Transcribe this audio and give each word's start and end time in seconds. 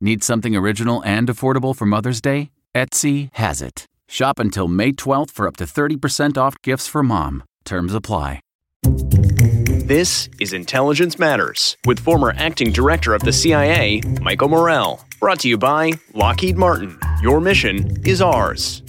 Need 0.00 0.22
something 0.22 0.54
original 0.54 1.02
and 1.04 1.28
affordable 1.28 1.74
for 1.74 1.84
Mother's 1.84 2.20
Day? 2.20 2.50
Etsy 2.72 3.30
has 3.32 3.60
it. 3.60 3.84
Shop 4.06 4.38
until 4.38 4.68
May 4.68 4.92
12th 4.92 5.32
for 5.32 5.48
up 5.48 5.56
to 5.56 5.64
30% 5.64 6.38
off 6.38 6.54
gifts 6.62 6.86
for 6.86 7.02
mom. 7.02 7.42
Terms 7.64 7.92
apply. 7.92 8.40
This 8.84 10.28
is 10.40 10.52
Intelligence 10.52 11.18
Matters 11.18 11.76
with 11.84 11.98
former 11.98 12.32
acting 12.36 12.70
director 12.70 13.12
of 13.12 13.22
the 13.22 13.32
CIA, 13.32 14.00
Michael 14.20 14.48
Morell. 14.48 15.04
Brought 15.18 15.40
to 15.40 15.48
you 15.48 15.58
by 15.58 15.94
Lockheed 16.14 16.56
Martin. 16.56 16.96
Your 17.20 17.40
mission 17.40 18.00
is 18.06 18.22
ours. 18.22 18.82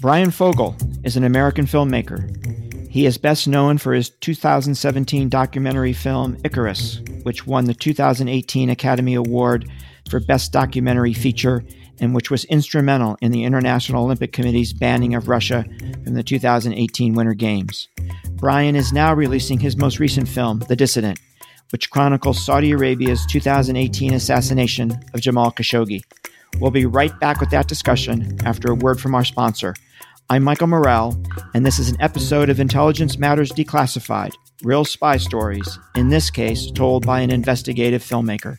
Bryan 0.00 0.30
Fogel 0.30 0.76
is 1.04 1.18
an 1.18 1.24
American 1.24 1.66
filmmaker. 1.66 2.24
He 2.88 3.04
is 3.04 3.18
best 3.18 3.46
known 3.46 3.76
for 3.76 3.92
his 3.92 4.08
2017 4.08 5.28
documentary 5.28 5.92
film 5.92 6.38
Icarus, 6.42 7.02
which 7.24 7.46
won 7.46 7.66
the 7.66 7.74
2018 7.74 8.70
Academy 8.70 9.14
Award 9.14 9.70
for 10.10 10.20
Best 10.20 10.52
Documentary 10.52 11.14
Feature 11.14 11.64
and 12.00 12.14
which 12.14 12.30
was 12.30 12.44
instrumental 12.46 13.16
in 13.20 13.30
the 13.30 13.44
International 13.44 14.04
Olympic 14.04 14.32
Committee's 14.32 14.72
banning 14.72 15.14
of 15.14 15.28
Russia 15.28 15.64
from 16.04 16.14
the 16.14 16.22
2018 16.22 17.14
Winter 17.14 17.34
Games. 17.34 17.88
Bryan 18.32 18.74
is 18.74 18.92
now 18.92 19.14
releasing 19.14 19.60
his 19.60 19.76
most 19.76 19.98
recent 19.98 20.26
film, 20.28 20.60
The 20.60 20.76
Dissident, 20.76 21.20
which 21.70 21.90
chronicles 21.90 22.44
Saudi 22.44 22.72
Arabia's 22.72 23.24
2018 23.26 24.14
assassination 24.14 24.92
of 25.14 25.20
Jamal 25.20 25.52
Khashoggi. 25.52 26.02
We'll 26.58 26.70
be 26.70 26.86
right 26.86 27.18
back 27.20 27.40
with 27.40 27.50
that 27.50 27.68
discussion 27.68 28.38
after 28.44 28.72
a 28.72 28.74
word 28.74 29.00
from 29.00 29.14
our 29.14 29.24
sponsor. 29.24 29.74
I'm 30.30 30.42
Michael 30.42 30.68
Morell, 30.68 31.22
and 31.54 31.66
this 31.66 31.78
is 31.78 31.90
an 31.90 32.00
episode 32.00 32.50
of 32.50 32.60
Intelligence 32.60 33.18
Matters 33.18 33.52
Declassified 33.52 34.32
Real 34.62 34.84
Spy 34.84 35.16
Stories, 35.16 35.78
in 35.94 36.08
this 36.08 36.30
case, 36.30 36.70
told 36.70 37.04
by 37.04 37.20
an 37.20 37.30
investigative 37.30 38.02
filmmaker. 38.02 38.58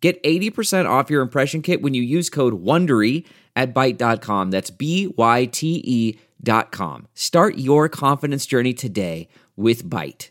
Get 0.00 0.22
80% 0.22 0.88
off 0.88 1.10
your 1.10 1.22
impression 1.22 1.60
kit 1.62 1.82
when 1.82 1.94
you 1.94 2.02
use 2.02 2.30
code 2.30 2.62
WONDERY 2.62 3.26
at 3.56 3.74
Byte.com. 3.74 4.50
That's 4.50 4.70
B-Y-T-E 4.70 6.18
dot 6.40 6.70
com. 6.70 7.08
Start 7.14 7.58
your 7.58 7.88
confidence 7.88 8.46
journey 8.46 8.72
today 8.72 9.28
with 9.56 9.84
Byte. 9.84 10.30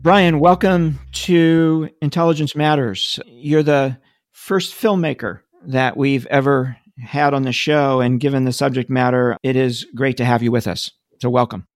Bryan, 0.00 0.40
welcome 0.40 0.98
to 1.12 1.90
Intelligence 2.00 2.56
Matters. 2.56 3.20
You're 3.26 3.62
the 3.62 3.98
first 4.30 4.74
filmmaker 4.74 5.40
that 5.66 5.96
we've 5.96 6.26
ever 6.26 6.76
had 6.98 7.34
on 7.34 7.42
the 7.42 7.52
show, 7.52 8.00
and 8.00 8.18
given 8.18 8.44
the 8.44 8.52
subject 8.52 8.90
matter, 8.90 9.36
it 9.42 9.56
is 9.56 9.86
great 9.94 10.16
to 10.16 10.24
have 10.24 10.42
you 10.42 10.50
with 10.50 10.66
us. 10.66 10.90
So 11.20 11.30
welcome. 11.30 11.66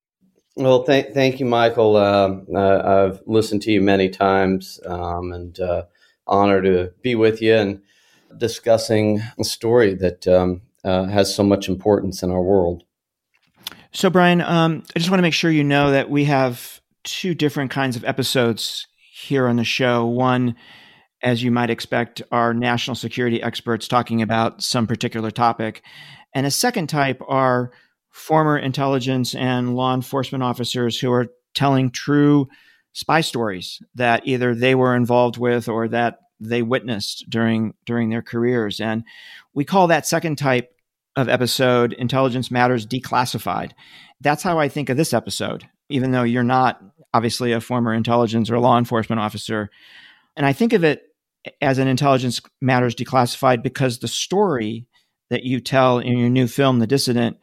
Well, 0.56 0.84
th- 0.84 1.12
thank 1.12 1.38
you, 1.38 1.44
Michael. 1.44 1.96
Uh, 1.96 2.40
I've 2.56 3.20
listened 3.26 3.60
to 3.62 3.72
you 3.72 3.82
many 3.82 4.08
times, 4.08 4.80
um, 4.86 5.32
and 5.32 5.60
uh, 5.60 5.82
honored 6.26 6.64
to 6.64 6.92
be 7.02 7.14
with 7.14 7.42
you 7.42 7.54
and 7.54 7.82
discussing 8.38 9.20
a 9.38 9.44
story 9.44 9.92
that 9.94 10.26
um, 10.26 10.62
uh, 10.82 11.04
has 11.04 11.34
so 11.34 11.42
much 11.42 11.68
importance 11.68 12.22
in 12.22 12.30
our 12.30 12.42
world. 12.42 12.84
So, 13.92 14.08
Bryan, 14.08 14.40
um, 14.40 14.82
I 14.94 14.98
just 14.98 15.10
want 15.10 15.18
to 15.18 15.22
make 15.22 15.34
sure 15.34 15.50
you 15.50 15.64
know 15.64 15.90
that 15.90 16.08
we 16.08 16.24
have 16.24 16.80
two 17.04 17.34
different 17.34 17.70
kinds 17.70 17.94
of 17.94 18.04
episodes 18.04 18.86
here 19.12 19.48
on 19.48 19.56
the 19.56 19.64
show. 19.64 20.06
One, 20.06 20.56
as 21.22 21.42
you 21.42 21.50
might 21.50 21.70
expect, 21.70 22.22
are 22.32 22.54
national 22.54 22.94
security 22.94 23.42
experts 23.42 23.88
talking 23.88 24.22
about 24.22 24.62
some 24.62 24.86
particular 24.86 25.30
topic, 25.30 25.82
and 26.34 26.46
a 26.46 26.50
second 26.50 26.86
type 26.86 27.20
are 27.28 27.72
former 28.16 28.56
intelligence 28.56 29.34
and 29.34 29.76
law 29.76 29.94
enforcement 29.94 30.42
officers 30.42 30.98
who 30.98 31.12
are 31.12 31.26
telling 31.54 31.90
true 31.90 32.48
spy 32.94 33.20
stories 33.20 33.82
that 33.94 34.26
either 34.26 34.54
they 34.54 34.74
were 34.74 34.96
involved 34.96 35.36
with 35.36 35.68
or 35.68 35.86
that 35.86 36.20
they 36.40 36.62
witnessed 36.62 37.26
during 37.28 37.74
during 37.84 38.08
their 38.08 38.22
careers. 38.22 38.80
And 38.80 39.04
we 39.52 39.66
call 39.66 39.88
that 39.88 40.06
second 40.06 40.36
type 40.36 40.72
of 41.14 41.28
episode 41.28 41.92
intelligence 41.92 42.50
matters 42.50 42.86
declassified. 42.86 43.72
That's 44.22 44.42
how 44.42 44.58
i 44.58 44.68
think 44.68 44.88
of 44.88 44.96
this 44.96 45.12
episode 45.12 45.68
even 45.88 46.10
though 46.10 46.24
you're 46.24 46.42
not 46.42 46.82
obviously 47.14 47.52
a 47.52 47.60
former 47.60 47.94
intelligence 47.94 48.50
or 48.50 48.58
law 48.58 48.78
enforcement 48.78 49.20
officer. 49.20 49.70
And 50.36 50.46
i 50.46 50.54
think 50.54 50.72
of 50.72 50.84
it 50.84 51.02
as 51.60 51.76
an 51.76 51.86
intelligence 51.86 52.40
matters 52.62 52.94
declassified 52.94 53.62
because 53.62 53.98
the 53.98 54.08
story 54.08 54.86
that 55.28 55.44
you 55.44 55.60
tell 55.60 55.98
in 55.98 56.16
your 56.16 56.30
new 56.30 56.46
film 56.46 56.78
the 56.78 56.86
dissident 56.86 57.36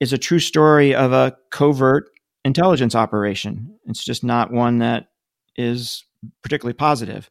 is 0.00 0.12
a 0.12 0.18
true 0.18 0.38
story 0.38 0.94
of 0.94 1.12
a 1.12 1.36
covert 1.50 2.10
intelligence 2.44 2.94
operation. 2.94 3.78
It's 3.86 4.04
just 4.04 4.24
not 4.24 4.52
one 4.52 4.78
that 4.78 5.08
is 5.56 6.04
particularly 6.42 6.74
positive. 6.74 7.28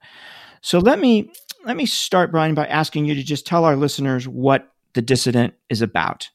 So 0.61 0.79
let 0.79 0.99
me 0.99 1.31
let 1.65 1.77
me 1.77 1.85
start, 1.85 2.31
Bryan, 2.31 2.55
by 2.55 2.65
asking 2.67 3.05
you 3.05 3.15
to 3.15 3.23
just 3.23 3.45
tell 3.45 3.65
our 3.65 3.75
listeners 3.75 4.27
what 4.27 4.71
the 4.93 5.01
dissident 5.01 5.53
is 5.69 5.81
about. 5.81 6.29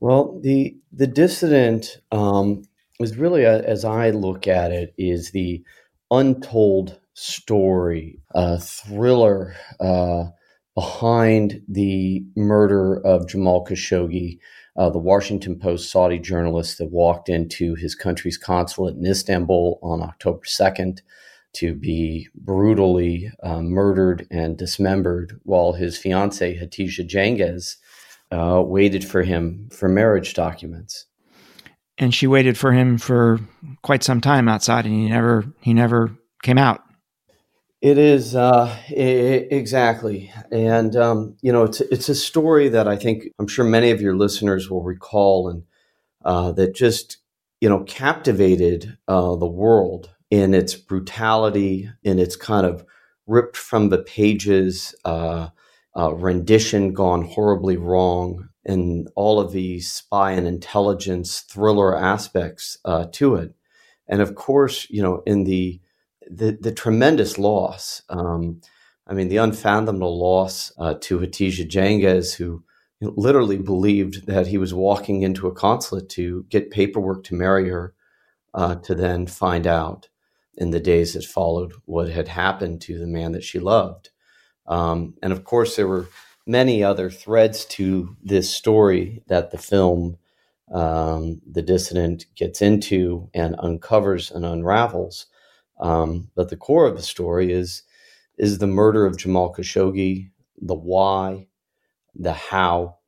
Well, 0.00 0.38
the 0.42 0.76
the 0.92 1.06
dissident 1.06 1.98
um, 2.12 2.62
is 3.00 3.16
really, 3.16 3.44
a, 3.44 3.62
as 3.62 3.84
I 3.84 4.10
look 4.10 4.46
at 4.46 4.70
it, 4.70 4.94
is 4.98 5.30
the 5.30 5.64
untold 6.10 7.00
story, 7.14 8.20
a 8.34 8.58
thriller 8.58 9.54
uh, 9.80 10.26
behind 10.74 11.62
the 11.68 12.24
murder 12.36 13.00
of 13.04 13.28
Jamal 13.28 13.64
Khashoggi, 13.64 14.38
uh, 14.76 14.90
the 14.90 14.98
Washington 14.98 15.58
Post 15.58 15.90
Saudi 15.90 16.18
journalist 16.18 16.78
that 16.78 16.90
walked 16.90 17.28
into 17.28 17.74
his 17.74 17.94
country's 17.94 18.36
consulate 18.36 18.96
in 18.96 19.06
Istanbul 19.06 19.78
on 19.82 20.02
October 20.02 20.42
2nd 20.46 21.00
to 21.54 21.74
be 21.74 22.28
brutally 22.34 23.30
uh, 23.42 23.62
murdered 23.62 24.26
and 24.30 24.58
dismembered 24.58 25.40
while 25.44 25.72
his 25.72 25.96
fiancee, 25.96 26.58
Hatice 26.60 26.98
Cengiz, 26.98 27.76
uh, 28.32 28.60
waited 28.60 29.04
for 29.04 29.22
him 29.22 29.68
for 29.70 29.88
marriage 29.88 30.34
documents. 30.34 31.06
And 31.96 32.12
she 32.12 32.26
waited 32.26 32.58
for 32.58 32.72
him 32.72 32.98
for 32.98 33.38
quite 33.82 34.02
some 34.02 34.20
time 34.20 34.48
outside, 34.48 34.84
and 34.84 34.94
he 34.94 35.08
never 35.08 35.44
he 35.60 35.72
never 35.72 36.16
came 36.42 36.58
out. 36.58 36.83
It 37.84 37.98
is 37.98 38.34
uh, 38.34 38.74
exactly, 38.88 40.32
and 40.50 40.96
um, 40.96 41.36
you 41.42 41.52
know, 41.52 41.64
it's 41.64 41.82
it's 41.82 42.08
a 42.08 42.14
story 42.14 42.70
that 42.70 42.88
I 42.88 42.96
think 42.96 43.24
I'm 43.38 43.46
sure 43.46 43.62
many 43.66 43.90
of 43.90 44.00
your 44.00 44.16
listeners 44.16 44.70
will 44.70 44.82
recall, 44.82 45.50
and 45.50 45.64
uh, 46.24 46.52
that 46.52 46.74
just 46.74 47.18
you 47.60 47.68
know 47.68 47.84
captivated 47.84 48.96
uh, 49.08 49.36
the 49.36 49.46
world 49.46 50.10
in 50.30 50.54
its 50.54 50.74
brutality, 50.74 51.90
in 52.04 52.18
its 52.18 52.36
kind 52.36 52.66
of 52.66 52.86
ripped 53.26 53.58
from 53.58 53.90
the 53.90 53.98
pages 53.98 54.94
uh, 55.04 55.48
uh, 55.94 56.14
rendition 56.14 56.94
gone 56.94 57.24
horribly 57.26 57.76
wrong, 57.76 58.48
and 58.64 59.10
all 59.14 59.38
of 59.40 59.52
the 59.52 59.80
spy 59.80 60.32
and 60.32 60.46
intelligence 60.46 61.40
thriller 61.40 61.98
aspects 61.98 62.78
uh, 62.86 63.06
to 63.12 63.34
it, 63.34 63.54
and 64.08 64.22
of 64.22 64.36
course, 64.36 64.88
you 64.90 65.02
know, 65.02 65.22
in 65.26 65.44
the 65.44 65.80
the, 66.30 66.58
the 66.60 66.72
tremendous 66.72 67.38
loss. 67.38 68.02
Um, 68.08 68.60
I 69.06 69.14
mean, 69.14 69.28
the 69.28 69.36
unfathomable 69.36 70.18
loss 70.18 70.72
uh, 70.78 70.94
to 71.02 71.18
Hatice 71.18 71.68
Cengiz, 71.68 72.36
who 72.36 72.64
literally 73.00 73.58
believed 73.58 74.26
that 74.26 74.46
he 74.46 74.58
was 74.58 74.72
walking 74.72 75.22
into 75.22 75.46
a 75.46 75.54
consulate 75.54 76.08
to 76.10 76.44
get 76.48 76.70
paperwork 76.70 77.24
to 77.24 77.34
marry 77.34 77.68
her, 77.68 77.94
uh, 78.54 78.76
to 78.76 78.94
then 78.94 79.26
find 79.26 79.66
out 79.66 80.08
in 80.56 80.70
the 80.70 80.80
days 80.80 81.12
that 81.12 81.24
followed 81.24 81.72
what 81.84 82.08
had 82.08 82.28
happened 82.28 82.80
to 82.80 82.98
the 82.98 83.06
man 83.06 83.32
that 83.32 83.44
she 83.44 83.58
loved. 83.58 84.10
Um, 84.66 85.14
and 85.22 85.32
of 85.32 85.44
course, 85.44 85.76
there 85.76 85.88
were 85.88 86.08
many 86.46 86.82
other 86.82 87.10
threads 87.10 87.64
to 87.64 88.16
this 88.22 88.54
story 88.54 89.22
that 89.26 89.50
the 89.50 89.58
film, 89.58 90.16
um, 90.72 91.40
The 91.50 91.62
Dissident, 91.62 92.26
gets 92.36 92.62
into 92.62 93.28
and 93.34 93.56
uncovers 93.58 94.30
and 94.30 94.44
unravels. 94.44 95.26
Um, 95.80 96.30
but 96.34 96.50
the 96.50 96.56
core 96.56 96.86
of 96.86 96.96
the 96.96 97.02
story 97.02 97.52
is 97.52 97.82
is 98.36 98.58
the 98.58 98.66
murder 98.66 99.06
of 99.06 99.16
Jamal 99.16 99.54
Khashoggi, 99.54 100.30
the 100.60 100.74
why, 100.74 101.46
the 102.14 102.32
how, 102.32 102.98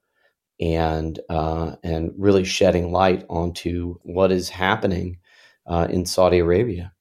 and 0.61 1.19
uh, 1.29 1.77
and 1.83 2.13
really 2.17 2.45
shedding 2.45 2.93
light 2.93 3.25
onto 3.29 3.99
what 4.03 4.33
is 4.33 4.49
happening 4.49 5.19
uh, 5.67 5.87
in 5.91 6.07
Saudi 6.07 6.39
Arabia. 6.39 6.93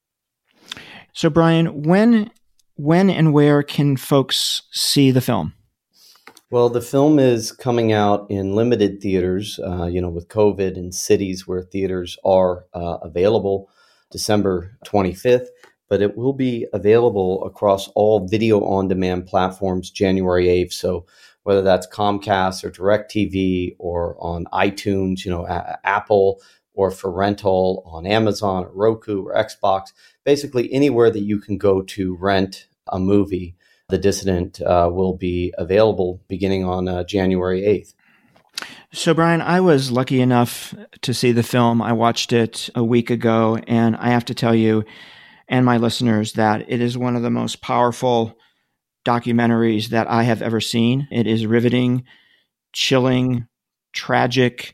So, 1.13 1.29
Bryan, 1.29 1.83
when 1.83 2.31
when 2.75 3.09
and 3.09 3.33
where 3.33 3.63
can 3.63 3.95
folks 3.97 4.63
see 4.71 5.11
the 5.11 5.21
film? 5.21 5.53
Well, 6.51 6.69
the 6.69 6.81
film 6.81 7.19
is 7.19 7.51
coming 7.51 7.91
out 7.91 8.27
in 8.29 8.55
limited 8.55 9.01
theaters, 9.01 9.59
uh, 9.65 9.85
you 9.85 9.99
know, 9.99 10.09
with 10.09 10.27
COVID 10.27 10.77
in 10.77 10.91
cities 10.91 11.47
where 11.47 11.63
theaters 11.63 12.17
are 12.23 12.65
uh, 12.73 12.97
available. 13.01 13.69
December 14.11 14.77
25th, 14.85 15.47
but 15.89 16.01
it 16.01 16.17
will 16.17 16.33
be 16.33 16.65
available 16.73 17.45
across 17.45 17.87
all 17.89 18.27
video 18.27 18.63
on 18.63 18.87
demand 18.87 19.27
platforms 19.27 19.89
January 19.91 20.47
8th. 20.47 20.73
So 20.73 21.05
whether 21.43 21.61
that's 21.61 21.87
Comcast 21.87 22.63
or 22.63 22.71
DirecTV 22.71 23.75
or 23.77 24.17
on 24.19 24.45
iTunes, 24.45 25.25
you 25.25 25.31
know, 25.31 25.45
a- 25.45 25.79
Apple 25.83 26.41
or 26.73 26.91
for 26.91 27.11
rental 27.11 27.83
on 27.85 28.05
Amazon 28.05 28.65
or 28.65 28.71
Roku 28.73 29.23
or 29.23 29.35
Xbox, 29.35 29.93
basically 30.23 30.71
anywhere 30.73 31.11
that 31.11 31.21
you 31.21 31.39
can 31.39 31.57
go 31.57 31.81
to 31.81 32.15
rent 32.15 32.67
a 32.87 32.99
movie, 32.99 33.55
The 33.89 33.97
Dissident 33.97 34.61
uh, 34.61 34.89
will 34.91 35.15
be 35.15 35.53
available 35.57 36.21
beginning 36.27 36.65
on 36.65 36.87
uh, 36.87 37.03
January 37.03 37.61
8th. 37.61 37.93
So, 38.91 39.13
Bryan, 39.13 39.41
I 39.41 39.59
was 39.59 39.91
lucky 39.91 40.21
enough 40.21 40.73
to 41.01 41.13
see 41.13 41.31
the 41.31 41.43
film. 41.43 41.81
I 41.81 41.93
watched 41.93 42.31
it 42.31 42.69
a 42.73 42.83
week 42.83 43.09
ago, 43.09 43.59
and 43.67 43.95
I 43.97 44.09
have 44.09 44.25
to 44.25 44.33
tell 44.33 44.55
you 44.55 44.85
and 45.47 45.65
my 45.65 45.77
listeners 45.77 46.33
that 46.33 46.65
it 46.69 46.81
is 46.81 46.97
one 46.97 47.15
of 47.15 47.21
the 47.21 47.29
most 47.29 47.61
powerful 47.61 48.37
documentaries 49.05 49.89
that 49.89 50.09
I 50.09 50.23
have 50.23 50.41
ever 50.41 50.59
seen. 50.59 51.07
It 51.11 51.27
is 51.27 51.45
riveting, 51.45 52.03
chilling, 52.73 53.47
tragic, 53.93 54.73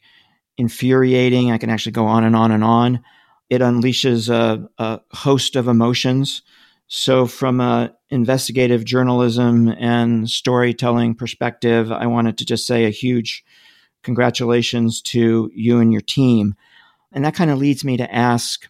infuriating. 0.58 1.52
I 1.52 1.58
can 1.58 1.70
actually 1.70 1.92
go 1.92 2.06
on 2.06 2.24
and 2.24 2.36
on 2.36 2.52
and 2.52 2.64
on. 2.64 3.02
It 3.50 3.62
unleashes 3.62 4.30
a, 4.30 4.70
a 4.78 5.02
host 5.12 5.56
of 5.56 5.68
emotions. 5.68 6.42
So, 6.88 7.26
from 7.26 7.62
a 7.62 7.94
investigative 8.10 8.84
journalism 8.84 9.70
and 9.70 10.30
storytelling 10.30 11.16
perspective, 11.16 11.92
I 11.92 12.08
wanted 12.08 12.38
to 12.38 12.46
just 12.46 12.68
say 12.68 12.86
a 12.86 12.90
huge 12.90 13.46
congratulations 14.04 15.02
to 15.02 15.50
you 15.54 15.80
and 15.80 15.92
your 15.92 16.02
team. 16.02 16.56
And 17.12 17.24
that 17.26 17.36
kind 17.36 17.52
of 17.52 17.60
leads 17.60 17.84
me 17.84 17.98
to 17.98 18.14
ask 18.14 18.68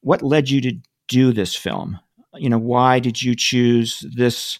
what 0.00 0.22
led 0.22 0.50
you 0.50 0.60
to 0.62 0.72
do 1.12 1.32
this 1.32 1.54
film? 1.54 1.98
You 2.34 2.48
know, 2.48 2.58
why 2.58 2.98
did 2.98 3.22
you 3.22 3.34
choose 3.34 4.04
this 4.14 4.58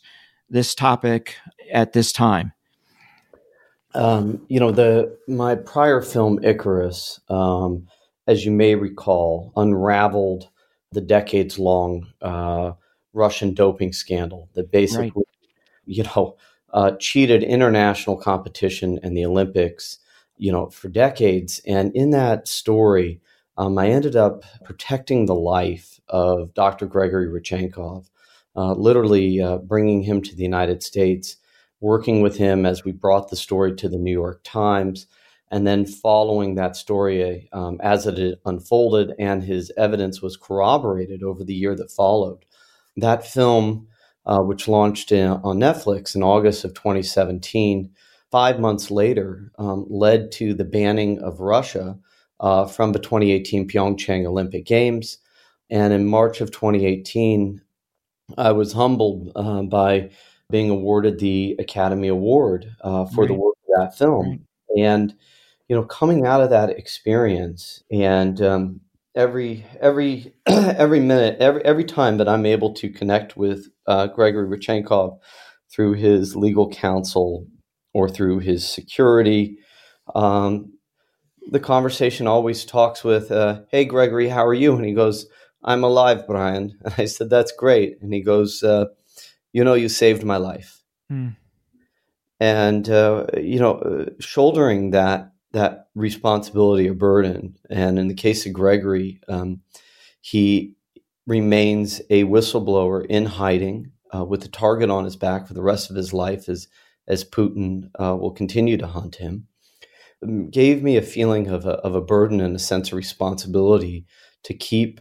this 0.50 0.74
topic 0.74 1.36
at 1.72 1.92
this 1.92 2.12
time? 2.12 2.52
Um, 3.94 4.44
you 4.48 4.60
know, 4.60 4.70
the 4.70 5.16
my 5.28 5.54
prior 5.54 6.02
film 6.02 6.42
Icarus, 6.44 7.20
um, 7.28 7.88
as 8.26 8.44
you 8.44 8.50
may 8.50 8.74
recall, 8.74 9.52
unraveled 9.56 10.48
the 10.92 11.00
decades 11.00 11.58
long 11.58 12.06
uh, 12.20 12.72
Russian 13.12 13.54
doping 13.54 13.92
scandal 13.92 14.48
that 14.54 14.70
basically, 14.70 15.12
right. 15.16 15.26
you 15.86 16.02
know, 16.04 16.36
uh, 16.72 16.92
cheated 17.00 17.42
international 17.42 18.16
competition 18.16 18.98
and 19.02 19.16
the 19.16 19.24
Olympics 19.24 19.98
you 20.42 20.50
know, 20.50 20.68
for 20.70 20.88
decades. 20.88 21.60
And 21.68 21.94
in 21.94 22.10
that 22.10 22.48
story, 22.48 23.20
um, 23.56 23.78
I 23.78 23.90
ended 23.90 24.16
up 24.16 24.42
protecting 24.64 25.26
the 25.26 25.36
life 25.36 26.00
of 26.12 26.54
Dr. 26.54 26.86
Gregory 26.86 27.26
Rodchenkov, 27.26 28.08
uh, 28.54 28.74
literally 28.74 29.40
uh, 29.40 29.58
bringing 29.58 30.02
him 30.02 30.22
to 30.22 30.36
the 30.36 30.44
United 30.44 30.82
States, 30.82 31.36
working 31.80 32.20
with 32.20 32.36
him 32.36 32.64
as 32.64 32.84
we 32.84 32.92
brought 32.92 33.30
the 33.30 33.36
story 33.36 33.74
to 33.74 33.88
the 33.88 33.98
New 33.98 34.12
York 34.12 34.40
Times, 34.44 35.06
and 35.50 35.66
then 35.66 35.84
following 35.84 36.54
that 36.54 36.76
story 36.76 37.48
um, 37.52 37.80
as 37.82 38.06
it 38.06 38.40
unfolded 38.46 39.12
and 39.18 39.42
his 39.42 39.72
evidence 39.76 40.22
was 40.22 40.36
corroborated 40.36 41.22
over 41.22 41.42
the 41.42 41.54
year 41.54 41.74
that 41.74 41.90
followed. 41.90 42.44
That 42.96 43.26
film, 43.26 43.88
uh, 44.24 44.40
which 44.40 44.68
launched 44.68 45.12
in, 45.12 45.28
on 45.28 45.58
Netflix 45.58 46.14
in 46.14 46.22
August 46.22 46.64
of 46.64 46.74
2017, 46.74 47.90
five 48.30 48.60
months 48.60 48.90
later 48.90 49.52
um, 49.58 49.86
led 49.88 50.32
to 50.32 50.54
the 50.54 50.64
banning 50.64 51.18
of 51.20 51.40
Russia 51.40 51.98
uh, 52.40 52.66
from 52.66 52.92
the 52.92 52.98
2018 52.98 53.68
Pyeongchang 53.68 54.26
Olympic 54.26 54.64
Games. 54.64 55.18
And 55.72 55.94
in 55.94 56.04
March 56.04 56.42
of 56.42 56.50
2018, 56.50 57.62
I 58.36 58.52
was 58.52 58.74
humbled 58.74 59.32
uh, 59.34 59.62
by 59.62 60.10
being 60.50 60.68
awarded 60.68 61.18
the 61.18 61.56
Academy 61.58 62.08
Award 62.08 62.70
uh, 62.82 63.06
for 63.06 63.22
right. 63.22 63.28
the 63.28 63.34
work 63.34 63.54
of 63.66 63.80
that 63.80 63.96
film. 63.96 64.28
Right. 64.28 64.40
And 64.84 65.14
you 65.68 65.74
know, 65.74 65.84
coming 65.84 66.26
out 66.26 66.42
of 66.42 66.50
that 66.50 66.68
experience, 66.68 67.82
and 67.90 68.38
um, 68.42 68.80
every 69.14 69.64
every 69.80 70.34
every 70.46 71.00
minute, 71.00 71.38
every 71.40 71.64
every 71.64 71.84
time 71.84 72.18
that 72.18 72.28
I'm 72.28 72.44
able 72.44 72.74
to 72.74 72.90
connect 72.90 73.38
with 73.38 73.68
uh, 73.86 74.08
Gregory 74.08 74.46
Rodchenkov 74.46 75.18
through 75.70 75.94
his 75.94 76.36
legal 76.36 76.68
counsel, 76.68 77.46
or 77.94 78.10
through 78.10 78.40
his 78.40 78.68
security. 78.68 79.56
Um, 80.14 80.74
the 81.50 81.60
conversation 81.60 82.26
always 82.26 82.66
talks 82.66 83.02
with, 83.02 83.32
uh, 83.32 83.62
"Hey, 83.70 83.86
Gregory, 83.86 84.28
how 84.28 84.44
are 84.44 84.52
you?" 84.52 84.76
And 84.76 84.84
he 84.84 84.92
goes, 84.92 85.26
"I'm 85.64 85.84
alive, 85.84 86.26
Bryan." 86.26 86.78
And 86.84 86.94
I 86.98 87.04
said, 87.06 87.30
"That's 87.30 87.52
great." 87.52 88.00
And 88.02 88.12
he 88.12 88.20
goes, 88.20 88.62
uh, 88.62 88.86
"You 89.52 89.64
know, 89.64 89.74
you 89.74 89.88
saved 89.88 90.24
my 90.24 90.36
life." 90.36 90.82
Mm. 91.10 91.36
And 92.40 92.88
uh, 92.88 93.26
you 93.36 93.58
know, 93.58 93.74
uh, 93.78 94.04
shouldering 94.20 94.90
that 94.90 95.32
that 95.52 95.88
responsibility 95.94 96.88
or 96.88 96.94
burden, 96.94 97.56
and 97.70 97.98
in 97.98 98.08
the 98.08 98.14
case 98.14 98.46
of 98.46 98.52
Gregory, 98.52 99.20
um, 99.28 99.60
he 100.20 100.74
remains 101.26 102.00
a 102.10 102.24
whistleblower 102.24 103.04
in 103.06 103.26
hiding 103.26 103.92
uh, 104.14 104.24
with 104.24 104.42
the 104.42 104.48
target 104.48 104.90
on 104.90 105.04
his 105.04 105.16
back 105.16 105.46
for 105.46 105.54
the 105.54 105.62
rest 105.62 105.90
of 105.90 105.96
his 105.96 106.12
life 106.12 106.48
as 106.48 106.68
as 107.08 107.24
Putin 107.24 107.90
uh, 107.98 108.16
will 108.16 108.30
continue 108.30 108.76
to 108.76 108.86
hunt 108.86 109.16
him, 109.16 109.48
um, 110.22 110.48
gave 110.50 110.82
me 110.82 110.96
a 110.96 111.02
feeling 111.02 111.48
of 111.48 111.66
a, 111.66 111.72
of 111.78 111.94
a 111.94 112.00
burden 112.00 112.40
and 112.40 112.54
a 112.54 112.60
sense 112.60 112.88
of 112.88 112.94
responsibility 112.94 114.06
to 114.44 114.54
keep 114.54 115.00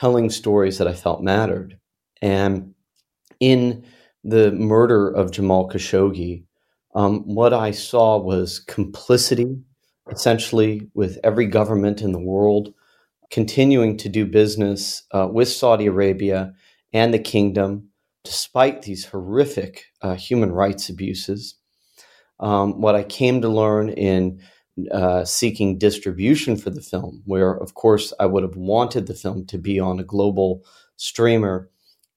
telling 0.00 0.28
stories 0.28 0.78
that 0.78 0.88
I 0.88 0.92
felt 0.92 1.22
mattered. 1.22 1.78
And 2.20 2.74
in 3.38 3.84
the 4.24 4.50
murder 4.50 5.08
of 5.08 5.30
Jamal 5.30 5.68
Khashoggi, 5.68 6.44
um, 6.96 7.22
what 7.22 7.52
I 7.52 7.70
saw 7.70 8.18
was 8.18 8.58
complicity, 8.58 9.56
essentially, 10.10 10.88
with 10.94 11.18
every 11.22 11.46
government 11.46 12.02
in 12.02 12.10
the 12.10 12.18
world 12.20 12.74
continuing 13.30 13.96
to 13.98 14.08
do 14.08 14.26
business 14.26 15.04
uh, 15.12 15.28
with 15.30 15.48
Saudi 15.48 15.86
Arabia 15.86 16.52
and 16.92 17.14
the 17.14 17.18
kingdom 17.18 17.88
despite 18.24 18.82
these 18.82 19.04
horrific 19.04 19.84
uh, 20.02 20.14
human 20.14 20.50
rights 20.50 20.88
abuses. 20.88 21.56
Um, 22.40 22.80
what 22.80 22.96
I 22.96 23.04
came 23.04 23.42
to 23.42 23.48
learn 23.48 23.90
in 23.90 24.40
uh, 24.90 25.24
seeking 25.24 25.78
distribution 25.78 26.56
for 26.56 26.70
the 26.70 26.80
film, 26.80 27.22
where, 27.26 27.52
of 27.52 27.74
course, 27.74 28.12
I 28.18 28.26
would 28.26 28.42
have 28.42 28.56
wanted 28.56 29.06
the 29.06 29.14
film 29.14 29.46
to 29.46 29.58
be 29.58 29.78
on 29.78 30.00
a 30.00 30.04
global 30.04 30.64
streamer 30.96 31.70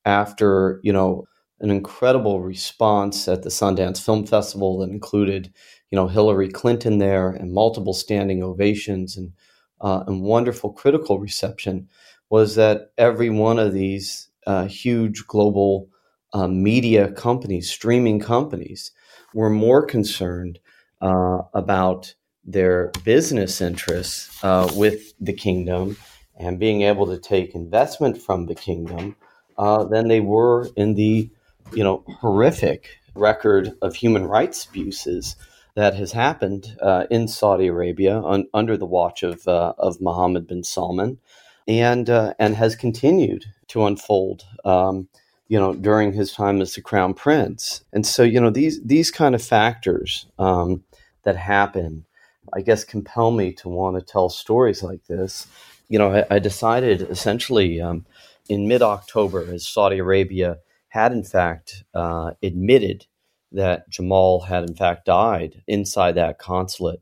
after, 0.06 0.80
you 0.84 0.92
know, 0.94 1.26
an 1.60 1.72
incredible 1.72 2.42
response 2.42 3.28
at 3.28 3.44
the 3.44 3.50
Sundance 3.50 4.04
Film 4.04 4.26
Festival 4.26 4.80
that 4.80 4.90
included, 4.90 5.52
you 5.92 5.96
know, 5.96 6.08
Hillary 6.08 6.50
Clinton 6.50 7.00
there 7.00 7.30
and 7.30 7.54
multiple 7.54 7.94
standing 7.94 8.44
ovations 8.44 9.18
and 9.18 9.34
uh, 9.82 10.04
and 10.08 10.22
wonderful 10.24 10.72
critical 10.72 11.20
reception 11.20 11.88
was 12.30 12.56
that 12.56 12.92
every 12.98 13.30
one 13.30 13.60
of 13.60 13.74
these 13.74 14.30
uh, 14.48 14.66
huge 14.66 15.26
global 15.28 15.90
uh, 16.34 16.48
media 16.48 17.12
companies, 17.12 17.70
streaming 17.70 18.20
companies, 18.20 18.92
were 19.34 19.50
more 19.50 19.86
concerned 19.86 20.60
uh, 21.02 21.40
about 21.54 22.16
their 22.48 22.92
business 23.04 23.62
interests 23.62 24.44
uh, 24.44 24.72
with 24.75 25.13
the 25.20 25.34
kingdom 25.34 25.98
and 26.39 26.60
being 26.60 26.82
able 26.82 27.06
to 27.06 27.20
take 27.20 27.54
investment 27.54 28.20
from 28.20 28.46
the 28.46 28.56
kingdom 28.56 29.16
uh, 29.58 29.84
than 29.84 30.08
they 30.08 30.22
were 30.22 30.70
in 30.75 30.96
the 30.96 31.30
you 31.74 31.84
know 31.84 32.04
horrific 32.22 32.88
record 33.16 33.74
of 33.82 33.96
human 33.96 34.25
rights 34.25 34.66
abuses 34.66 35.36
that 35.77 35.94
has 35.94 36.12
happened 36.12 36.75
uh, 36.82 37.06
in 37.12 37.27
Saudi 37.27 37.68
Arabia 37.68 38.20
un- 38.24 38.48
under 38.51 38.75
the 38.77 38.86
watch 38.88 39.22
of 39.22 39.48
uh, 39.48 39.74
of 39.77 40.01
Mohammed 40.01 40.48
bin 40.48 40.63
Salman, 40.63 41.20
and 41.68 42.10
uh, 42.10 42.34
and 42.39 42.56
has 42.56 42.75
continued 42.75 43.46
to 43.68 43.86
unfold. 43.86 44.44
Um, 44.66 45.08
you 45.50 45.60
know, 45.60 45.75
during 45.75 46.13
his 46.13 46.34
time 46.34 46.62
as 46.62 46.74
the 46.74 46.82
crown 46.82 47.13
prince, 47.13 47.84
and 47.94 48.08
so 48.08 48.24
you 48.24 48.42
know 48.42 48.50
these 48.50 48.82
these 48.84 49.12
kind 49.12 49.36
of 49.36 49.42
factors 49.42 50.25
um, 50.39 50.84
that 51.24 51.36
happen, 51.36 52.07
I 52.54 52.62
guess, 52.62 52.84
compel 52.84 53.32
me 53.32 53.54
to 53.54 53.70
want 53.70 53.98
to 53.98 54.01
tell 54.01 54.30
stories 54.30 54.84
like 54.84 55.06
this. 55.08 55.48
You 55.89 56.00
know, 56.00 56.13
I, 56.13 56.36
I 56.36 56.39
decided 56.39 57.01
essentially 57.01 57.82
um, 57.82 58.06
in 58.50 58.68
mid 58.68 58.82
October, 58.82 59.46
as 59.54 59.68
Saudi 59.68 60.00
Arabia 60.00 60.58
had 60.89 61.12
in 61.12 61.24
fact 61.24 61.84
uh, 61.94 62.32
admitted 62.42 63.06
that 63.51 63.89
Jamal 63.89 64.42
had 64.42 64.63
in 64.63 64.75
fact 64.75 65.06
died 65.06 65.63
inside 65.68 66.13
that 66.16 66.39
consulate, 66.39 67.01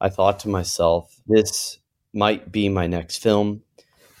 I 0.00 0.08
thought 0.08 0.38
to 0.40 0.48
myself, 0.48 1.20
this 1.26 1.78
might 2.12 2.52
be 2.52 2.68
my 2.68 2.86
next 2.86 3.18
film. 3.18 3.62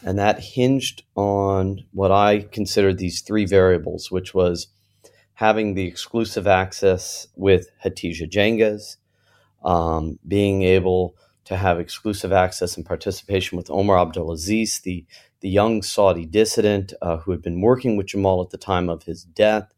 And 0.04 0.18
that 0.18 0.38
hinged 0.38 1.02
on 1.14 1.84
what 1.92 2.12
I 2.12 2.40
considered 2.40 2.98
these 2.98 3.22
three 3.22 3.46
variables, 3.46 4.10
which 4.10 4.34
was 4.34 4.68
having 5.34 5.74
the 5.74 5.86
exclusive 5.86 6.46
access 6.46 7.26
with 7.36 7.70
Hatice 7.82 8.20
Cengiz, 8.30 8.96
um, 9.64 10.18
being 10.26 10.62
able 10.62 11.16
to 11.44 11.56
have 11.56 11.78
exclusive 11.78 12.32
access 12.32 12.76
and 12.76 12.86
participation 12.86 13.56
with 13.56 13.70
Omar 13.70 13.96
Abdulaziz, 13.96 14.82
the, 14.82 15.04
the 15.40 15.48
young 15.48 15.82
Saudi 15.82 16.24
dissident 16.24 16.94
uh, 17.02 17.18
who 17.18 17.32
had 17.32 17.42
been 17.42 17.60
working 17.60 17.96
with 17.96 18.06
Jamal 18.06 18.42
at 18.42 18.50
the 18.50 18.58
time 18.58 18.88
of 18.88 19.02
his 19.02 19.24
death, 19.24 19.72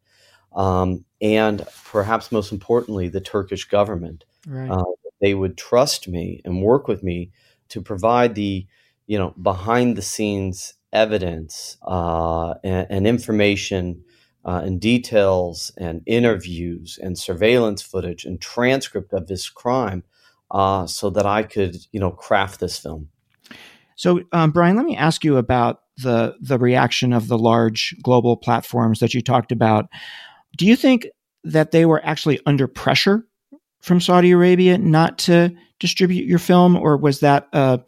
um, 0.54 1.04
and 1.20 1.66
perhaps 1.84 2.30
most 2.30 2.52
importantly, 2.52 3.08
the 3.08 3.20
Turkish 3.20 3.64
government. 3.64 4.24
Right. 4.46 4.70
Uh, 4.70 4.84
they 5.20 5.34
would 5.34 5.56
trust 5.56 6.08
me 6.08 6.40
and 6.44 6.62
work 6.62 6.88
with 6.88 7.02
me 7.02 7.30
to 7.70 7.82
provide 7.82 8.34
the, 8.34 8.66
you 9.06 9.18
know, 9.18 9.34
behind 9.42 9.96
the 9.96 10.02
scenes 10.02 10.74
evidence 10.92 11.76
uh, 11.86 12.54
and, 12.62 12.86
and, 12.90 13.06
information 13.06 14.02
uh, 14.46 14.62
and 14.64 14.80
details 14.80 15.72
and 15.76 16.02
interviews 16.06 16.98
and 17.02 17.18
surveillance 17.18 17.82
footage 17.82 18.24
and 18.24 18.40
transcript 18.40 19.12
of 19.12 19.26
this 19.26 19.50
crime, 19.50 20.04
uh, 20.52 20.86
so 20.86 21.10
that 21.10 21.26
I 21.26 21.42
could, 21.42 21.76
you 21.90 22.00
know, 22.00 22.12
craft 22.12 22.60
this 22.60 22.78
film. 22.78 23.08
So, 23.96 24.22
um, 24.32 24.52
Bryan, 24.52 24.76
let 24.76 24.86
me 24.86 24.96
ask 24.96 25.24
you 25.24 25.36
about 25.36 25.80
the 25.98 26.36
the 26.40 26.58
reaction 26.58 27.12
of 27.12 27.28
the 27.28 27.38
large 27.38 27.94
global 28.02 28.36
platforms 28.36 29.00
that 29.00 29.14
you 29.14 29.20
talked 29.20 29.50
about. 29.50 29.86
Do 30.56 30.66
you 30.66 30.76
think 30.76 31.08
that 31.44 31.72
they 31.72 31.84
were 31.84 32.04
actually 32.04 32.40
under 32.46 32.68
pressure 32.68 33.26
from 33.80 34.00
Saudi 34.00 34.30
Arabia 34.30 34.78
not 34.78 35.18
to 35.18 35.54
distribute 35.80 36.26
your 36.26 36.38
film, 36.38 36.76
or 36.76 36.96
was 36.96 37.20
that 37.20 37.48
a 37.52 37.80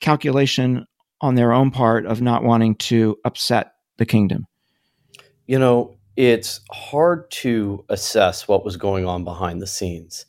calculation 0.00 0.86
on 1.20 1.36
their 1.36 1.52
own 1.52 1.70
part 1.70 2.04
of 2.04 2.20
not 2.20 2.42
wanting 2.42 2.74
to 2.74 3.16
upset 3.24 3.72
the 3.96 4.06
kingdom? 4.06 4.46
You 5.46 5.58
know, 5.58 5.96
it's 6.16 6.60
hard 6.70 7.30
to 7.30 7.84
assess 7.88 8.46
what 8.46 8.64
was 8.64 8.76
going 8.76 9.06
on 9.06 9.24
behind 9.24 9.60
the 9.60 9.66
scenes. 9.66 10.26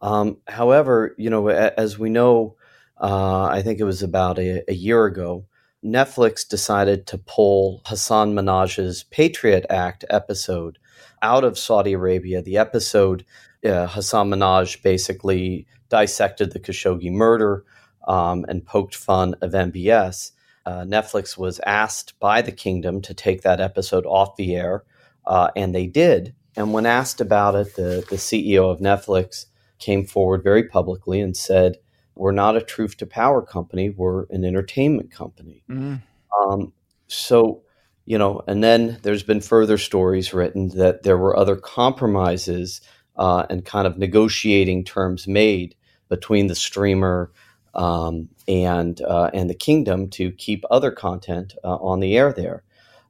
Um, 0.00 0.38
however, 0.46 1.14
you 1.16 1.30
know, 1.30 1.48
as 1.48 1.98
we 1.98 2.10
know, 2.10 2.56
uh, 3.00 3.44
I 3.44 3.62
think 3.62 3.80
it 3.80 3.84
was 3.84 4.02
about 4.02 4.38
a, 4.38 4.62
a 4.70 4.74
year 4.74 5.06
ago, 5.06 5.46
Netflix 5.84 6.48
decided 6.48 7.06
to 7.08 7.18
pull 7.18 7.82
Hasan 7.86 8.34
Minhaj's 8.34 9.04
Patriot 9.04 9.66
Act 9.68 10.04
episode 10.08 10.78
out 11.20 11.44
of 11.44 11.58
Saudi 11.58 11.92
Arabia. 11.92 12.42
The 12.42 12.56
episode, 12.56 13.24
uh, 13.64 13.86
Hasan 13.86 14.30
Minhaj 14.30 14.82
basically 14.82 15.66
dissected 15.88 16.52
the 16.52 16.60
Khashoggi 16.60 17.10
murder 17.10 17.64
um, 18.06 18.44
and 18.48 18.64
poked 18.64 18.94
fun 18.94 19.34
of 19.40 19.52
MBS. 19.52 20.32
Uh, 20.66 20.82
Netflix 20.82 21.36
was 21.36 21.60
asked 21.66 22.18
by 22.18 22.40
the 22.40 22.52
kingdom 22.52 23.02
to 23.02 23.12
take 23.12 23.42
that 23.42 23.60
episode 23.60 24.06
off 24.06 24.36
the 24.36 24.56
air, 24.56 24.84
uh, 25.26 25.50
and 25.56 25.74
they 25.74 25.86
did. 25.86 26.34
And 26.56 26.72
when 26.72 26.86
asked 26.86 27.20
about 27.20 27.54
it, 27.54 27.74
the, 27.76 28.04
the 28.08 28.16
CEO 28.16 28.70
of 28.70 28.80
Netflix 28.80 29.46
came 29.78 30.06
forward 30.06 30.42
very 30.42 30.64
publicly 30.64 31.20
and 31.20 31.36
said, 31.36 31.78
We're 32.14 32.32
not 32.32 32.56
a 32.56 32.62
truth 32.62 32.96
to 32.98 33.06
power 33.06 33.42
company, 33.42 33.90
we're 33.90 34.26
an 34.30 34.44
entertainment 34.44 35.10
company. 35.10 35.64
Mm. 35.68 36.02
Um, 36.40 36.72
so 37.06 37.64
you 38.06 38.18
know, 38.18 38.42
and 38.46 38.62
then 38.62 38.98
there's 39.02 39.22
been 39.22 39.40
further 39.40 39.78
stories 39.78 40.34
written 40.34 40.68
that 40.76 41.02
there 41.02 41.16
were 41.16 41.36
other 41.36 41.56
compromises 41.56 42.80
uh, 43.16 43.46
and 43.48 43.64
kind 43.64 43.86
of 43.86 43.98
negotiating 43.98 44.84
terms 44.84 45.26
made 45.26 45.74
between 46.08 46.48
the 46.48 46.54
streamer 46.54 47.32
um, 47.74 48.28
and 48.46 49.00
uh, 49.02 49.30
and 49.32 49.48
the 49.48 49.54
kingdom 49.54 50.10
to 50.10 50.30
keep 50.32 50.64
other 50.70 50.90
content 50.90 51.54
uh, 51.64 51.76
on 51.76 52.00
the 52.00 52.16
air 52.16 52.32
there. 52.32 52.62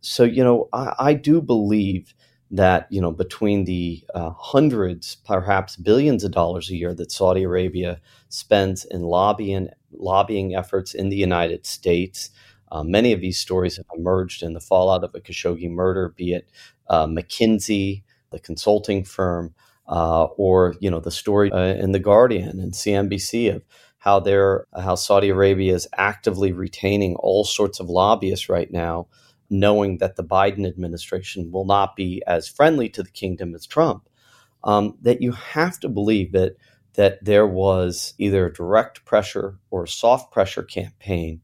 So 0.04 0.24
you 0.24 0.44
know, 0.44 0.68
I, 0.72 0.94
I, 0.98 1.14
do 1.14 1.40
believe 1.40 2.14
that 2.50 2.86
you 2.90 3.00
know 3.00 3.10
between 3.10 3.64
the 3.64 4.04
uh, 4.14 4.30
hundreds, 4.30 5.16
perhaps 5.16 5.76
billions 5.76 6.24
of 6.24 6.32
dollars 6.32 6.70
a 6.70 6.76
year 6.76 6.94
that 6.94 7.10
Saudi 7.12 7.42
Arabia 7.42 8.00
spends 8.28 8.84
in 8.84 9.02
lobbying 9.02 9.68
lobbying 9.92 10.54
efforts 10.54 10.94
in 10.94 11.08
the 11.08 11.16
United 11.16 11.66
States 11.66 12.30
uh, 12.74 12.82
many 12.82 13.12
of 13.12 13.20
these 13.20 13.38
stories 13.38 13.76
have 13.76 13.86
emerged 13.96 14.42
in 14.42 14.52
the 14.52 14.60
fallout 14.60 15.04
of 15.04 15.14
a 15.14 15.20
Khashoggi 15.20 15.70
murder, 15.70 16.12
be 16.16 16.32
it 16.32 16.50
uh, 16.88 17.06
McKinsey, 17.06 18.02
the 18.30 18.40
consulting 18.40 19.04
firm, 19.04 19.54
uh, 19.86 20.24
or 20.24 20.74
you 20.80 20.90
know 20.90 20.98
the 20.98 21.12
story 21.12 21.52
uh, 21.52 21.74
in 21.74 21.92
the 21.92 22.00
Guardian 22.00 22.58
and 22.58 22.72
CNBC 22.72 23.54
of 23.54 23.62
how 23.98 24.18
they're 24.18 24.66
how 24.76 24.96
Saudi 24.96 25.28
Arabia 25.28 25.72
is 25.72 25.86
actively 25.96 26.50
retaining 26.50 27.14
all 27.16 27.44
sorts 27.44 27.78
of 27.78 27.88
lobbyists 27.88 28.48
right 28.48 28.72
now, 28.72 29.06
knowing 29.50 29.98
that 29.98 30.16
the 30.16 30.24
Biden 30.24 30.66
administration 30.66 31.52
will 31.52 31.66
not 31.66 31.96
be 31.96 32.22
as 32.26 32.48
friendly 32.48 32.88
to 32.90 33.02
the 33.02 33.10
kingdom 33.10 33.54
as 33.54 33.66
Trump. 33.66 34.08
Um, 34.64 34.96
that 35.02 35.22
you 35.22 35.32
have 35.32 35.80
to 35.80 35.88
believe 35.88 36.32
that 36.32 36.56
that 36.94 37.24
there 37.24 37.46
was 37.46 38.14
either 38.18 38.46
a 38.46 38.52
direct 38.52 39.04
pressure 39.04 39.58
or 39.70 39.84
a 39.84 39.88
soft 39.88 40.32
pressure 40.32 40.62
campaign 40.62 41.40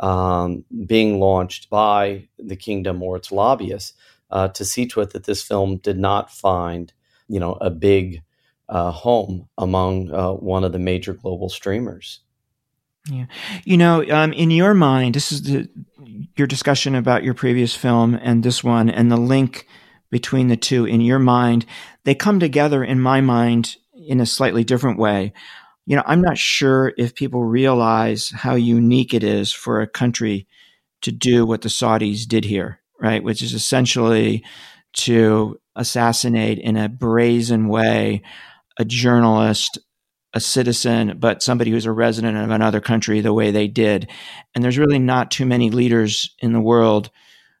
um, 0.00 0.64
being 0.86 1.20
launched 1.20 1.70
by 1.70 2.28
the 2.38 2.56
kingdom 2.56 3.02
or 3.02 3.16
its 3.16 3.32
lobbyists 3.32 3.94
uh, 4.30 4.48
to 4.50 4.66
see 4.66 4.86
to 4.88 5.02
it 5.02 5.12
that 5.12 5.24
this 5.24 5.42
film 5.42 5.78
did 5.78 5.98
not 5.98 6.32
find, 6.32 6.92
you 7.28 7.40
know, 7.40 7.54
a 7.60 7.70
big 7.70 8.22
uh, 8.68 8.92
home 8.92 9.48
among 9.58 10.12
uh, 10.12 10.32
one 10.32 10.64
of 10.64 10.72
the 10.72 10.80
major 10.80 11.14
global 11.14 11.48
streamers. 11.48 12.20
Yeah, 13.10 13.26
you 13.64 13.76
know, 13.76 14.04
um, 14.10 14.32
in 14.32 14.50
your 14.50 14.74
mind, 14.74 15.14
this 15.14 15.32
is 15.32 15.42
the, 15.42 15.68
your 16.36 16.46
discussion 16.46 16.94
about 16.94 17.24
your 17.24 17.34
previous 17.34 17.74
film 17.74 18.14
and 18.14 18.42
this 18.42 18.62
one, 18.62 18.88
and 18.88 19.10
the 19.10 19.16
link 19.16 19.66
between 20.10 20.48
the 20.48 20.56
two. 20.56 20.84
In 20.84 21.00
your 21.00 21.18
mind, 21.18 21.66
they 22.04 22.14
come 22.14 22.38
together. 22.38 22.84
In 22.84 23.00
my 23.00 23.20
mind, 23.20 23.76
in 23.94 24.20
a 24.20 24.26
slightly 24.26 24.62
different 24.62 24.98
way 24.98 25.32
you 25.86 25.96
know, 25.96 26.02
I'm 26.06 26.22
not 26.22 26.38
sure 26.38 26.92
if 26.96 27.14
people 27.14 27.44
realize 27.44 28.30
how 28.30 28.54
unique 28.54 29.14
it 29.14 29.24
is 29.24 29.52
for 29.52 29.80
a 29.80 29.88
country 29.88 30.46
to 31.02 31.10
do 31.10 31.44
what 31.44 31.62
the 31.62 31.68
Saudis 31.68 32.26
did 32.26 32.44
here, 32.44 32.80
right? 33.00 33.22
Which 33.22 33.42
is 33.42 33.52
essentially 33.52 34.44
to 34.94 35.58
assassinate 35.74 36.58
in 36.58 36.76
a 36.76 36.88
brazen 36.88 37.68
way 37.68 38.22
a 38.78 38.84
journalist, 38.84 39.78
a 40.34 40.40
citizen, 40.40 41.18
but 41.18 41.42
somebody 41.42 41.70
who's 41.70 41.86
a 41.86 41.92
resident 41.92 42.38
of 42.38 42.50
another 42.50 42.80
country 42.80 43.20
the 43.20 43.32
way 43.32 43.50
they 43.50 43.68
did. 43.68 44.08
And 44.54 44.64
there's 44.64 44.78
really 44.78 44.98
not 44.98 45.30
too 45.30 45.46
many 45.46 45.70
leaders 45.70 46.34
in 46.40 46.52
the 46.52 46.60
world 46.60 47.10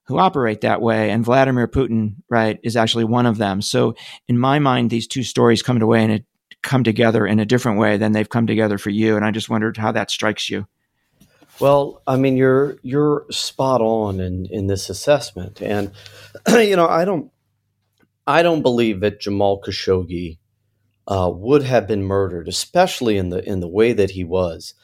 who 0.04 0.18
operate 0.18 0.62
that 0.62 0.80
way. 0.80 1.10
And 1.10 1.24
Vladimir 1.24 1.68
Putin, 1.68 2.16
right, 2.28 2.58
is 2.62 2.76
actually 2.76 3.04
one 3.04 3.26
of 3.26 3.38
them. 3.38 3.62
So 3.62 3.94
in 4.28 4.38
my 4.38 4.58
mind, 4.58 4.90
these 4.90 5.06
two 5.06 5.22
stories 5.22 5.62
come 5.62 5.80
to 5.80 5.86
way 5.86 6.04
in 6.04 6.10
a 6.10 6.24
come 6.62 6.84
together 6.84 7.26
in 7.26 7.40
a 7.40 7.44
different 7.44 7.80
way 7.80 7.96
than 7.96 8.12
they've 8.12 8.28
come 8.28 8.46
together 8.46 8.78
for 8.78 8.90
you. 8.90 9.16
And 9.16 9.24
I 9.24 9.32
just 9.32 9.50
wondered 9.50 9.76
how 9.76 9.90
that 9.92 10.12
strikes 10.12 10.48
you. 10.48 10.66
Well, 11.60 12.02
I 12.06 12.16
mean, 12.16 12.36
you're 12.36 12.78
you're 12.82 13.26
spot 13.30 13.80
on 13.80 14.20
in 14.20 14.46
in 14.46 14.68
this 14.68 14.88
assessment, 14.88 15.60
and 15.60 15.92
you 16.48 16.76
know, 16.76 16.88
I 16.88 17.04
don't 17.04 17.30
I 18.26 18.42
don't 18.42 18.62
believe 18.62 19.00
that 19.00 19.20
Jamal 19.20 19.60
Khashoggi 19.60 20.38
uh, 21.06 21.30
would 21.34 21.62
have 21.62 21.86
been 21.86 22.04
murdered, 22.04 22.48
especially 22.48 23.16
in 23.16 23.30
the 23.30 23.46
in 23.48 23.60
the 23.60 23.68
way 23.68 23.92
that 23.92 24.10
he 24.10 24.24
was, 24.24 24.74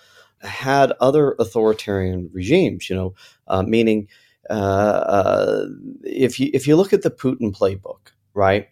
had 0.41 0.93
other 1.01 1.35
authoritarian 1.39 2.31
regimes. 2.33 2.91
You 2.91 2.97
know, 2.97 3.15
uh, 3.47 3.63
meaning 3.63 4.09
uh, 4.51 4.53
uh 4.53 5.67
if 6.03 6.41
you 6.41 6.51
if 6.53 6.67
you 6.67 6.77
look 6.77 6.93
at 6.93 7.03
the 7.03 7.11
Putin 7.11 7.57
playbook, 7.57 8.13
right? 8.35 8.69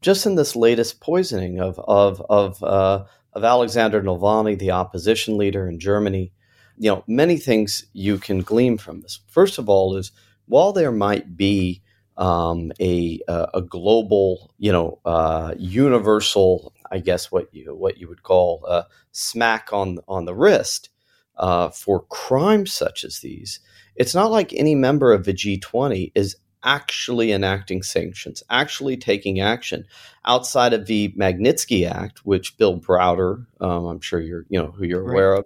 Just 0.00 0.26
in 0.26 0.34
this 0.34 0.56
latest 0.56 1.00
poisoning 1.00 1.60
of 1.60 1.78
of 1.78 2.20
of 2.28 2.62
uh, 2.62 3.04
of 3.32 3.44
Alexander 3.44 4.02
Navalny, 4.02 4.58
the 4.58 4.72
opposition 4.72 5.38
leader 5.38 5.68
in 5.68 5.78
Germany, 5.78 6.32
you 6.76 6.90
know, 6.90 7.04
many 7.06 7.36
things 7.36 7.86
you 7.92 8.18
can 8.18 8.40
glean 8.40 8.78
from 8.78 9.00
this. 9.00 9.20
First 9.28 9.58
of 9.58 9.68
all, 9.68 9.96
is 9.96 10.12
while 10.46 10.72
there 10.72 10.92
might 10.92 11.36
be 11.36 11.81
um, 12.16 12.72
a 12.80 13.20
a 13.28 13.62
global, 13.62 14.52
you 14.58 14.72
know, 14.72 14.98
uh, 15.04 15.54
universal, 15.58 16.74
I 16.90 16.98
guess 16.98 17.30
what 17.32 17.52
you 17.52 17.74
what 17.74 17.98
you 17.98 18.08
would 18.08 18.22
call 18.22 18.64
a 18.66 18.86
smack 19.12 19.72
on 19.72 19.98
on 20.08 20.24
the 20.24 20.34
wrist 20.34 20.90
uh, 21.36 21.70
for 21.70 22.04
crimes 22.04 22.72
such 22.72 23.04
as 23.04 23.20
these. 23.20 23.60
It's 23.96 24.14
not 24.14 24.30
like 24.30 24.52
any 24.52 24.74
member 24.74 25.12
of 25.12 25.24
the 25.24 25.32
G20 25.34 26.12
is 26.14 26.36
actually 26.64 27.32
enacting 27.32 27.82
sanctions, 27.82 28.42
actually 28.48 28.96
taking 28.96 29.40
action 29.40 29.84
outside 30.24 30.72
of 30.72 30.86
the 30.86 31.12
Magnitsky 31.18 31.90
Act, 31.90 32.24
which 32.24 32.56
Bill 32.56 32.78
Browder, 32.78 33.46
um, 33.60 33.86
I'm 33.86 34.00
sure 34.00 34.20
you're 34.20 34.46
you 34.48 34.60
know 34.60 34.70
who 34.70 34.84
you're 34.84 35.02
right. 35.02 35.12
aware 35.12 35.34
of, 35.34 35.44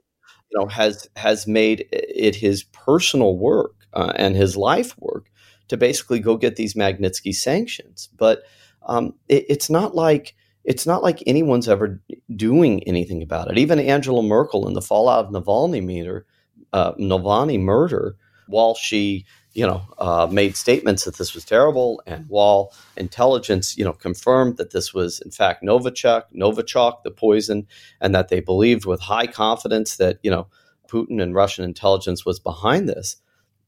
you 0.51 0.59
know 0.59 0.67
has 0.67 1.09
has 1.17 1.47
made 1.47 1.87
it 1.93 2.35
his 2.35 2.65
personal 2.65 3.37
work 3.37 3.75
uh, 3.93 4.13
and 4.17 4.37
his 4.37 4.57
life 4.57 4.97
work 4.99 5.31
to 5.69 5.77
basically 5.77 6.21
go 6.21 6.37
get 6.37 6.57
these 6.57 6.75
Magnitsky 6.75 7.35
sanctions. 7.35 8.09
But 8.17 8.43
um, 8.87 9.15
it, 9.29 9.47
it's 9.49 9.71
not 9.71 9.95
like 9.95 10.35
it's 10.65 10.87
not 10.87 11.03
like 11.03 11.23
anyone's 11.27 11.69
ever 11.69 12.03
doing 12.35 12.83
anything 12.85 13.23
about 13.23 13.51
it. 13.51 13.59
Even 13.59 13.79
Angela 13.79 14.23
Merkel 14.23 14.67
in 14.67 14.75
the 14.75 14.83
fallout 14.83 15.27
of 15.27 15.31
Navalny 15.31 15.83
meter, 15.83 16.27
uh, 16.73 16.93
Navalny 16.95 17.61
murder, 17.61 18.17
while 18.49 18.75
she 18.75 19.25
you 19.53 19.67
know 19.67 19.83
uh, 19.99 20.29
made 20.31 20.57
statements 20.57 21.05
that 21.05 21.17
this 21.17 21.35
was 21.35 21.45
terrible, 21.45 22.03
and 22.07 22.27
while 22.29 22.73
intelligence 22.97 23.77
you 23.77 23.85
know 23.85 23.93
confirmed 23.93 24.57
that 24.57 24.73
this 24.73 24.93
was 24.93 25.21
in 25.21 25.31
fact 25.31 25.63
Novichok, 25.63 26.25
Novichok, 26.35 27.03
the 27.05 27.11
poison, 27.11 27.67
and 28.01 28.15
that 28.15 28.29
they 28.29 28.41
believed 28.41 28.85
with 28.85 29.01
high 29.01 29.27
confidence 29.27 29.97
that 29.97 30.19
you 30.23 30.31
know 30.31 30.49
Putin 30.89 31.23
and 31.23 31.35
Russian 31.35 31.65
intelligence 31.65 32.25
was 32.25 32.39
behind 32.39 32.89
this. 32.89 33.17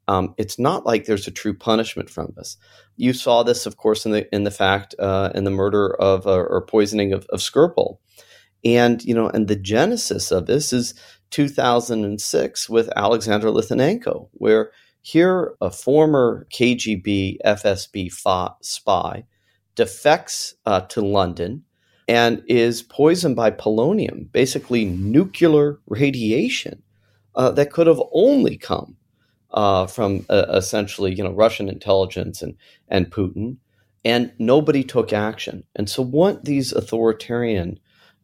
Um, 0.08 0.34
it's 0.38 0.58
not 0.58 0.86
like 0.86 1.04
there's 1.04 1.28
a 1.28 1.30
true 1.30 1.54
punishment 1.54 2.08
from 2.08 2.32
this. 2.34 2.56
You 2.96 3.12
saw 3.12 3.42
this, 3.42 3.66
of 3.66 3.76
course, 3.76 4.06
in 4.06 4.12
the 4.12 4.34
in 4.34 4.44
the 4.44 4.50
fact 4.50 4.94
uh, 4.98 5.30
in 5.34 5.44
the 5.44 5.50
murder 5.50 5.94
of 6.00 6.26
uh, 6.26 6.30
or 6.30 6.64
poisoning 6.66 7.12
of, 7.12 7.26
of 7.26 7.40
Skripal, 7.40 7.98
and 8.64 9.04
you 9.04 9.14
know, 9.14 9.28
and 9.28 9.48
the 9.48 9.56
genesis 9.56 10.32
of 10.32 10.46
this 10.46 10.72
is 10.72 10.94
2006 11.30 12.68
with 12.68 12.90
Alexander 12.96 13.48
Litvinenko, 13.48 14.28
where 14.32 14.72
here 15.02 15.54
a 15.60 15.70
former 15.70 16.46
KGB 16.52 17.36
FSB 17.44 18.10
spy 18.62 19.24
defects 19.74 20.54
uh, 20.66 20.80
to 20.82 21.00
London 21.02 21.64
and 22.08 22.42
is 22.48 22.82
poisoned 22.82 23.36
by 23.36 23.50
polonium, 23.50 24.32
basically 24.32 24.86
nuclear 24.86 25.78
radiation 25.86 26.82
uh, 27.34 27.50
that 27.50 27.70
could 27.70 27.86
have 27.86 28.02
only 28.12 28.56
come 28.56 28.96
uh, 29.50 29.86
from 29.86 30.26
uh, 30.28 30.46
essentially 30.50 31.14
you 31.14 31.24
know 31.24 31.32
Russian 31.32 31.68
intelligence 31.68 32.42
and 32.42 32.56
and 32.88 33.10
Putin, 33.10 33.56
and 34.04 34.32
nobody 34.38 34.84
took 34.84 35.12
action. 35.12 35.64
And 35.74 35.88
so 35.88 36.02
what 36.02 36.44
these 36.44 36.72
authoritarian 36.72 37.78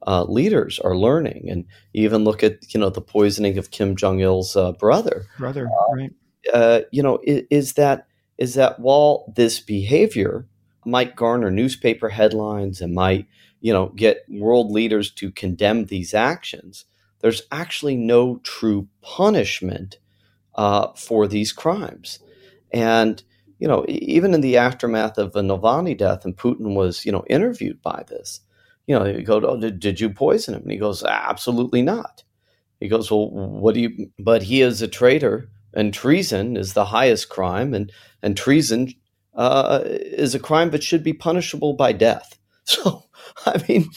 uh, 0.06 0.24
leaders 0.24 0.78
are 0.80 0.96
learning, 0.96 1.46
and 1.48 1.64
even 1.92 2.24
look 2.24 2.42
at 2.42 2.74
you 2.74 2.80
know 2.80 2.90
the 2.90 3.00
poisoning 3.00 3.58
of 3.58 3.70
Kim 3.70 3.96
Jong 3.96 4.20
Il's 4.20 4.56
uh, 4.56 4.72
brother, 4.72 5.24
brother, 5.38 5.66
uh, 5.66 5.94
right? 5.94 6.12
Uh, 6.52 6.80
you 6.92 7.02
know, 7.02 7.18
is, 7.22 7.44
is 7.50 7.72
that 7.74 8.06
is 8.37 8.54
that 8.54 8.80
while 8.80 9.32
this 9.34 9.60
behavior 9.60 10.46
might 10.84 11.16
garner 11.16 11.50
newspaper 11.50 12.10
headlines 12.10 12.80
and 12.80 12.94
might 12.94 13.26
you 13.60 13.72
know 13.72 13.88
get 13.96 14.24
world 14.28 14.70
leaders 14.70 15.10
to 15.12 15.30
condemn 15.30 15.87
these 15.87 16.12
actions, 16.12 16.84
there's 17.20 17.42
actually 17.50 17.96
no 17.96 18.37
true 18.42 18.88
punishment 19.00 19.96
uh, 20.56 20.88
for 20.94 21.26
these 21.26 21.52
crimes. 21.52 22.18
And, 22.72 23.22
you 23.58 23.68
know, 23.68 23.84
even 23.88 24.34
in 24.34 24.40
the 24.40 24.56
aftermath 24.56 25.18
of 25.18 25.32
the 25.32 25.42
Navalny 25.42 25.96
death, 25.96 26.24
and 26.24 26.36
Putin 26.36 26.74
was, 26.74 27.04
you 27.04 27.12
know, 27.12 27.24
interviewed 27.28 27.80
by 27.82 28.04
this, 28.08 28.40
you 28.86 28.98
know, 28.98 29.04
you 29.04 29.22
go, 29.22 29.40
oh, 29.40 29.58
did, 29.58 29.80
did 29.80 30.00
you 30.00 30.10
poison 30.10 30.54
him? 30.54 30.62
And 30.62 30.72
he 30.72 30.78
goes, 30.78 31.02
absolutely 31.04 31.82
not. 31.82 32.22
He 32.80 32.88
goes, 32.88 33.10
well, 33.10 33.30
what 33.30 33.74
do 33.74 33.80
you, 33.80 34.10
but 34.18 34.42
he 34.42 34.60
is 34.60 34.82
a 34.82 34.88
traitor 34.88 35.48
and 35.72 35.94
treason 35.94 36.56
is 36.56 36.74
the 36.74 36.84
highest 36.84 37.28
crime 37.28 37.74
and, 37.74 37.90
and 38.22 38.36
treason 38.36 38.92
uh, 39.34 39.80
is 39.84 40.34
a 40.34 40.40
crime 40.40 40.70
that 40.70 40.82
should 40.82 41.02
be 41.02 41.12
punishable 41.12 41.74
by 41.74 41.92
death. 41.92 42.38
So, 42.66 43.04
I 43.44 43.62
mean, 43.68 43.90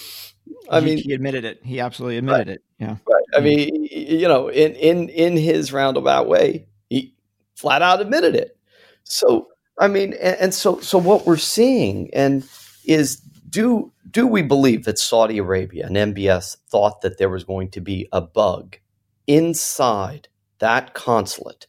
I 0.70 0.82
he, 0.82 0.86
mean, 0.86 0.98
he 0.98 1.14
admitted 1.14 1.46
it. 1.46 1.62
He 1.64 1.80
absolutely 1.80 2.18
admitted 2.18 2.48
right, 2.50 2.56
it. 2.56 2.62
Yeah. 2.80 2.98
Right. 3.08 3.24
I 3.36 3.40
mean, 3.40 3.88
you 3.92 4.28
know, 4.28 4.50
in 4.50 4.74
in 4.76 5.10
in 5.10 5.38
his 5.38 5.74
roundabout 5.74 6.28
way, 6.28 6.68
he 6.90 7.14
flat 7.56 7.82
out 7.82 8.02
admitted 8.02 8.36
it. 8.36 8.58
So, 9.04 9.48
I 9.80 9.88
mean, 9.88 10.14
and, 10.14 10.38
and 10.38 10.54
so 10.54 10.80
so 10.80 10.98
what 10.98 11.26
we're 11.26 11.38
seeing 11.38 12.14
and 12.14 12.48
is 12.86 13.18
do 13.50 13.92
do 14.12 14.28
we 14.28 14.42
believe 14.42 14.86
that 14.86 15.00
Saudi 15.00 15.40
Arabia 15.40 15.88
and 15.88 15.96
MBS 15.96 16.58
thought 16.70 17.02
that 17.02 17.18
there 17.18 17.30
was 17.30 17.44
going 17.44 17.70
to 17.72 17.82
be 17.82 18.08
a 18.12 18.22
bug 18.22 18.78
inside 19.26 20.28
that 20.60 20.94
consulate 20.94 21.68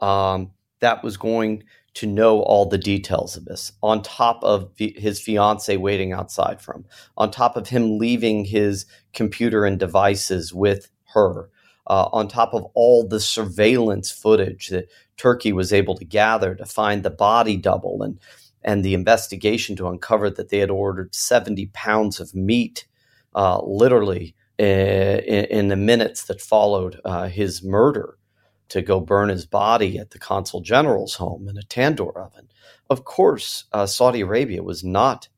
um, 0.00 0.52
that 0.80 1.02
was 1.02 1.16
going 1.16 1.64
to 1.96 2.06
know 2.06 2.42
all 2.42 2.66
the 2.66 2.76
details 2.76 3.38
of 3.38 3.46
this, 3.46 3.72
on 3.82 4.02
top 4.02 4.44
of 4.44 4.70
his 4.76 5.18
fiance 5.18 5.74
waiting 5.78 6.12
outside 6.12 6.60
for 6.60 6.74
him, 6.74 6.84
on 7.16 7.30
top 7.30 7.56
of 7.56 7.68
him 7.68 7.96
leaving 7.96 8.44
his 8.44 8.84
computer 9.14 9.64
and 9.64 9.78
devices 9.78 10.52
with 10.52 10.90
her, 11.14 11.48
uh, 11.86 12.06
on 12.12 12.28
top 12.28 12.52
of 12.52 12.66
all 12.74 13.08
the 13.08 13.18
surveillance 13.18 14.10
footage 14.10 14.68
that 14.68 14.90
Turkey 15.16 15.54
was 15.54 15.72
able 15.72 15.96
to 15.96 16.04
gather 16.04 16.54
to 16.54 16.66
find 16.66 17.02
the 17.02 17.10
body 17.10 17.56
double 17.56 18.02
and 18.02 18.20
and 18.62 18.84
the 18.84 18.94
investigation 18.94 19.76
to 19.76 19.86
uncover 19.86 20.28
that 20.28 20.48
they 20.48 20.58
had 20.58 20.70
ordered 20.70 21.14
70 21.14 21.66
pounds 21.66 22.18
of 22.18 22.34
meat, 22.34 22.84
uh, 23.32 23.62
literally 23.62 24.34
uh, 24.58 24.64
in, 24.64 25.44
in, 25.44 25.68
the 25.68 25.76
minutes 25.76 26.24
that 26.24 26.40
followed 26.40 27.00
uh, 27.04 27.28
his 27.28 27.62
murder 27.62 28.18
to 28.68 28.82
go 28.82 29.00
burn 29.00 29.28
his 29.28 29.46
body 29.46 29.98
at 29.98 30.10
the 30.10 30.18
consul 30.18 30.60
general's 30.60 31.14
home 31.14 31.48
in 31.48 31.56
a 31.56 31.62
tandoor 31.62 32.16
oven. 32.16 32.48
Of 32.90 33.04
course, 33.04 33.64
uh, 33.72 33.86
Saudi 33.86 34.20
Arabia 34.20 34.62
was 34.62 34.84
not 34.84 35.28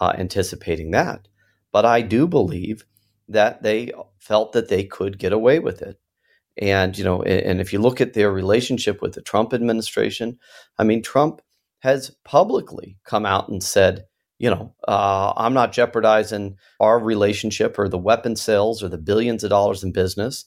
uh, 0.00 0.12
anticipating 0.16 0.90
that, 0.92 1.28
but 1.72 1.84
I 1.84 2.00
do 2.02 2.26
believe 2.26 2.84
that 3.28 3.62
they 3.62 3.92
felt 4.18 4.52
that 4.52 4.68
they 4.68 4.84
could 4.84 5.18
get 5.18 5.32
away 5.32 5.58
with 5.58 5.82
it. 5.82 5.98
And 6.58 6.96
you 6.98 7.04
know, 7.04 7.22
and 7.22 7.60
if 7.60 7.72
you 7.72 7.78
look 7.78 8.00
at 8.00 8.12
their 8.12 8.30
relationship 8.30 9.00
with 9.00 9.14
the 9.14 9.22
Trump 9.22 9.54
administration, 9.54 10.38
I 10.78 10.84
mean, 10.84 11.02
Trump 11.02 11.40
has 11.80 12.14
publicly 12.24 12.98
come 13.04 13.24
out 13.24 13.48
and 13.48 13.62
said, 13.62 14.04
you 14.38 14.50
know, 14.50 14.74
uh, 14.86 15.32
I'm 15.36 15.54
not 15.54 15.72
jeopardizing 15.72 16.56
our 16.78 16.98
relationship 16.98 17.78
or 17.78 17.88
the 17.88 17.98
weapon 17.98 18.36
sales 18.36 18.82
or 18.82 18.88
the 18.88 18.98
billions 18.98 19.44
of 19.44 19.50
dollars 19.50 19.82
in 19.82 19.92
business 19.92 20.44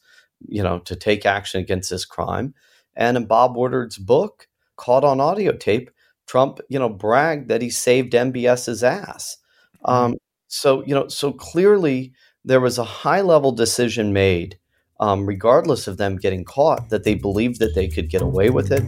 you 0.47 0.63
know, 0.63 0.79
to 0.79 0.95
take 0.95 1.25
action 1.25 1.61
against 1.61 1.89
this 1.89 2.05
crime. 2.05 2.53
And 2.95 3.17
in 3.17 3.25
Bob 3.25 3.55
Woodward's 3.55 3.97
book, 3.97 4.47
caught 4.77 5.03
on 5.03 5.19
audio 5.19 5.51
tape, 5.53 5.89
Trump, 6.27 6.59
you 6.69 6.79
know, 6.79 6.89
bragged 6.89 7.49
that 7.49 7.61
he 7.61 7.69
saved 7.69 8.13
MBS's 8.13 8.83
ass. 8.83 9.37
Mm-hmm. 9.85 9.91
Um, 9.91 10.15
so, 10.47 10.83
you 10.85 10.95
know, 10.95 11.07
so 11.07 11.31
clearly 11.31 12.13
there 12.43 12.61
was 12.61 12.77
a 12.77 12.83
high 12.83 13.21
level 13.21 13.51
decision 13.51 14.13
made, 14.13 14.57
um, 14.99 15.25
regardless 15.25 15.87
of 15.87 15.97
them 15.97 16.17
getting 16.17 16.45
caught, 16.45 16.89
that 16.89 17.03
they 17.03 17.15
believed 17.15 17.59
that 17.59 17.75
they 17.75 17.87
could 17.87 18.09
get 18.09 18.21
away 18.21 18.49
with 18.49 18.71
it, 18.71 18.83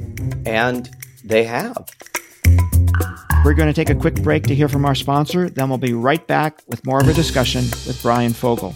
and 0.46 0.90
they 1.24 1.44
have. 1.44 1.90
We're 3.44 3.54
going 3.54 3.68
to 3.68 3.74
take 3.74 3.90
a 3.90 3.96
quick 3.96 4.16
break 4.16 4.44
to 4.44 4.56
hear 4.56 4.68
from 4.68 4.86
our 4.86 4.96
sponsor. 4.96 5.50
Then 5.50 5.70
we'll 5.70 5.78
be 5.78 5.94
right 5.94 6.26
back 6.28 6.62
with 6.68 6.86
more 6.86 7.00
of 7.00 7.08
a 7.08 7.14
discussion 7.14 7.62
with 7.86 8.00
Bryan 8.02 8.34
Fogel. 8.34 8.76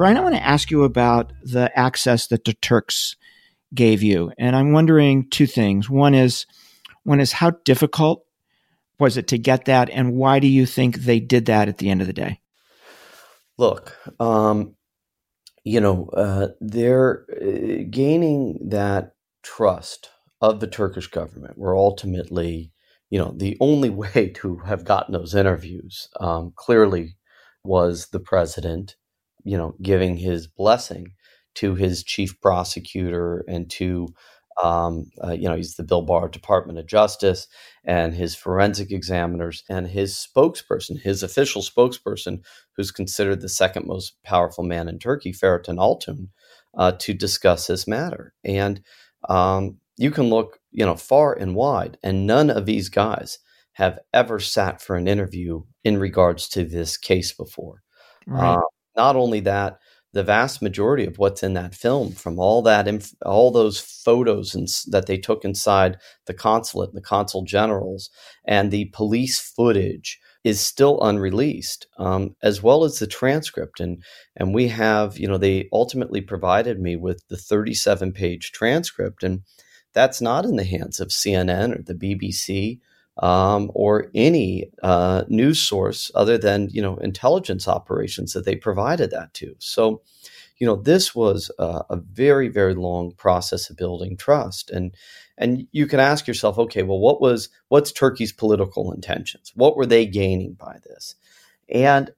Bryan, 0.00 0.16
I 0.16 0.20
want 0.22 0.34
to 0.34 0.42
ask 0.42 0.70
you 0.70 0.84
about 0.84 1.30
the 1.42 1.70
access 1.78 2.28
that 2.28 2.46
the 2.46 2.54
Turks 2.54 3.16
gave 3.74 4.02
you. 4.02 4.32
And 4.38 4.56
I'm 4.56 4.72
wondering 4.72 5.28
two 5.28 5.46
things. 5.46 5.90
One 5.90 6.14
is 6.14 6.46
one 7.02 7.20
is 7.20 7.32
how 7.32 7.50
difficult 7.66 8.24
was 8.98 9.18
it 9.18 9.28
to 9.28 9.36
get 9.36 9.66
that 9.66 9.90
and 9.90 10.14
why 10.14 10.38
do 10.38 10.46
you 10.46 10.64
think 10.64 10.96
they 10.96 11.20
did 11.20 11.44
that 11.44 11.68
at 11.68 11.76
the 11.76 11.90
end 11.90 12.00
of 12.00 12.06
the 12.06 12.14
day? 12.14 12.40
Look, 13.58 13.94
um, 14.18 14.74
you 15.64 15.82
know, 15.82 16.08
uh, 16.16 16.48
they're 16.62 17.26
uh, 17.30 17.84
gaining 17.90 18.58
that 18.70 19.12
trust 19.42 20.08
of 20.40 20.60
the 20.60 20.66
Turkish 20.66 21.08
government. 21.08 21.58
Were 21.58 21.76
ultimately, 21.76 22.72
you 23.10 23.18
know, 23.18 23.34
the 23.36 23.58
only 23.60 23.90
way 24.04 24.32
to 24.36 24.60
have 24.64 24.86
gotten 24.86 25.12
those 25.12 25.34
interviews 25.34 26.08
um, 26.18 26.54
clearly 26.56 27.18
was 27.62 28.08
the 28.12 28.20
president, 28.20 28.96
you 29.44 29.56
know, 29.56 29.74
giving 29.82 30.16
his 30.16 30.46
blessing 30.46 31.12
to 31.56 31.74
his 31.74 32.04
chief 32.04 32.40
prosecutor 32.40 33.44
and 33.48 33.68
to 33.70 34.08
um, 34.62 35.10
uh, 35.24 35.32
you 35.32 35.48
know, 35.48 35.56
he's 35.56 35.76
the 35.76 35.82
Bill 35.82 36.02
Barr 36.02 36.28
Department 36.28 36.78
of 36.78 36.86
Justice 36.86 37.46
and 37.84 38.12
his 38.14 38.34
forensic 38.34 38.90
examiners 38.90 39.64
and 39.70 39.86
his 39.86 40.14
spokesperson, 40.14 41.00
his 41.00 41.22
official 41.22 41.62
spokesperson, 41.62 42.42
who's 42.76 42.90
considered 42.90 43.40
the 43.40 43.48
second 43.48 43.86
most 43.86 44.22
powerful 44.22 44.64
man 44.64 44.88
in 44.88 44.98
Turkey, 44.98 45.32
Fahrettin 45.32 45.78
Altun, 45.78 46.28
uh, 46.76 46.92
to 46.98 47.14
discuss 47.14 47.66
this 47.66 47.86
matter. 47.86 48.34
And 48.44 48.82
um, 49.28 49.78
you 49.96 50.10
can 50.10 50.28
look, 50.28 50.58
you 50.72 50.84
know, 50.84 50.96
far 50.96 51.32
and 51.32 51.54
wide, 51.54 51.96
and 52.02 52.26
none 52.26 52.50
of 52.50 52.66
these 52.66 52.88
guys 52.88 53.38
have 53.74 53.98
ever 54.12 54.38
sat 54.40 54.82
for 54.82 54.96
an 54.96 55.08
interview 55.08 55.62
in 55.84 55.98
regards 55.98 56.48
to 56.50 56.64
this 56.64 56.96
case 56.96 57.32
before. 57.32 57.82
Right. 58.26 58.56
Uh, 58.56 58.60
not 59.00 59.16
only 59.16 59.40
that, 59.40 59.78
the 60.12 60.22
vast 60.22 60.60
majority 60.60 61.06
of 61.06 61.18
what's 61.18 61.42
in 61.42 61.54
that 61.54 61.74
film 61.74 62.12
from 62.12 62.38
all 62.38 62.60
that 62.62 62.86
inf- 62.86 63.14
all 63.24 63.50
those 63.50 63.78
photos 63.78 64.52
that 64.90 65.06
they 65.06 65.16
took 65.16 65.44
inside 65.44 65.96
the 66.26 66.34
consulate 66.34 66.92
the 66.92 67.00
consul 67.00 67.42
generals 67.44 68.10
and 68.44 68.70
the 68.70 68.86
police 68.86 69.38
footage 69.40 70.18
is 70.42 70.60
still 70.60 71.00
unreleased 71.00 71.86
um, 71.98 72.34
as 72.42 72.62
well 72.62 72.84
as 72.84 72.98
the 72.98 73.06
transcript. 73.06 73.80
And 73.80 74.02
and 74.36 74.54
we 74.54 74.68
have 74.68 75.18
you 75.18 75.28
know 75.28 75.38
they 75.38 75.68
ultimately 75.72 76.20
provided 76.20 76.80
me 76.80 76.96
with 76.96 77.22
the 77.28 77.36
37 77.36 78.12
page 78.12 78.52
transcript 78.52 79.22
and 79.22 79.42
that's 79.92 80.20
not 80.20 80.44
in 80.44 80.56
the 80.56 80.64
hands 80.76 81.00
of 81.00 81.08
CNN 81.08 81.78
or 81.78 81.82
the 81.82 81.94
BBC 81.94 82.80
um, 83.20 83.70
or 83.74 84.10
any 84.14 84.70
uh, 84.82 85.24
news 85.28 85.60
source 85.60 86.10
other 86.14 86.38
than 86.38 86.68
you 86.70 86.82
know 86.82 86.96
intelligence 86.96 87.68
operations 87.68 88.32
that 88.32 88.44
they 88.44 88.56
provided 88.56 89.10
that 89.10 89.32
to. 89.34 89.54
So, 89.58 90.02
you 90.56 90.66
know, 90.66 90.76
this 90.76 91.14
was 91.14 91.50
a, 91.58 91.84
a 91.90 91.96
very 91.96 92.48
very 92.48 92.74
long 92.74 93.12
process 93.12 93.70
of 93.70 93.76
building 93.76 94.16
trust, 94.16 94.70
and 94.70 94.94
and 95.36 95.66
you 95.72 95.86
can 95.86 96.00
ask 96.00 96.26
yourself, 96.26 96.58
okay, 96.58 96.82
well, 96.82 96.98
what 96.98 97.20
was 97.20 97.50
what's 97.68 97.92
Turkey's 97.92 98.32
political 98.32 98.92
intentions? 98.92 99.52
What 99.54 99.76
were 99.76 99.86
they 99.86 100.06
gaining 100.06 100.54
by 100.54 100.78
this? 100.84 101.14
And 101.68 102.10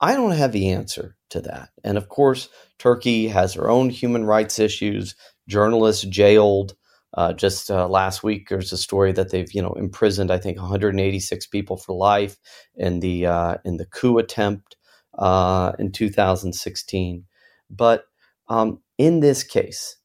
I 0.00 0.14
don't 0.14 0.32
have 0.32 0.52
the 0.52 0.70
answer 0.70 1.16
to 1.30 1.40
that. 1.42 1.70
And 1.82 1.96
of 1.96 2.08
course, 2.10 2.48
Turkey 2.78 3.28
has 3.28 3.54
their 3.54 3.70
own 3.70 3.88
human 3.88 4.24
rights 4.24 4.58
issues, 4.58 5.14
journalists 5.48 6.04
jailed, 6.04 6.74
uh, 7.16 7.32
just 7.32 7.70
uh, 7.70 7.88
last 7.88 8.22
week, 8.24 8.48
there's 8.48 8.72
a 8.72 8.76
story 8.78 9.12
that 9.12 9.30
they've 9.30 9.52
you 9.54 9.62
know 9.62 9.72
imprisoned 9.74 10.30
I 10.30 10.38
think 10.38 10.58
186 10.58 11.46
people 11.48 11.76
for 11.76 11.96
life 11.96 12.36
in 12.76 13.00
the 13.00 13.26
uh, 13.26 13.56
in 13.64 13.76
the 13.78 13.86
coup 13.86 14.18
attempt 14.18 14.76
uh, 15.18 15.72
in 15.78 15.92
2016. 15.92 17.24
But 17.70 18.04
um, 18.48 18.80
in 18.98 19.20
this 19.20 19.44
case, 19.44 19.96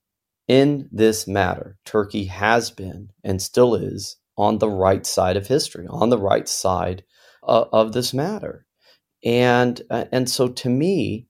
in 0.47 0.89
this 0.91 1.27
matter, 1.27 1.77
Turkey 1.85 2.25
has 2.25 2.71
been 2.71 3.09
and 3.23 3.41
still 3.41 3.75
is 3.75 4.17
on 4.37 4.59
the 4.59 4.69
right 4.69 5.05
side 5.05 5.37
of 5.37 5.47
history, 5.47 5.87
on 5.89 6.09
the 6.09 6.19
right 6.19 6.47
side 6.47 7.03
uh, 7.43 7.65
of 7.73 7.93
this 7.93 8.13
matter, 8.13 8.65
and 9.23 9.81
uh, 9.89 10.05
and 10.11 10.29
so 10.29 10.49
to 10.49 10.69
me, 10.69 11.27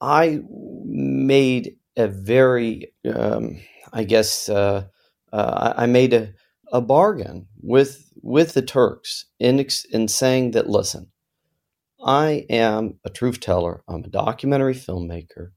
I 0.00 0.40
made 0.84 1.76
a 1.96 2.08
very 2.08 2.92
um, 3.14 3.60
I 3.92 4.04
guess 4.04 4.48
uh, 4.48 4.86
uh, 5.32 5.74
I 5.76 5.86
made 5.86 6.14
a, 6.14 6.32
a 6.72 6.80
bargain 6.80 7.46
with 7.62 8.10
with 8.22 8.54
the 8.54 8.62
Turks 8.62 9.26
in 9.38 9.66
in 9.92 10.08
saying 10.08 10.52
that 10.52 10.68
listen, 10.68 11.12
I 12.04 12.46
am 12.50 12.98
a 13.04 13.10
truth 13.10 13.40
teller. 13.40 13.82
I'm 13.88 14.04
a 14.04 14.08
documentary 14.08 14.74
filmmaker. 14.74 15.50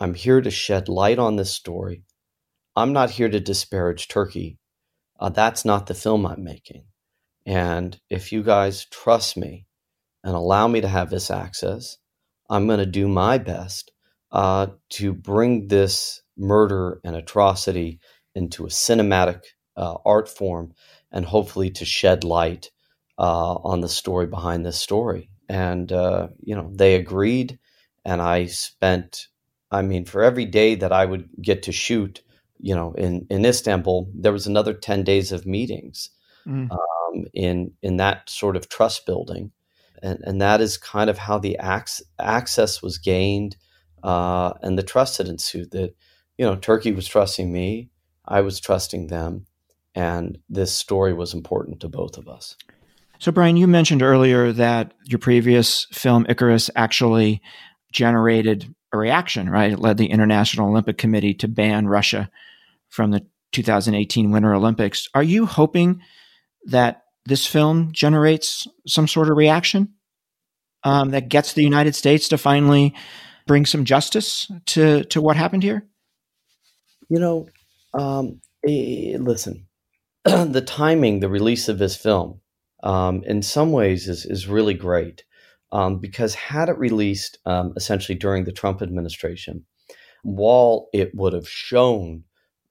I'm 0.00 0.14
here 0.14 0.40
to 0.40 0.50
shed 0.50 0.88
light 0.88 1.18
on 1.18 1.36
this 1.36 1.52
story. 1.52 2.04
I'm 2.76 2.92
not 2.92 3.10
here 3.10 3.28
to 3.28 3.40
disparage 3.40 4.08
Turkey. 4.08 4.58
Uh, 5.18 5.28
that's 5.28 5.64
not 5.64 5.86
the 5.86 5.94
film 5.94 6.26
I'm 6.26 6.42
making. 6.42 6.84
And 7.46 7.98
if 8.10 8.32
you 8.32 8.42
guys 8.42 8.86
trust 8.86 9.36
me 9.36 9.66
and 10.24 10.34
allow 10.34 10.66
me 10.68 10.80
to 10.80 10.88
have 10.88 11.10
this 11.10 11.30
access, 11.30 11.98
I'm 12.50 12.66
going 12.66 12.80
to 12.80 12.86
do 12.86 13.08
my 13.08 13.38
best 13.38 13.92
uh, 14.32 14.68
to 14.90 15.14
bring 15.14 15.68
this 15.68 16.22
murder 16.36 17.00
and 17.04 17.16
atrocity 17.16 18.00
into 18.34 18.64
a 18.64 18.68
cinematic 18.68 19.42
uh, 19.76 19.96
art 20.04 20.28
form 20.28 20.72
and 21.12 21.24
hopefully 21.24 21.70
to 21.70 21.84
shed 21.84 22.24
light 22.24 22.70
uh, 23.18 23.54
on 23.54 23.80
the 23.80 23.88
story 23.88 24.26
behind 24.26 24.64
this 24.64 24.78
story. 24.78 25.30
And, 25.48 25.90
uh, 25.92 26.28
you 26.40 26.54
know, 26.56 26.70
they 26.74 26.96
agreed. 26.96 27.58
And 28.04 28.20
I 28.20 28.46
spent, 28.46 29.28
I 29.70 29.82
mean, 29.82 30.04
for 30.04 30.22
every 30.22 30.44
day 30.44 30.74
that 30.76 30.92
I 30.92 31.04
would 31.04 31.28
get 31.40 31.64
to 31.64 31.72
shoot, 31.72 32.22
you 32.58 32.74
know, 32.74 32.92
in, 32.94 33.26
in 33.30 33.44
Istanbul, 33.44 34.10
there 34.14 34.32
was 34.32 34.46
another 34.46 34.74
10 34.74 35.04
days 35.04 35.32
of 35.32 35.46
meetings 35.46 36.10
mm. 36.46 36.70
um, 36.70 37.24
in, 37.32 37.72
in 37.82 37.98
that 37.98 38.28
sort 38.28 38.56
of 38.56 38.68
trust 38.68 39.06
building. 39.06 39.52
And, 40.02 40.18
and 40.24 40.40
that 40.40 40.60
is 40.60 40.76
kind 40.76 41.08
of 41.08 41.18
how 41.18 41.38
the 41.38 41.58
ac- 41.62 42.04
access 42.18 42.82
was 42.82 42.98
gained 42.98 43.56
uh, 44.02 44.52
and 44.62 44.76
the 44.76 44.82
trust 44.82 45.18
that 45.18 45.28
ensued 45.28 45.70
that, 45.70 45.94
you 46.38 46.44
know, 46.44 46.56
Turkey 46.56 46.92
was 46.92 47.06
trusting 47.06 47.52
me. 47.52 47.90
I 48.26 48.40
was 48.40 48.60
trusting 48.60 49.08
them. 49.08 49.46
And 49.94 50.38
this 50.48 50.74
story 50.74 51.12
was 51.12 51.34
important 51.34 51.80
to 51.80 51.88
both 51.88 52.18
of 52.18 52.28
us. 52.28 52.56
So, 53.20 53.30
Bryan, 53.30 53.56
you 53.56 53.68
mentioned 53.68 54.02
earlier 54.02 54.52
that 54.52 54.92
your 55.04 55.20
previous 55.20 55.86
film, 55.92 56.26
Icarus, 56.28 56.68
actually 56.74 57.40
generated 57.92 58.74
a 58.92 58.98
reaction, 58.98 59.48
right? 59.48 59.72
It 59.72 59.78
led 59.78 59.96
the 59.96 60.10
International 60.10 60.68
Olympic 60.68 60.98
Committee 60.98 61.34
to 61.34 61.48
ban 61.48 61.86
Russia 61.86 62.28
from 62.88 63.12
the 63.12 63.24
2018 63.52 64.30
Winter 64.30 64.52
Olympics. 64.52 65.08
Are 65.14 65.22
you 65.22 65.46
hoping 65.46 66.00
that 66.66 67.04
this 67.24 67.46
film 67.46 67.92
generates 67.92 68.66
some 68.86 69.06
sort 69.06 69.30
of 69.30 69.36
reaction 69.36 69.94
um, 70.82 71.10
that 71.10 71.28
gets 71.28 71.52
the 71.52 71.62
United 71.62 71.94
States 71.94 72.28
to 72.28 72.38
finally 72.38 72.94
bring 73.46 73.64
some 73.64 73.84
justice 73.84 74.50
to, 74.66 75.04
to 75.04 75.20
what 75.20 75.36
happened 75.36 75.62
here? 75.62 75.86
You 77.08 77.18
know, 77.18 77.48
um, 77.92 78.40
listen, 78.64 79.66
the 80.24 80.64
timing, 80.66 81.20
the 81.20 81.28
release 81.28 81.68
of 81.68 81.78
this 81.78 81.96
film, 81.96 82.40
um, 82.82 83.22
in 83.24 83.42
some 83.42 83.72
ways 83.72 84.08
is 84.08 84.26
is 84.26 84.48
really 84.48 84.74
great 84.74 85.24
um, 85.72 85.98
because 85.98 86.34
had 86.34 86.68
it 86.68 86.78
released 86.78 87.38
um, 87.46 87.72
essentially 87.76 88.16
during 88.16 88.44
the 88.44 88.52
Trump 88.52 88.82
administration, 88.82 89.64
while 90.22 90.88
it 90.92 91.14
would 91.14 91.32
have 91.32 91.48
shown 91.48 92.24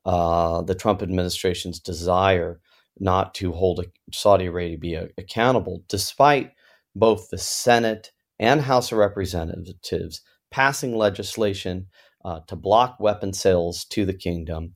uh, 0.06 0.62
the 0.62 0.76
Trump 0.76 1.02
administration's 1.02 1.80
desire 1.80 2.60
not 3.00 3.34
to 3.36 3.52
hold 3.52 3.84
Saudi 4.12 4.46
Arabia 4.46 5.08
accountable, 5.18 5.84
despite 5.90 6.52
both 6.96 7.30
the 7.30 7.38
Senate 7.38 8.12
and 8.40 8.62
House 8.62 8.92
of 8.92 9.00
Representatives 9.00 10.22
passing 10.52 10.96
legislation 10.96 11.88
uh, 12.26 12.40
to 12.48 12.56
block 12.56 13.00
weapon 13.00 13.34
sales 13.34 13.86
to 13.86 14.06
the 14.06 14.14
kingdom 14.14 14.76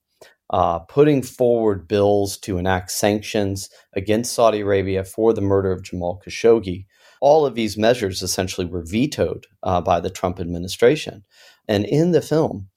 uh, 0.49 0.79
putting 0.79 1.21
forward 1.21 1.87
bills 1.87 2.37
to 2.37 2.57
enact 2.57 2.91
sanctions 2.91 3.69
against 3.93 4.33
Saudi 4.33 4.61
Arabia 4.61 5.03
for 5.03 5.33
the 5.33 5.41
murder 5.41 5.71
of 5.71 5.83
Jamal 5.83 6.21
Khashoggi. 6.25 6.85
All 7.19 7.45
of 7.45 7.55
these 7.55 7.77
measures 7.77 8.21
essentially 8.21 8.65
were 8.67 8.83
vetoed 8.85 9.47
uh, 9.63 9.81
by 9.81 9.99
the 9.99 10.09
Trump 10.09 10.39
administration. 10.39 11.23
And 11.67 11.85
in 11.85 12.11
the 12.11 12.21
film, 12.21 12.69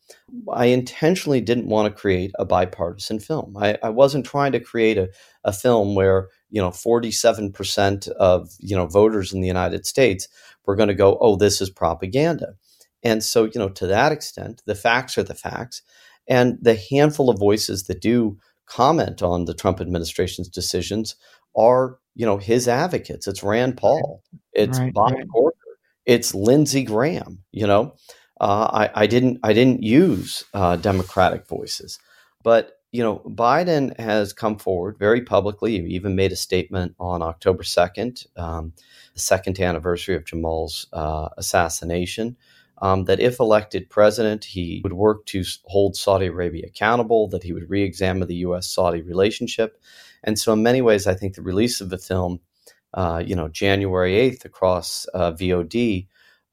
I 0.52 0.66
intentionally 0.66 1.40
didn't 1.40 1.68
want 1.68 1.94
to 1.94 2.00
create 2.00 2.32
a 2.38 2.44
bipartisan 2.44 3.20
film. 3.20 3.56
I, 3.56 3.78
I 3.82 3.90
wasn't 3.90 4.26
trying 4.26 4.52
to 4.52 4.60
create 4.60 4.98
a, 4.98 5.08
a 5.44 5.52
film 5.52 5.94
where 5.94 6.28
you 6.48 6.60
know 6.60 6.70
47% 6.70 8.08
of 8.08 8.50
you 8.58 8.74
know 8.74 8.86
voters 8.86 9.32
in 9.32 9.40
the 9.40 9.46
United 9.46 9.86
States 9.86 10.26
were 10.66 10.74
going 10.74 10.88
to 10.88 10.94
go, 10.94 11.16
oh, 11.20 11.36
this 11.36 11.60
is 11.60 11.70
propaganda. 11.70 12.54
And 13.02 13.22
so, 13.22 13.44
you 13.44 13.52
know, 13.56 13.68
to 13.70 13.86
that 13.86 14.12
extent, 14.12 14.62
the 14.66 14.74
facts 14.74 15.16
are 15.18 15.22
the 15.22 15.34
facts. 15.34 15.82
And 16.28 16.58
the 16.60 16.80
handful 16.90 17.30
of 17.30 17.38
voices 17.38 17.84
that 17.84 18.00
do 18.00 18.38
comment 18.66 19.22
on 19.22 19.46
the 19.46 19.54
Trump 19.54 19.80
administration's 19.80 20.48
decisions 20.48 21.16
are, 21.56 21.98
you 22.14 22.24
know, 22.24 22.38
his 22.38 22.68
advocates. 22.68 23.26
It's 23.26 23.42
Rand 23.42 23.76
Paul, 23.76 24.22
it's 24.52 24.78
Right, 24.78 24.92
Bob 24.92 25.12
right. 25.12 25.28
Corker, 25.28 25.56
it's 26.06 26.34
Lindsey 26.34 26.84
Graham. 26.84 27.42
You 27.50 27.66
know, 27.66 27.94
uh, 28.40 28.88
I, 28.94 29.02
I 29.02 29.06
didn't 29.06 29.40
I 29.42 29.52
didn't 29.52 29.82
use 29.82 30.44
uh, 30.54 30.76
Democratic 30.76 31.48
voices, 31.48 31.98
but 32.42 32.76
you 32.92 33.02
know, 33.02 33.18
Biden 33.24 33.98
has 34.00 34.32
come 34.32 34.58
forward 34.58 34.98
very 34.98 35.22
publicly. 35.22 35.80
He 35.80 35.94
even 35.94 36.16
made 36.16 36.32
a 36.32 36.36
statement 36.36 36.94
on 36.98 37.22
October 37.22 37.62
second, 37.62 38.24
um, 38.36 38.72
the 39.14 39.20
second 39.20 39.60
anniversary 39.60 40.16
of 40.16 40.24
Jamal's 40.24 40.88
uh, 40.92 41.28
assassination. 41.36 42.36
Um, 42.82 43.04
that 43.04 43.20
if 43.20 43.38
elected 43.40 43.90
president, 43.90 44.44
he 44.44 44.80
would 44.82 44.94
work 44.94 45.26
to 45.26 45.44
hold 45.66 45.96
Saudi 45.96 46.26
Arabia 46.26 46.64
accountable, 46.66 47.28
that 47.28 47.42
he 47.42 47.52
would 47.52 47.68
re 47.68 47.82
examine 47.82 48.26
the 48.26 48.36
U.S. 48.36 48.72
Saudi 48.72 49.02
relationship. 49.02 49.78
And 50.24 50.38
so, 50.38 50.54
in 50.54 50.62
many 50.62 50.80
ways, 50.80 51.06
I 51.06 51.14
think 51.14 51.34
the 51.34 51.42
release 51.42 51.80
of 51.80 51.90
the 51.90 51.98
film, 51.98 52.40
uh, 52.94 53.22
you 53.24 53.36
know, 53.36 53.48
January 53.48 54.14
8th 54.14 54.44
across 54.46 55.06
uh, 55.12 55.32
VOD, 55.32 56.08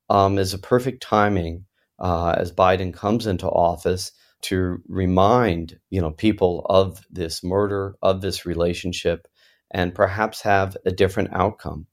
um, 0.10 0.38
is 0.38 0.54
a 0.54 0.60
perfect 0.60 1.02
timing 1.02 1.66
uh, 2.00 2.36
as 2.38 2.52
Biden 2.52 2.94
comes 2.94 3.26
into 3.26 3.48
office 3.48 4.12
to 4.42 4.82
remind, 4.88 5.80
you 5.90 6.00
know, 6.00 6.12
people 6.12 6.66
of 6.70 7.06
this 7.10 7.44
murder, 7.44 7.96
of 8.02 8.22
this 8.22 8.46
relationship, 8.46 9.28
and 9.72 9.96
perhaps 9.96 10.42
have 10.42 10.78
a 10.86 10.92
different 10.92 11.30
outcome. 11.34 11.88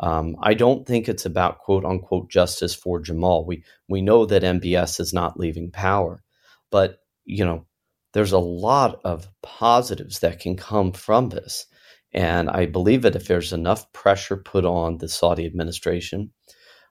Um, 0.00 0.36
I 0.42 0.54
don't 0.54 0.86
think 0.86 1.08
it's 1.08 1.26
about 1.26 1.58
quote 1.58 1.84
unquote 1.84 2.30
justice 2.30 2.74
for 2.74 3.00
Jamal. 3.00 3.44
We 3.44 3.64
we 3.88 4.00
know 4.00 4.24
that 4.26 4.42
MBS 4.42 4.98
is 4.98 5.12
not 5.12 5.38
leaving 5.38 5.70
power, 5.70 6.22
but 6.70 7.00
you 7.24 7.44
know 7.44 7.66
there's 8.14 8.32
a 8.32 8.38
lot 8.38 9.00
of 9.04 9.28
positives 9.42 10.20
that 10.20 10.40
can 10.40 10.56
come 10.56 10.92
from 10.92 11.28
this, 11.28 11.66
and 12.12 12.48
I 12.48 12.64
believe 12.66 13.02
that 13.02 13.14
if 13.14 13.28
there's 13.28 13.52
enough 13.52 13.92
pressure 13.92 14.38
put 14.38 14.64
on 14.64 14.98
the 14.98 15.08
Saudi 15.08 15.44
administration, 15.44 16.32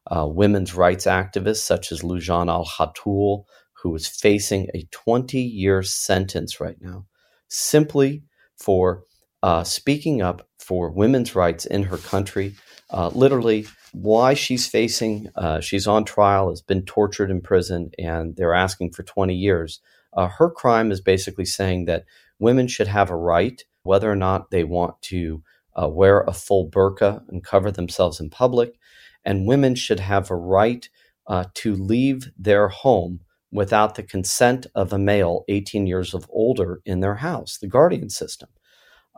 uh, 0.09 0.27
women's 0.27 0.75
rights 0.75 1.05
activists 1.05 1.63
such 1.63 1.91
as 1.91 2.03
Loujain 2.03 2.47
Al 2.47 2.65
Hathloul, 2.65 3.45
who 3.81 3.95
is 3.95 4.07
facing 4.07 4.67
a 4.75 4.87
20 4.91 5.41
year 5.41 5.81
sentence 5.81 6.59
right 6.59 6.77
now, 6.79 7.07
simply 7.47 8.23
for 8.55 9.03
uh, 9.41 9.63
speaking 9.63 10.21
up 10.21 10.47
for 10.59 10.91
women's 10.91 11.33
rights 11.35 11.65
in 11.65 11.83
her 11.83 11.97
country 11.97 12.55
uh, 12.91 13.09
literally 13.13 13.67
why 13.91 14.33
she's 14.33 14.67
facing 14.67 15.27
uh, 15.35 15.59
she's 15.59 15.87
on 15.87 16.05
trial 16.05 16.49
has 16.49 16.61
been 16.61 16.83
tortured 16.83 17.31
in 17.31 17.41
prison 17.41 17.91
and 17.97 18.35
they're 18.35 18.53
asking 18.53 18.91
for 18.91 19.03
20 19.03 19.33
years. 19.35 19.79
Uh, 20.13 20.27
her 20.27 20.49
crime 20.49 20.91
is 20.91 21.01
basically 21.01 21.45
saying 21.45 21.85
that 21.85 22.05
women 22.39 22.67
should 22.67 22.87
have 22.87 23.09
a 23.09 23.15
right 23.15 23.63
whether 23.83 24.11
or 24.11 24.15
not 24.15 24.51
they 24.51 24.63
want 24.63 25.01
to 25.01 25.41
uh, 25.81 25.87
wear 25.87 26.21
a 26.21 26.33
full 26.33 26.69
burqa 26.69 27.21
and 27.29 27.43
cover 27.43 27.71
themselves 27.71 28.19
in 28.19 28.29
public 28.29 28.77
and 29.23 29.47
women 29.47 29.75
should 29.75 29.99
have 29.99 30.29
a 30.29 30.35
right 30.35 30.89
uh, 31.27 31.45
to 31.53 31.75
leave 31.75 32.31
their 32.37 32.67
home 32.69 33.19
without 33.51 33.95
the 33.95 34.03
consent 34.03 34.67
of 34.75 34.93
a 34.93 34.99
male 34.99 35.43
18 35.47 35.87
years 35.87 36.13
of 36.13 36.27
older 36.29 36.81
in 36.85 36.99
their 36.99 37.15
house 37.15 37.57
the 37.57 37.67
guardian 37.67 38.09
system 38.09 38.49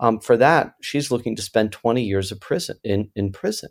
um, 0.02 0.20
for 0.20 0.36
that, 0.38 0.74
she's 0.82 1.12
looking 1.12 1.36
to 1.36 1.42
spend 1.42 1.72
20 1.72 2.04
years 2.04 2.32
of 2.32 2.42
prison 2.42 2.78
in, 2.84 3.10
in 3.16 3.32
prison. 3.32 3.70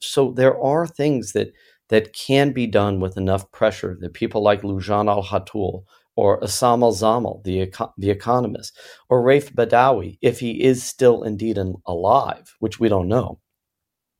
So 0.00 0.30
there 0.30 0.60
are 0.60 0.86
things 0.86 1.32
that 1.32 1.52
that 1.88 2.12
can 2.14 2.52
be 2.52 2.66
done 2.66 3.00
with 3.00 3.16
enough 3.16 3.50
pressure 3.52 3.96
that 4.00 4.14
people 4.14 4.42
like 4.42 4.62
Loujain 4.62 5.08
Al 5.08 5.22
Hathloul 5.22 5.84
or 6.16 6.40
Essam 6.40 6.82
Al 6.82 6.92
Zamil, 6.92 7.42
the, 7.44 7.70
the 7.98 8.10
economist, 8.10 8.78
or 9.10 9.22
Raif 9.22 9.52
Badawi, 9.52 10.16
if 10.22 10.40
he 10.40 10.62
is 10.62 10.82
still 10.82 11.22
indeed 11.22 11.58
alive, 11.86 12.54
which 12.60 12.80
we 12.80 12.88
don't 12.88 13.08
know. 13.08 13.38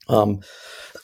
Um, 0.09 0.41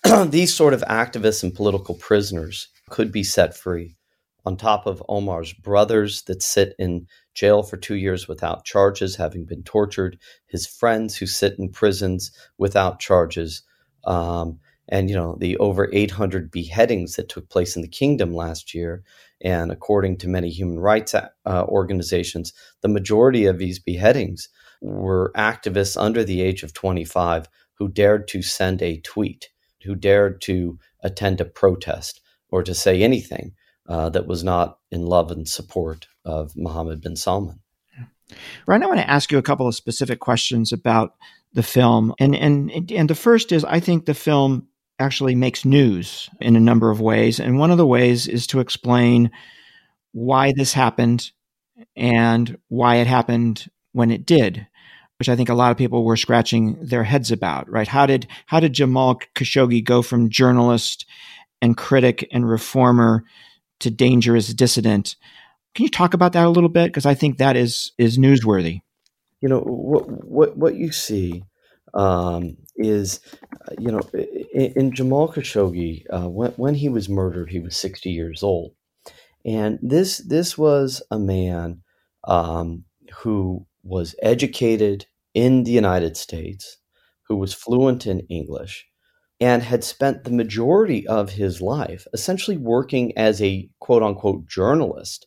these 0.26 0.54
sort 0.54 0.74
of 0.74 0.82
activists 0.82 1.42
and 1.42 1.54
political 1.54 1.94
prisoners 1.94 2.68
could 2.90 3.10
be 3.10 3.24
set 3.24 3.56
free 3.56 3.96
on 4.44 4.56
top 4.56 4.86
of 4.86 5.02
Omar's 5.08 5.52
brothers 5.52 6.22
that 6.22 6.42
sit 6.42 6.74
in 6.78 7.06
jail 7.34 7.62
for 7.62 7.76
two 7.76 7.96
years 7.96 8.28
without 8.28 8.64
charges, 8.64 9.16
having 9.16 9.44
been 9.44 9.62
tortured, 9.62 10.18
his 10.46 10.66
friends 10.66 11.16
who 11.16 11.26
sit 11.26 11.58
in 11.58 11.70
prisons 11.70 12.30
without 12.58 13.00
charges, 13.00 13.62
um, 14.04 14.58
and 14.88 15.08
you 15.08 15.16
know 15.16 15.36
the 15.40 15.56
over 15.58 15.88
800 15.92 16.50
beheadings 16.50 17.14
that 17.14 17.28
took 17.28 17.48
place 17.48 17.76
in 17.76 17.82
the 17.82 17.88
kingdom 17.88 18.34
last 18.34 18.74
year. 18.74 19.02
And 19.42 19.70
according 19.70 20.18
to 20.18 20.28
many 20.28 20.50
human 20.50 20.78
rights 20.78 21.14
uh, 21.14 21.28
organizations, 21.46 22.52
the 22.82 22.88
majority 22.88 23.46
of 23.46 23.58
these 23.58 23.78
beheadings 23.78 24.48
were 24.82 25.32
activists 25.36 26.00
under 26.00 26.24
the 26.24 26.42
age 26.42 26.62
of 26.62 26.74
25 26.74 27.46
who 27.74 27.88
dared 27.88 28.28
to 28.28 28.42
send 28.42 28.82
a 28.82 29.00
tweet, 29.00 29.48
who 29.84 29.94
dared 29.94 30.40
to 30.42 30.78
attend 31.02 31.40
a 31.40 31.44
protest 31.46 32.20
or 32.50 32.62
to 32.62 32.74
say 32.74 33.02
anything 33.02 33.52
uh, 33.90 34.08
that 34.08 34.28
was 34.28 34.44
not 34.44 34.78
in 34.92 35.04
love 35.04 35.32
and 35.32 35.48
support 35.48 36.06
of 36.24 36.56
Mohammed 36.56 37.00
bin 37.02 37.16
Salman. 37.16 37.58
Ryan, 38.66 38.84
I 38.84 38.86
want 38.86 39.00
to 39.00 39.10
ask 39.10 39.32
you 39.32 39.38
a 39.38 39.42
couple 39.42 39.66
of 39.66 39.74
specific 39.74 40.20
questions 40.20 40.72
about 40.72 41.16
the 41.52 41.64
film, 41.64 42.14
and 42.20 42.36
and 42.36 42.70
and 42.92 43.10
the 43.10 43.16
first 43.16 43.50
is 43.50 43.64
I 43.64 43.80
think 43.80 44.06
the 44.06 44.14
film 44.14 44.68
actually 45.00 45.34
makes 45.34 45.64
news 45.64 46.30
in 46.40 46.54
a 46.54 46.60
number 46.60 46.90
of 46.90 47.00
ways, 47.00 47.40
and 47.40 47.58
one 47.58 47.72
of 47.72 47.78
the 47.78 47.86
ways 47.86 48.28
is 48.28 48.46
to 48.48 48.60
explain 48.60 49.32
why 50.12 50.52
this 50.56 50.72
happened 50.72 51.32
and 51.96 52.56
why 52.68 52.96
it 52.96 53.08
happened 53.08 53.68
when 53.90 54.12
it 54.12 54.24
did, 54.24 54.64
which 55.18 55.28
I 55.28 55.34
think 55.34 55.48
a 55.48 55.54
lot 55.54 55.72
of 55.72 55.78
people 55.78 56.04
were 56.04 56.16
scratching 56.16 56.78
their 56.80 57.02
heads 57.02 57.32
about. 57.32 57.68
Right? 57.68 57.88
How 57.88 58.06
did 58.06 58.28
how 58.46 58.60
did 58.60 58.72
Jamal 58.72 59.20
Khashoggi 59.34 59.82
go 59.84 60.00
from 60.00 60.30
journalist 60.30 61.06
and 61.60 61.76
critic 61.76 62.28
and 62.30 62.48
reformer 62.48 63.24
to 63.80 63.90
dangerous 63.90 64.52
dissident? 64.54 65.16
Can 65.74 65.84
you 65.84 65.90
talk 65.90 66.14
about 66.14 66.32
that 66.32 66.46
a 66.46 66.50
little 66.50 66.68
bit? 66.68 66.86
Because 66.86 67.06
I 67.06 67.14
think 67.14 67.38
that 67.38 67.56
is 67.56 67.92
is 67.98 68.18
newsworthy. 68.18 68.80
You 69.40 69.48
know 69.48 69.60
what 69.60 70.08
what 70.24 70.56
what 70.56 70.74
you 70.76 70.92
see 70.92 71.44
um, 71.94 72.56
is, 72.76 73.20
uh, 73.68 73.74
you 73.78 73.90
know, 73.90 74.00
in, 74.52 74.72
in 74.76 74.94
Jamal 74.94 75.32
Khashoggi, 75.32 76.04
uh, 76.10 76.28
when 76.28 76.52
when 76.52 76.74
he 76.74 76.88
was 76.88 77.08
murdered, 77.08 77.50
he 77.50 77.60
was 77.60 77.76
sixty 77.76 78.10
years 78.10 78.42
old, 78.42 78.74
and 79.44 79.78
this 79.82 80.18
this 80.18 80.56
was 80.56 81.02
a 81.10 81.18
man 81.18 81.82
um, 82.24 82.84
who 83.18 83.66
was 83.82 84.14
educated 84.22 85.06
in 85.34 85.64
the 85.64 85.70
United 85.70 86.16
States, 86.16 86.78
who 87.28 87.36
was 87.36 87.54
fluent 87.54 88.06
in 88.06 88.20
English, 88.28 88.86
and 89.40 89.62
had 89.62 89.82
spent 89.82 90.24
the 90.24 90.30
majority 90.30 91.06
of 91.06 91.30
his 91.30 91.60
life 91.60 92.06
essentially 92.12 92.56
working 92.56 93.16
as 93.16 93.40
a 93.40 93.68
quote 93.80 94.02
unquote 94.02 94.46
journalist 94.46 95.26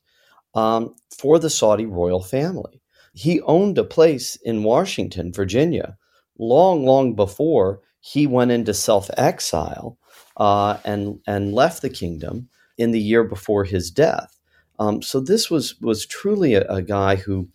um, 0.54 0.94
for 1.18 1.40
the 1.40 1.50
Saudi 1.50 1.86
royal 1.86 2.22
family. 2.22 2.82
He 3.14 3.42
owned 3.42 3.78
a 3.78 3.84
place 3.84 4.36
in 4.44 4.64
Washington, 4.64 5.32
Virginia, 5.34 5.98
long, 6.38 6.86
long 6.86 7.16
before 7.16 7.82
he 8.00 8.28
went 8.28 8.52
into 8.52 8.74
self 8.74 9.10
exile 9.18 9.98
uh, 10.38 10.78
and 10.84 11.20
and 11.28 11.54
left 11.54 11.82
the 11.82 11.90
kingdom 11.90 12.50
in 12.78 12.92
the 12.92 13.00
year 13.00 13.24
before 13.24 13.64
his 13.64 13.92
death. 13.92 14.40
Um, 14.80 15.02
so 15.02 15.20
this 15.20 15.50
was 15.50 15.80
was 15.82 16.06
truly 16.06 16.56
a, 16.56 16.64
a, 16.68 16.82
guy 16.82 17.16
who, 17.16 17.48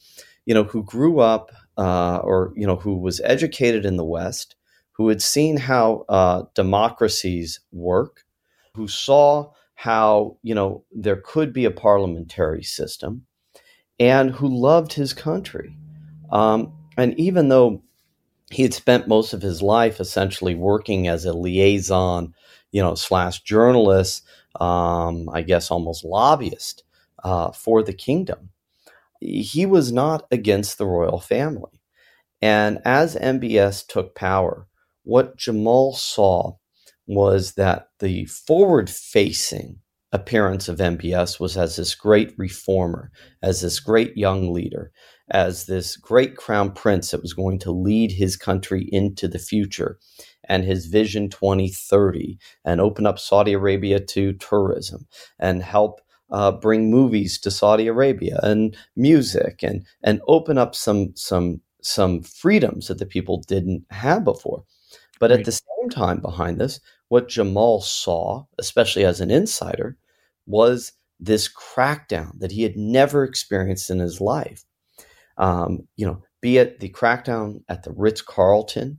you 0.46 0.54
know, 0.54 0.62
who 0.64 0.84
grew 0.84 1.18
up 1.18 1.50
uh, 1.76 2.18
or 2.18 2.52
you 2.56 2.66
know 2.66 2.76
who 2.76 2.96
was 2.96 3.20
educated 3.24 3.84
in 3.84 3.96
the 3.96 4.04
West, 4.04 4.54
who 4.98 5.08
had 5.08 5.22
seen 5.22 5.56
how 5.56 6.04
uh, 6.10 6.44
democracies 6.54 7.60
work, 7.72 8.24
who 8.74 8.88
saw 8.88 9.50
how 9.76 10.36
you 10.42 10.54
know 10.54 10.84
there 10.92 11.22
could 11.24 11.52
be 11.52 11.64
a 11.64 11.70
parliamentary 11.70 12.64
system, 12.64 13.24
and 14.00 14.30
who 14.32 14.48
loved 14.48 14.92
his 14.92 15.12
country. 15.14 15.76
Um, 16.32 16.72
and 16.98 17.18
even 17.18 17.48
though 17.48 17.82
he 18.50 18.62
had 18.62 18.74
spent 18.74 19.08
most 19.08 19.32
of 19.32 19.42
his 19.42 19.62
life 19.62 20.00
essentially 20.00 20.54
working 20.54 21.08
as 21.08 21.24
a 21.24 21.32
liaison, 21.32 22.34
you 22.72 22.82
know, 22.82 22.94
slash 22.94 23.42
journalist, 23.42 24.24
um, 24.60 25.28
I 25.30 25.42
guess 25.42 25.70
almost 25.70 26.04
lobbyist 26.04 26.84
uh, 27.24 27.52
for 27.52 27.82
the 27.82 27.92
kingdom, 27.92 28.50
he 29.20 29.66
was 29.66 29.92
not 29.92 30.26
against 30.30 30.78
the 30.78 30.86
royal 30.86 31.20
family. 31.20 31.80
And 32.42 32.80
as 32.84 33.16
MBS 33.16 33.86
took 33.86 34.14
power, 34.14 34.66
what 35.08 35.38
Jamal 35.38 35.94
saw 35.94 36.52
was 37.06 37.54
that 37.54 37.86
the 37.98 38.26
forward 38.26 38.90
facing 38.90 39.78
appearance 40.12 40.68
of 40.68 40.80
MBS 40.80 41.40
was 41.40 41.56
as 41.56 41.76
this 41.76 41.94
great 41.94 42.34
reformer, 42.36 43.10
as 43.42 43.62
this 43.62 43.80
great 43.80 44.14
young 44.18 44.52
leader, 44.52 44.92
as 45.30 45.64
this 45.64 45.96
great 45.96 46.36
crown 46.36 46.72
prince 46.72 47.10
that 47.10 47.22
was 47.22 47.32
going 47.32 47.58
to 47.60 47.72
lead 47.72 48.12
his 48.12 48.36
country 48.36 48.86
into 48.92 49.26
the 49.26 49.38
future 49.38 49.98
and 50.46 50.64
his 50.64 50.84
vision 50.84 51.30
2030 51.30 52.38
and 52.66 52.78
open 52.78 53.06
up 53.06 53.18
Saudi 53.18 53.54
Arabia 53.54 54.00
to 54.00 54.34
tourism 54.34 55.06
and 55.38 55.62
help 55.62 56.02
uh, 56.30 56.52
bring 56.52 56.90
movies 56.90 57.40
to 57.40 57.50
Saudi 57.50 57.86
Arabia 57.86 58.38
and 58.42 58.76
music 58.94 59.62
and 59.62 59.86
and 60.04 60.20
open 60.28 60.58
up 60.58 60.74
some 60.74 61.12
some 61.16 61.62
some 61.82 62.20
freedoms 62.22 62.88
that 62.88 62.98
the 62.98 63.06
people 63.06 63.42
didn't 63.48 63.84
have 63.90 64.22
before. 64.22 64.64
But 65.18 65.30
right. 65.30 65.40
at 65.40 65.46
the 65.46 65.52
same 65.52 65.90
time, 65.90 66.20
behind 66.20 66.60
this, 66.60 66.80
what 67.08 67.28
Jamal 67.28 67.80
saw, 67.80 68.44
especially 68.58 69.04
as 69.04 69.20
an 69.20 69.30
insider, 69.30 69.96
was 70.46 70.92
this 71.20 71.48
crackdown 71.52 72.38
that 72.38 72.52
he 72.52 72.62
had 72.62 72.76
never 72.76 73.24
experienced 73.24 73.90
in 73.90 73.98
his 73.98 74.20
life. 74.20 74.64
Um, 75.36 75.88
you 75.96 76.06
know, 76.06 76.22
be 76.40 76.58
it 76.58 76.80
the 76.80 76.90
crackdown 76.90 77.62
at 77.68 77.82
the 77.82 77.92
Ritz 77.92 78.22
Carlton, 78.22 78.98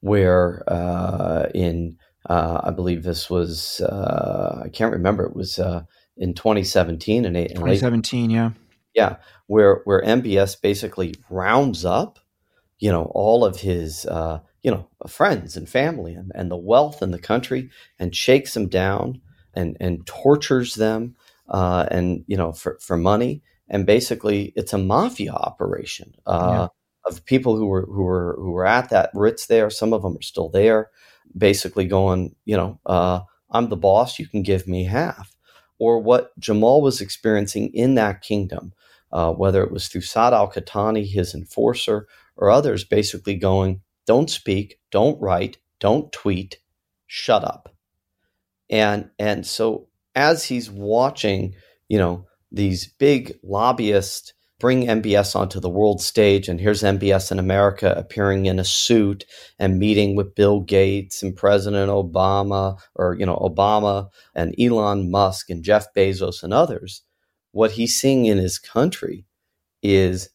where 0.00 0.62
uh, 0.66 1.48
in 1.54 1.98
uh, 2.28 2.60
I 2.64 2.70
believe 2.70 3.02
this 3.02 3.30
was 3.30 3.80
uh, 3.80 4.62
I 4.64 4.68
can't 4.68 4.92
remember 4.92 5.24
it 5.24 5.36
was 5.36 5.58
uh, 5.58 5.82
in 6.16 6.34
2017 6.34 7.24
and 7.24 7.36
2017, 7.36 8.30
yeah, 8.30 8.50
yeah, 8.94 9.16
where 9.46 9.82
where 9.84 10.02
MBS 10.02 10.60
basically 10.60 11.14
rounds 11.30 11.84
up, 11.84 12.18
you 12.78 12.90
know, 12.90 13.10
all 13.14 13.44
of 13.44 13.60
his 13.60 14.06
uh, 14.06 14.40
you 14.66 14.72
know 14.72 14.88
friends 15.06 15.56
and 15.56 15.68
family 15.68 16.12
and, 16.12 16.32
and 16.34 16.50
the 16.50 16.56
wealth 16.56 17.00
in 17.00 17.12
the 17.12 17.20
country 17.20 17.70
and 18.00 18.16
shakes 18.16 18.52
them 18.54 18.68
down 18.68 19.20
and 19.54 19.76
and 19.78 20.04
tortures 20.06 20.74
them 20.74 21.14
uh, 21.48 21.86
and 21.90 22.24
you 22.26 22.36
know 22.36 22.50
for 22.52 22.76
for 22.80 22.96
money 22.96 23.42
and 23.68 23.86
basically 23.86 24.52
it's 24.56 24.72
a 24.72 24.78
mafia 24.78 25.32
operation 25.32 26.12
uh, 26.26 26.68
yeah. 26.68 27.10
of 27.10 27.24
people 27.24 27.56
who 27.56 27.66
were 27.66 27.86
who 27.86 28.02
were 28.02 28.34
who 28.40 28.50
were 28.50 28.66
at 28.66 28.90
that 28.90 29.10
Ritz 29.14 29.46
there. 29.46 29.70
Some 29.70 29.92
of 29.92 30.02
them 30.02 30.16
are 30.16 30.22
still 30.22 30.48
there, 30.48 30.90
basically 31.36 31.86
going, 31.86 32.34
you 32.44 32.56
know, 32.56 32.80
uh, 32.86 33.20
I'm 33.50 33.68
the 33.68 33.76
boss. 33.76 34.18
You 34.18 34.26
can 34.26 34.42
give 34.42 34.66
me 34.66 34.84
half 34.84 35.36
or 35.78 36.00
what 36.00 36.38
Jamal 36.38 36.80
was 36.80 37.00
experiencing 37.00 37.72
in 37.74 37.94
that 37.94 38.22
kingdom, 38.22 38.72
uh, 39.12 39.32
whether 39.32 39.62
it 39.62 39.70
was 39.70 39.88
through 39.88 40.00
Saad 40.02 40.32
al 40.32 40.50
Qahtani, 40.50 41.06
his 41.06 41.34
enforcer, 41.34 42.06
or 42.36 42.50
others 42.50 42.84
basically 42.84 43.34
going, 43.34 43.80
don't 44.06 44.30
speak, 44.30 44.78
don't 44.90 45.20
write, 45.20 45.58
don't 45.80 46.10
tweet, 46.12 46.58
shut 47.06 47.44
up. 47.44 47.74
And, 48.70 49.10
and 49.18 49.46
so 49.46 49.88
as 50.14 50.44
he's 50.44 50.70
watching, 50.70 51.54
you 51.88 51.98
know, 51.98 52.26
these 52.50 52.86
big 52.86 53.38
lobbyists 53.42 54.32
bring 54.58 54.86
MBS 54.86 55.36
onto 55.36 55.60
the 55.60 55.68
world 55.68 56.00
stage. 56.00 56.48
And 56.48 56.60
here's 56.60 56.82
MBS 56.82 57.30
in 57.30 57.38
America 57.38 57.92
appearing 57.96 58.46
in 58.46 58.58
a 58.58 58.64
suit 58.64 59.24
and 59.58 59.78
meeting 59.78 60.16
with 60.16 60.34
Bill 60.34 60.60
Gates 60.60 61.22
and 61.22 61.36
President 61.36 61.90
Obama, 61.90 62.78
or, 62.94 63.14
you 63.18 63.26
know, 63.26 63.36
Obama 63.36 64.08
and 64.34 64.54
Elon 64.58 65.10
Musk 65.10 65.50
and 65.50 65.62
Jeff 65.62 65.92
Bezos 65.94 66.42
and 66.42 66.54
others. 66.54 67.02
What 67.52 67.72
he's 67.72 67.96
seeing 67.96 68.26
in 68.26 68.38
his 68.38 68.58
country 68.58 69.26
is 69.82 70.30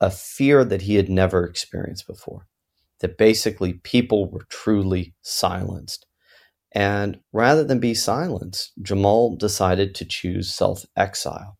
a 0.00 0.10
fear 0.10 0.64
that 0.64 0.82
he 0.82 0.94
had 0.94 1.08
never 1.08 1.44
experienced 1.44 2.06
before. 2.06 2.47
That 3.00 3.18
basically 3.18 3.74
people 3.74 4.30
were 4.30 4.46
truly 4.50 5.14
silenced. 5.22 6.06
And 6.72 7.20
rather 7.32 7.64
than 7.64 7.80
be 7.80 7.94
silenced, 7.94 8.72
Jamal 8.82 9.36
decided 9.36 9.94
to 9.96 10.04
choose 10.06 10.54
self 10.54 10.84
exile 10.96 11.58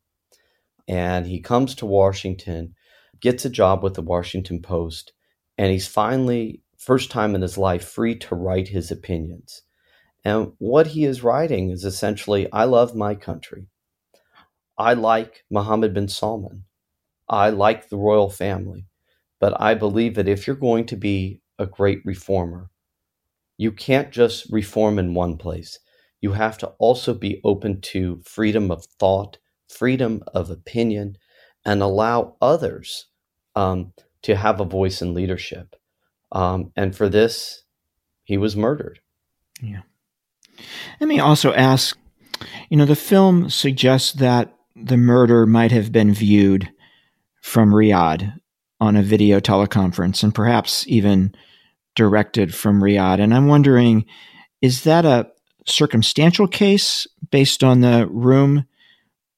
and 0.89 1.27
he 1.27 1.41
comes 1.41 1.75
to 1.77 1.87
Washington, 1.87 2.75
gets 3.21 3.45
a 3.45 3.51
job 3.51 3.83
with 3.83 3.95
the 3.95 4.03
Washington 4.03 4.61
Post, 4.63 5.13
and 5.57 5.71
he's 5.71 5.87
finally, 5.87 6.63
first 6.77 7.11
time 7.11 7.35
in 7.35 7.43
his 7.43 7.59
life, 7.59 7.87
free 7.87 8.15
to 8.17 8.35
write 8.35 8.69
his 8.69 8.91
opinions. 8.91 9.63
And 10.25 10.53
what 10.59 10.89
he 10.89 11.05
is 11.05 11.23
writing 11.23 11.71
is 11.71 11.85
essentially 11.85 12.53
I 12.53 12.65
love 12.65 12.95
my 12.95 13.15
country. 13.15 13.69
I 14.79 14.95
like 14.95 15.45
Mohammed 15.51 15.93
bin 15.93 16.09
Salman. 16.09 16.65
I 17.29 17.51
like 17.51 17.91
the 17.91 17.99
royal 17.99 18.31
family. 18.31 18.88
But 19.41 19.61
I 19.61 19.75
believe 19.75 20.15
that 20.15 20.29
if 20.29 20.47
you're 20.47 20.57
going 20.57 20.87
to 20.87 20.97
be 20.97 21.41
a 21.59 21.67
great 21.67 22.01
reformer, 22.05 22.71
you 23.57 23.73
can't 23.73 24.11
just 24.11 24.47
reform 24.51 24.99
in 24.99 25.15
one 25.15 25.37
place. 25.37 25.79
You 26.21 26.33
have 26.33 26.59
to 26.59 26.69
also 26.79 27.15
be 27.15 27.41
open 27.45 27.81
to 27.83 28.21
freedom 28.25 28.71
of 28.71 28.85
thought 28.85 29.39
freedom 29.69 30.23
of 30.35 30.51
opinion, 30.51 31.17
and 31.65 31.83
allow 31.83 32.37
others 32.41 33.07
um, 33.55 33.93
to 34.23 34.37
have 34.37 34.61
a 34.61 34.65
voice 34.65 35.03
in 35.03 35.15
leadership. 35.15 35.77
Um, 36.33 36.73
and 36.77 36.97
for 36.97 37.09
this, 37.09 37.65
he 38.25 38.37
was 38.37 38.57
murdered. 38.57 39.01
Yeah. 39.61 39.83
Let 41.01 41.09
me 41.09 41.21
also 41.21 41.53
ask 41.53 41.97
you 42.69 42.77
know, 42.77 42.85
the 42.85 42.95
film 42.95 43.51
suggests 43.51 44.13
that 44.13 44.55
the 44.77 44.97
murder 44.97 45.45
might 45.45 45.73
have 45.73 45.91
been 45.91 46.15
viewed 46.15 46.69
from 47.41 47.73
Riyadh 47.73 48.33
on 48.81 48.97
a 48.97 49.03
video 49.03 49.41
teleconference 49.41 50.23
and 50.23 50.35
perhaps 50.35 50.87
even 50.87 51.35
directed 51.95 52.55
from 52.55 52.81
Riyadh. 52.81 53.21
And 53.21 53.35
I'm 53.35 53.49
wondering, 53.49 54.05
is 54.63 54.85
that 54.85 55.05
a 55.05 55.31
circumstantial 55.67 56.49
case 56.49 57.07
based 57.31 57.65
on 57.65 57.81
the 57.81 58.07
room 58.11 58.67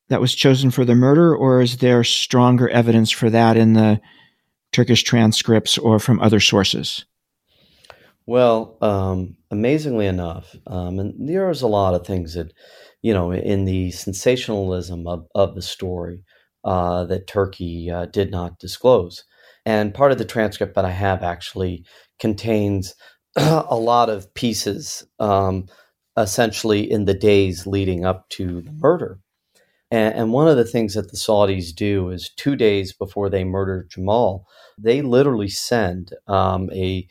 that 0.08 0.20
was 0.20 0.34
chosen 0.34 0.70
for 0.70 0.84
the 0.84 0.94
murder, 0.94 1.34
or 1.34 1.60
is 1.60 1.78
there 1.78 2.04
stronger 2.04 2.68
evidence 2.68 3.10
for 3.10 3.30
that 3.30 3.56
in 3.56 3.74
the 3.74 4.00
Turkish 4.72 5.04
transcripts 5.04 5.78
or 5.78 5.98
from 5.98 6.20
other 6.20 6.40
sources? 6.40 7.04
Well, 8.26 8.76
um, 8.80 9.36
amazingly 9.50 10.06
enough, 10.06 10.54
um, 10.66 10.98
and 10.98 11.28
there's 11.28 11.62
a 11.62 11.66
lot 11.68 11.94
of 11.94 12.06
things 12.06 12.34
that, 12.34 12.52
you 13.02 13.14
know, 13.14 13.32
in 13.32 13.64
the 13.64 13.90
sensationalism 13.92 15.06
of, 15.06 15.26
of 15.34 15.54
the 15.54 15.62
story 15.62 16.24
uh, 16.64 17.04
that 17.04 17.26
Turkey 17.26 17.90
uh, 17.90 18.06
did 18.06 18.30
not 18.30 18.58
disclose. 18.58 19.24
And 19.70 19.94
part 19.94 20.10
of 20.10 20.18
the 20.18 20.24
transcript 20.24 20.74
that 20.74 20.84
I 20.84 20.90
have 20.90 21.22
actually 21.22 21.84
contains 22.18 22.92
a 23.36 23.76
lot 23.76 24.10
of 24.10 24.34
pieces, 24.34 25.06
um, 25.20 25.66
essentially 26.16 26.90
in 26.90 27.04
the 27.04 27.14
days 27.14 27.68
leading 27.68 28.04
up 28.04 28.28
to 28.30 28.62
the 28.62 28.72
murder. 28.72 29.20
And, 29.92 30.14
and 30.14 30.32
one 30.32 30.48
of 30.48 30.56
the 30.56 30.64
things 30.64 30.94
that 30.94 31.12
the 31.12 31.16
Saudis 31.16 31.72
do 31.72 32.10
is 32.10 32.32
two 32.36 32.56
days 32.56 32.92
before 32.92 33.30
they 33.30 33.44
murder 33.44 33.86
Jamal, 33.88 34.44
they 34.76 35.02
literally 35.02 35.48
send 35.48 36.14
um, 36.26 36.68
a 36.72 37.06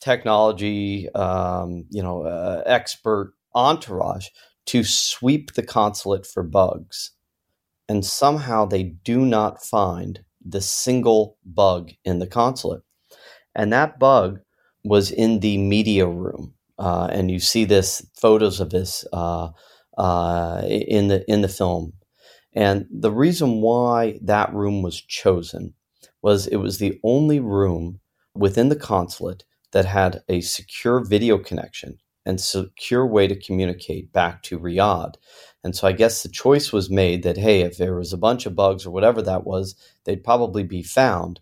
technology, 0.00 1.12
um, 1.14 1.84
you 1.90 2.02
know, 2.02 2.22
uh, 2.22 2.62
expert 2.64 3.34
entourage 3.54 4.28
to 4.66 4.84
sweep 4.84 5.52
the 5.52 5.62
consulate 5.62 6.26
for 6.26 6.42
bugs. 6.42 7.10
And 7.90 8.06
somehow 8.06 8.64
they 8.64 8.84
do 8.84 9.26
not 9.26 9.62
find 9.62 10.24
the 10.44 10.60
single 10.60 11.36
bug 11.44 11.90
in 12.04 12.18
the 12.18 12.26
consulate. 12.26 12.82
And 13.54 13.72
that 13.72 13.98
bug 13.98 14.40
was 14.84 15.10
in 15.10 15.40
the 15.40 15.58
media 15.58 16.06
room. 16.06 16.54
Uh, 16.78 17.08
and 17.10 17.30
you 17.30 17.38
see 17.38 17.64
this 17.64 18.04
photos 18.16 18.60
of 18.60 18.70
this 18.70 19.04
uh, 19.12 19.50
uh, 19.98 20.62
in 20.64 21.08
the 21.08 21.24
in 21.30 21.42
the 21.42 21.48
film. 21.48 21.92
And 22.54 22.86
the 22.90 23.10
reason 23.10 23.60
why 23.60 24.18
that 24.22 24.52
room 24.52 24.82
was 24.82 25.00
chosen 25.00 25.74
was 26.22 26.46
it 26.46 26.56
was 26.56 26.78
the 26.78 26.98
only 27.04 27.40
room 27.40 28.00
within 28.34 28.68
the 28.68 28.76
consulate 28.76 29.44
that 29.72 29.84
had 29.84 30.22
a 30.28 30.40
secure 30.40 31.04
video 31.04 31.38
connection 31.38 31.98
and 32.24 32.40
secure 32.40 33.06
way 33.06 33.26
to 33.26 33.38
communicate 33.38 34.12
back 34.12 34.42
to 34.44 34.58
Riyadh. 34.58 35.14
And 35.64 35.74
so 35.76 35.86
I 35.86 35.92
guess 35.92 36.22
the 36.22 36.28
choice 36.28 36.72
was 36.72 36.90
made 36.90 37.22
that 37.22 37.36
hey, 37.36 37.62
if 37.62 37.78
there 37.78 37.94
was 37.94 38.12
a 38.12 38.18
bunch 38.18 38.46
of 38.46 38.56
bugs 38.56 38.86
or 38.86 38.90
whatever 38.90 39.22
that 39.22 39.44
was, 39.44 39.74
they'd 40.04 40.24
probably 40.24 40.62
be 40.62 40.82
found. 40.82 41.40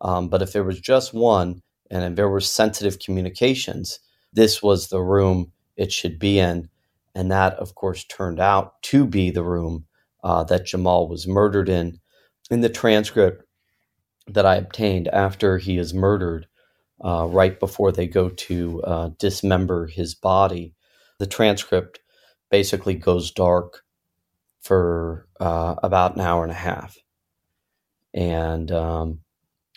Um, 0.00 0.28
but 0.28 0.42
if 0.42 0.52
there 0.52 0.64
was 0.64 0.80
just 0.80 1.14
one 1.14 1.62
and 1.90 2.04
if 2.04 2.16
there 2.16 2.28
were 2.28 2.40
sensitive 2.40 2.98
communications, 2.98 4.00
this 4.32 4.62
was 4.62 4.88
the 4.88 5.00
room 5.02 5.52
it 5.76 5.92
should 5.92 6.18
be 6.18 6.38
in. 6.38 6.68
And 7.14 7.30
that, 7.30 7.54
of 7.54 7.74
course, 7.74 8.04
turned 8.04 8.40
out 8.40 8.82
to 8.82 9.06
be 9.06 9.30
the 9.30 9.44
room 9.44 9.86
uh, 10.22 10.44
that 10.44 10.66
Jamal 10.66 11.08
was 11.08 11.26
murdered 11.26 11.68
in. 11.68 11.98
In 12.50 12.60
the 12.60 12.68
transcript 12.68 13.44
that 14.28 14.46
I 14.46 14.56
obtained 14.56 15.08
after 15.08 15.58
he 15.58 15.78
is 15.78 15.94
murdered, 15.94 16.46
uh, 17.04 17.26
right 17.30 17.58
before 17.58 17.92
they 17.92 18.06
go 18.06 18.28
to 18.28 18.82
uh, 18.82 19.10
dismember 19.18 19.86
his 19.86 20.14
body, 20.14 20.74
the 21.18 21.26
transcript 21.26 22.00
basically 22.50 22.94
goes 22.94 23.30
dark 23.30 23.82
for 24.60 25.28
uh, 25.40 25.76
about 25.82 26.14
an 26.14 26.22
hour 26.22 26.42
and 26.42 26.52
a 26.52 26.56
half. 26.56 26.96
And 28.14 28.70
um, 28.72 29.20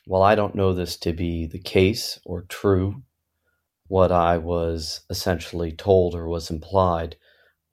while 0.06 0.24
I 0.24 0.36
don't 0.36 0.56
know 0.56 0.74
this 0.74 0.98
to 0.98 1.14
be 1.14 1.46
the 1.46 1.60
case 1.60 2.20
or 2.26 2.44
true, 2.44 3.04
what 3.88 4.12
I 4.12 4.38
was 4.38 5.02
essentially 5.10 5.72
told 5.72 6.16
or 6.16 6.28
was 6.28 6.50
implied 6.50 7.18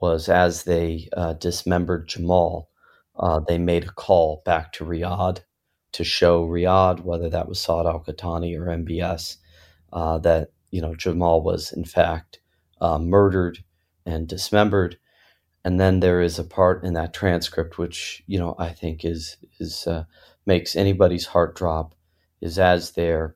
was 0.00 0.28
as 0.28 0.64
they 0.64 1.08
uh, 1.16 1.34
dismembered 1.34 2.08
Jamal, 2.08 2.70
uh, 3.18 3.40
they 3.40 3.58
made 3.58 3.84
a 3.84 3.92
call 3.92 4.42
back 4.44 4.72
to 4.74 4.84
Riyadh 4.84 5.40
to 5.96 6.04
show 6.04 6.46
Riyadh, 6.46 7.00
whether 7.00 7.30
that 7.30 7.48
was 7.48 7.58
Saud 7.58 7.86
Al 7.86 8.00
Qahtani 8.00 8.54
or 8.58 8.66
MBS, 8.66 9.38
uh, 9.94 10.18
that 10.18 10.50
you 10.70 10.82
know 10.82 10.94
Jamal 10.94 11.40
was 11.40 11.72
in 11.72 11.84
fact 11.84 12.38
uh, 12.82 12.98
murdered 12.98 13.64
and 14.04 14.28
dismembered. 14.28 14.98
And 15.64 15.80
then 15.80 16.00
there 16.00 16.20
is 16.20 16.38
a 16.38 16.44
part 16.44 16.84
in 16.84 16.92
that 16.94 17.14
transcript 17.14 17.78
which 17.78 18.22
you 18.26 18.38
know 18.38 18.54
I 18.58 18.68
think 18.68 19.06
is 19.06 19.38
is 19.58 19.86
uh, 19.86 20.04
makes 20.44 20.76
anybody's 20.76 21.26
heart 21.26 21.56
drop. 21.56 21.94
Is 22.42 22.58
as 22.58 22.90
they're 22.90 23.34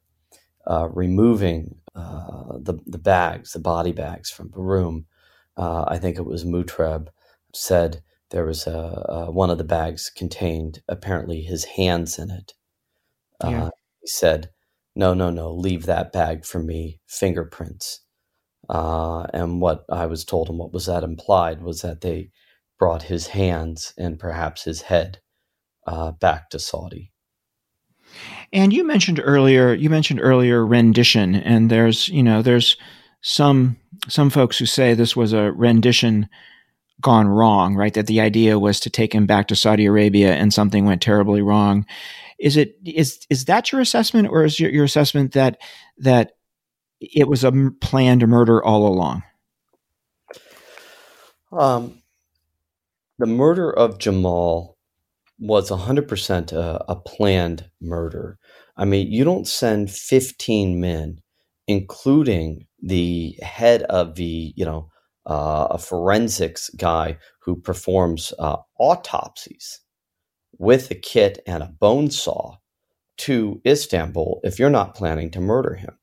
uh, 0.67 0.89
removing 0.93 1.77
uh, 1.95 2.59
the 2.59 2.79
the 2.87 2.99
bags, 2.99 3.55
the 3.55 3.59
body 3.59 3.93
bags 3.93 4.31
from 4.31 4.51
Barum. 4.51 5.07
Uh, 5.57 5.87
I 5.89 5.99
think 5.99 6.19
it 6.19 6.27
was 6.27 6.45
Mutreb 6.45 7.09
said 7.55 8.03
there 8.31 8.45
was 8.45 8.67
a, 8.67 9.05
a, 9.09 9.31
one 9.31 9.51
of 9.51 9.59
the 9.59 9.65
bags 9.65 10.11
contained 10.15 10.83
apparently 10.89 11.43
his 11.43 11.65
hands 11.65 12.19
in 12.19 12.31
it. 12.31 12.55
Yeah. 13.43 13.65
Uh, 13.65 13.71
he 14.01 14.07
said, 14.07 14.51
"No, 14.95 15.15
no, 15.15 15.31
no, 15.31 15.53
leave 15.53 15.87
that 15.87 16.13
bag 16.13 16.45
for 16.45 16.61
me. 16.61 17.01
Fingerprints." 17.07 18.01
Uh, 18.69 19.23
and 19.35 19.61
what 19.61 19.85
I 19.91 20.07
was 20.07 20.25
told 20.25 20.49
and 20.49 20.59
what 20.59 20.73
was 20.73 20.87
that 20.87 21.03
implied 21.03 21.63
was 21.63 21.83
that 21.83 22.03
they 22.03 22.31
brought 22.79 23.03
his 23.03 23.29
hands 23.29 23.93
and 23.99 24.19
perhaps 24.19 24.63
his 24.65 24.83
head 24.83 25.19
uh, 25.87 26.13
back 26.13 26.51
to 26.51 26.59
Saudi. 26.59 27.13
And 28.53 28.73
you 28.73 28.85
mentioned 28.85 29.21
earlier, 29.23 29.75
you 29.75 29.91
mentioned 29.91 30.21
earlier 30.21 30.65
rendition, 30.65 31.35
and 31.35 31.71
there's 31.71 32.09
you 32.09 32.23
know 32.23 32.43
there's 32.43 32.77
some 33.23 33.77
some 34.09 34.31
folks 34.31 34.59
who 34.59 34.67
say 34.67 34.95
this 34.95 35.15
was 35.15 35.33
a 35.33 35.53
rendition 35.53 36.29
gone 37.01 37.29
wrong, 37.29 37.75
right? 37.75 37.95
That 37.95 38.07
the 38.07 38.21
idea 38.21 38.59
was 38.59 38.81
to 38.81 38.91
take 38.91 39.15
him 39.15 39.27
back 39.27 39.49
to 39.49 39.57
Saudi 39.57 39.87
Arabia 39.87 40.35
and 40.35 40.53
something 40.53 40.85
went 40.85 41.03
terribly 41.03 41.43
wrong. 41.43 41.87
Is 42.39 42.57
it 42.57 42.77
is 42.85 43.27
is 43.29 43.47
that 43.47 43.71
your 43.71 43.81
assessment, 43.81 44.29
or 44.29 44.45
is 44.45 44.59
your, 44.59 44.71
your 44.71 44.85
assessment 44.85 45.33
that 45.33 45.59
that 45.99 46.33
it 47.01 47.29
was 47.29 47.45
a 47.45 47.53
planned 47.81 48.27
murder 48.27 48.63
all 48.65 48.87
along? 48.87 49.23
Um, 51.53 52.03
the 53.19 53.27
murder 53.27 53.71
of 53.71 53.99
Jamal 53.99 54.79
was 55.39 55.71
100% 55.71 56.53
a, 56.53 56.85
a 56.89 56.97
planned 56.97 57.71
murder. 57.81 58.39
I 58.77 58.85
mean, 58.85 59.11
you 59.11 59.25
don't 59.25 59.49
send 59.49 59.91
15 59.91 60.81
men, 60.81 61.21
including 61.67 62.67
the 62.83 63.37
head 63.43 63.83
of 63.85 64.15
the, 64.15 64.53
you 64.55 64.65
know, 64.65 64.90
uh, 65.27 65.69
a 65.71 65.79
forensics 65.79 66.71
guy 66.77 67.19
who 67.43 67.57
performs 67.57 68.33
uh, 68.39 68.57
autopsies 68.79 69.81
with 70.59 70.91
a 70.91 70.95
kit 70.95 71.41
and 71.47 71.63
a 71.63 71.75
bone 71.81 72.11
saw 72.11 72.57
to 73.19 73.61
Istanbul 73.67 74.41
if 74.45 74.59
you're 74.59 74.71
not 74.71 74.95
planning 74.97 75.31
to 75.33 75.41
murder 75.41 75.75
him. 75.75 75.99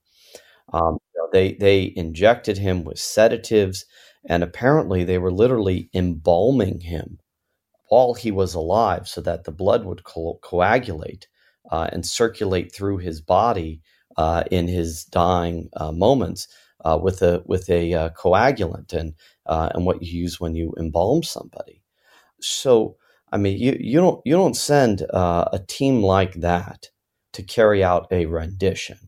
Um, 0.74 0.98
they 1.34 1.54
they 1.54 1.94
injected 1.96 2.58
him 2.58 2.84
with 2.84 3.00
sedatives, 3.00 3.86
and 4.30 4.44
apparently 4.44 5.04
they 5.04 5.18
were 5.18 5.32
literally 5.32 5.90
embalming 5.94 6.82
him 6.82 7.20
while 7.90 8.14
he 8.14 8.32
was 8.32 8.54
alive, 8.54 9.08
so 9.08 9.22
that 9.22 9.44
the 9.46 9.52
blood 9.52 9.86
would 9.86 10.04
co- 10.04 10.40
coagulate 10.44 11.28
uh, 11.72 11.90
and 11.92 12.06
circulate 12.06 12.74
through 12.74 12.98
his 12.98 13.22
body 13.22 13.82
uh, 14.18 14.44
in 14.52 14.68
his 14.68 15.04
dying 15.06 15.70
uh, 15.78 15.92
moments 15.92 16.48
uh, 16.88 16.98
with 16.98 17.22
a 17.22 17.44
with 17.46 17.70
a 17.70 17.94
uh, 17.94 18.10
coagulant 18.12 18.94
and 18.94 19.14
uh, 19.46 19.70
and 19.74 19.86
what 19.86 20.02
you 20.04 20.22
use 20.22 20.40
when 20.40 20.56
you 20.56 20.74
embalm 20.80 21.24
somebody. 21.24 21.84
So 22.42 22.98
I 23.32 23.38
mean, 23.38 23.58
you 23.58 23.78
you 23.80 24.00
don't 24.00 24.22
you 24.26 24.36
don't 24.36 24.56
send 24.58 25.02
a 25.02 25.62
team 25.68 26.04
like 26.04 26.36
that 26.36 26.90
to 27.34 27.44
carry 27.44 27.84
out 27.84 28.08
a 28.12 28.26
rendition. 28.26 29.00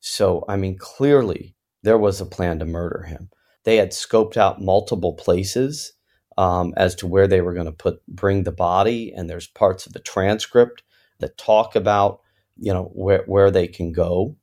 So, 0.00 0.44
I 0.48 0.56
mean, 0.56 0.76
clearly 0.78 1.56
there 1.82 1.98
was 1.98 2.20
a 2.20 2.26
plan 2.26 2.58
to 2.58 2.66
murder 2.66 3.04
him. 3.04 3.30
They 3.64 3.76
had 3.76 3.90
scoped 3.92 4.36
out 4.36 4.60
multiple 4.60 5.14
places 5.14 5.92
um, 6.36 6.74
as 6.76 6.94
to 6.96 7.06
where 7.06 7.28
they 7.28 7.40
were 7.40 7.54
going 7.54 7.66
to 7.66 7.72
put 7.72 8.04
bring 8.08 8.42
the 8.42 8.52
body, 8.52 9.12
and 9.16 9.30
there's 9.30 9.46
parts 9.46 9.86
of 9.86 9.92
the 9.92 10.00
transcript 10.00 10.82
that 11.20 11.38
talk 11.38 11.76
about 11.76 12.20
you 12.58 12.72
know 12.72 12.90
where 12.94 13.24
where 13.26 13.50
they 13.50 13.68
can 13.68 13.92
go. 13.92 14.36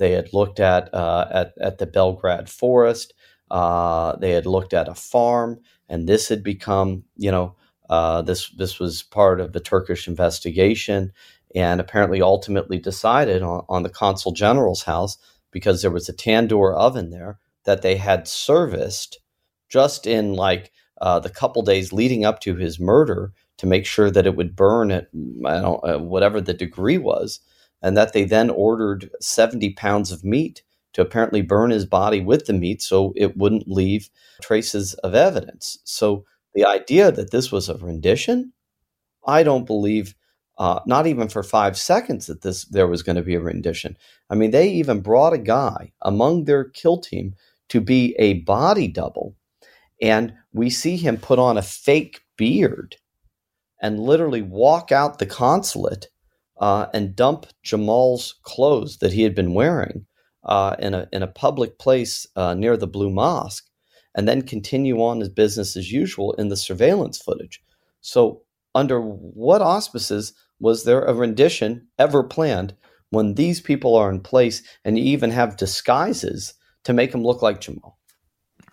They 0.00 0.12
had 0.12 0.32
looked 0.32 0.60
at 0.60 0.92
uh, 0.94 1.28
at 1.30 1.52
at 1.60 1.78
the 1.78 1.86
Belgrade 1.86 2.48
forest. 2.48 3.14
Uh, 3.50 4.16
they 4.16 4.32
had 4.32 4.46
looked 4.46 4.74
at 4.74 4.88
a 4.88 4.94
farm, 4.94 5.60
and 5.88 6.08
this 6.08 6.28
had 6.28 6.42
become 6.42 7.04
you 7.16 7.30
know 7.30 7.54
uh, 7.90 8.22
this 8.22 8.50
this 8.50 8.80
was 8.80 9.02
part 9.04 9.40
of 9.40 9.52
the 9.52 9.60
Turkish 9.60 10.08
investigation, 10.08 11.12
and 11.54 11.80
apparently 11.80 12.22
ultimately 12.22 12.78
decided 12.78 13.42
on, 13.42 13.64
on 13.68 13.82
the 13.84 13.90
consul 13.90 14.32
general's 14.32 14.84
house 14.84 15.18
because 15.50 15.82
there 15.82 15.90
was 15.90 16.08
a 16.08 16.14
tandoor 16.14 16.74
oven 16.74 17.10
there 17.10 17.38
that 17.64 17.82
they 17.82 17.96
had 17.96 18.26
serviced 18.26 19.20
just 19.68 20.06
in 20.06 20.34
like 20.34 20.72
uh, 21.02 21.20
the 21.20 21.30
couple 21.30 21.62
days 21.62 21.92
leading 21.92 22.24
up 22.24 22.40
to 22.40 22.56
his 22.56 22.80
murder 22.80 23.32
to 23.58 23.66
make 23.66 23.84
sure 23.84 24.10
that 24.10 24.26
it 24.26 24.36
would 24.36 24.56
burn 24.56 24.90
at 24.90 25.08
I 25.44 25.60
don't, 25.60 25.84
uh, 25.84 25.98
whatever 25.98 26.40
the 26.40 26.54
degree 26.54 26.98
was, 26.98 27.40
and 27.82 27.96
that 27.96 28.12
they 28.12 28.24
then 28.24 28.50
ordered 28.50 29.10
70 29.20 29.70
pounds 29.74 30.12
of 30.12 30.24
meat 30.24 30.62
to 30.92 31.02
apparently 31.02 31.42
burn 31.42 31.70
his 31.70 31.86
body 31.86 32.20
with 32.20 32.46
the 32.46 32.52
meat 32.52 32.82
so 32.82 33.12
it 33.16 33.36
wouldn't 33.36 33.68
leave 33.68 34.10
traces 34.42 34.94
of 34.94 35.14
evidence. 35.14 35.78
So 35.84 36.24
the 36.54 36.64
idea 36.64 37.12
that 37.12 37.30
this 37.30 37.52
was 37.52 37.68
a 37.68 37.76
rendition, 37.76 38.52
I 39.26 39.42
don't 39.42 39.66
believe 39.66 40.14
uh, 40.58 40.80
not 40.84 41.06
even 41.06 41.28
for 41.28 41.42
five 41.42 41.76
seconds 41.78 42.26
that 42.26 42.42
this 42.42 42.66
there 42.66 42.86
was 42.86 43.02
going 43.02 43.16
to 43.16 43.22
be 43.22 43.34
a 43.34 43.40
rendition. 43.40 43.96
I 44.28 44.34
mean, 44.34 44.50
they 44.50 44.68
even 44.68 45.00
brought 45.00 45.32
a 45.32 45.38
guy 45.38 45.92
among 46.02 46.44
their 46.44 46.64
kill 46.64 46.98
team 46.98 47.34
to 47.70 47.80
be 47.80 48.14
a 48.18 48.34
body 48.40 48.86
double, 48.86 49.34
and 50.02 50.34
we 50.52 50.68
see 50.68 50.98
him 50.98 51.16
put 51.16 51.38
on 51.38 51.56
a 51.56 51.62
fake 51.62 52.20
beard 52.36 52.96
and 53.80 54.00
literally 54.00 54.42
walk 54.42 54.92
out 54.92 55.18
the 55.18 55.24
consulate 55.24 56.08
uh, 56.60 56.86
and 56.94 57.16
dump 57.16 57.46
Jamal's 57.62 58.34
clothes 58.42 58.98
that 58.98 59.12
he 59.12 59.22
had 59.22 59.34
been 59.34 59.54
wearing 59.54 60.06
uh, 60.44 60.76
in 60.78 60.94
a 60.94 61.08
in 61.12 61.22
a 61.22 61.26
public 61.26 61.78
place 61.78 62.26
uh, 62.36 62.54
near 62.54 62.76
the 62.76 62.86
Blue 62.86 63.10
Mosque, 63.10 63.68
and 64.14 64.28
then 64.28 64.42
continue 64.42 65.02
on 65.02 65.20
his 65.20 65.28
business 65.28 65.76
as 65.76 65.90
usual 65.90 66.32
in 66.34 66.48
the 66.48 66.56
surveillance 66.56 67.20
footage. 67.20 67.62
So, 68.00 68.42
under 68.74 69.00
what 69.00 69.62
auspices 69.62 70.32
was 70.58 70.84
there 70.84 71.02
a 71.02 71.14
rendition 71.14 71.88
ever 71.98 72.22
planned 72.22 72.74
when 73.10 73.34
these 73.34 73.60
people 73.60 73.96
are 73.96 74.10
in 74.10 74.20
place 74.20 74.62
and 74.84 74.98
you 74.98 75.04
even 75.04 75.30
have 75.30 75.56
disguises 75.56 76.54
to 76.84 76.92
make 76.92 77.12
them 77.12 77.24
look 77.24 77.42
like 77.42 77.60
Jamal? 77.60 77.98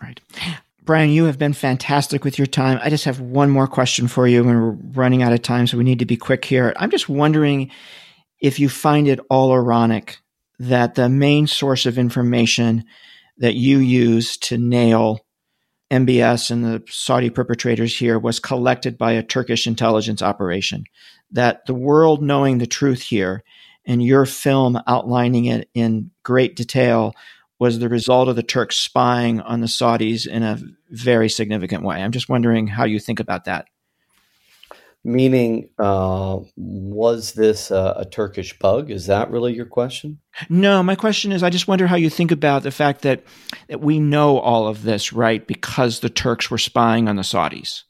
Right. 0.00 0.20
Bryan, 0.88 1.10
you 1.10 1.26
have 1.26 1.38
been 1.38 1.52
fantastic 1.52 2.24
with 2.24 2.38
your 2.38 2.46
time. 2.46 2.80
I 2.82 2.88
just 2.88 3.04
have 3.04 3.20
one 3.20 3.50
more 3.50 3.66
question 3.66 4.08
for 4.08 4.26
you, 4.26 4.48
and 4.48 4.58
we're 4.58 4.70
running 4.94 5.22
out 5.22 5.34
of 5.34 5.42
time, 5.42 5.66
so 5.66 5.76
we 5.76 5.84
need 5.84 5.98
to 5.98 6.06
be 6.06 6.16
quick 6.16 6.46
here. 6.46 6.72
I'm 6.76 6.90
just 6.90 7.10
wondering 7.10 7.70
if 8.40 8.58
you 8.58 8.70
find 8.70 9.06
it 9.06 9.20
all 9.28 9.52
ironic 9.52 10.16
that 10.58 10.94
the 10.94 11.10
main 11.10 11.46
source 11.46 11.84
of 11.84 11.98
information 11.98 12.86
that 13.36 13.54
you 13.54 13.80
use 13.80 14.38
to 14.38 14.56
nail 14.56 15.20
MBS 15.90 16.50
and 16.50 16.64
the 16.64 16.82
Saudi 16.88 17.28
perpetrators 17.28 17.94
here 17.94 18.18
was 18.18 18.40
collected 18.40 18.96
by 18.96 19.12
a 19.12 19.22
Turkish 19.22 19.66
intelligence 19.66 20.22
operation 20.22 20.84
that 21.30 21.66
the 21.66 21.74
world 21.74 22.22
knowing 22.22 22.56
the 22.56 22.66
truth 22.66 23.02
here 23.02 23.44
and 23.84 24.02
your 24.02 24.24
film 24.24 24.80
outlining 24.86 25.44
it 25.44 25.68
in 25.74 26.12
great 26.22 26.56
detail 26.56 27.12
was 27.58 27.78
the 27.78 27.88
result 27.88 28.28
of 28.28 28.36
the 28.36 28.42
Turks 28.42 28.76
spying 28.76 29.40
on 29.40 29.60
the 29.60 29.66
Saudis 29.66 30.26
in 30.26 30.42
a 30.42 30.60
very 30.90 31.28
significant 31.28 31.82
way. 31.82 32.02
I'm 32.02 32.12
just 32.12 32.28
wondering 32.28 32.66
how 32.66 32.84
you 32.84 33.00
think 33.00 33.20
about 33.20 33.44
that. 33.44 33.66
Meaning, 35.04 35.70
uh, 35.78 36.38
was 36.56 37.32
this 37.32 37.70
a, 37.70 37.94
a, 37.98 38.04
Turkish 38.04 38.58
bug? 38.58 38.90
Is 38.90 39.06
that 39.06 39.30
really 39.30 39.54
your 39.54 39.64
question? 39.64 40.18
No, 40.50 40.82
my 40.82 40.96
question 40.96 41.30
is 41.30 41.42
I 41.42 41.50
just 41.50 41.68
wonder 41.68 41.86
how 41.86 41.96
you 41.96 42.10
think 42.10 42.30
about 42.30 42.62
the 42.64 42.72
fact 42.72 43.02
that, 43.02 43.22
that 43.68 43.80
we 43.80 44.00
know 44.00 44.38
all 44.38 44.66
of 44.66 44.82
this, 44.82 45.12
right? 45.12 45.46
Because 45.46 46.00
the 46.00 46.10
Turks 46.10 46.50
were 46.50 46.58
spying 46.58 47.08
on 47.08 47.16
the 47.16 47.22
Saudis. 47.22 47.84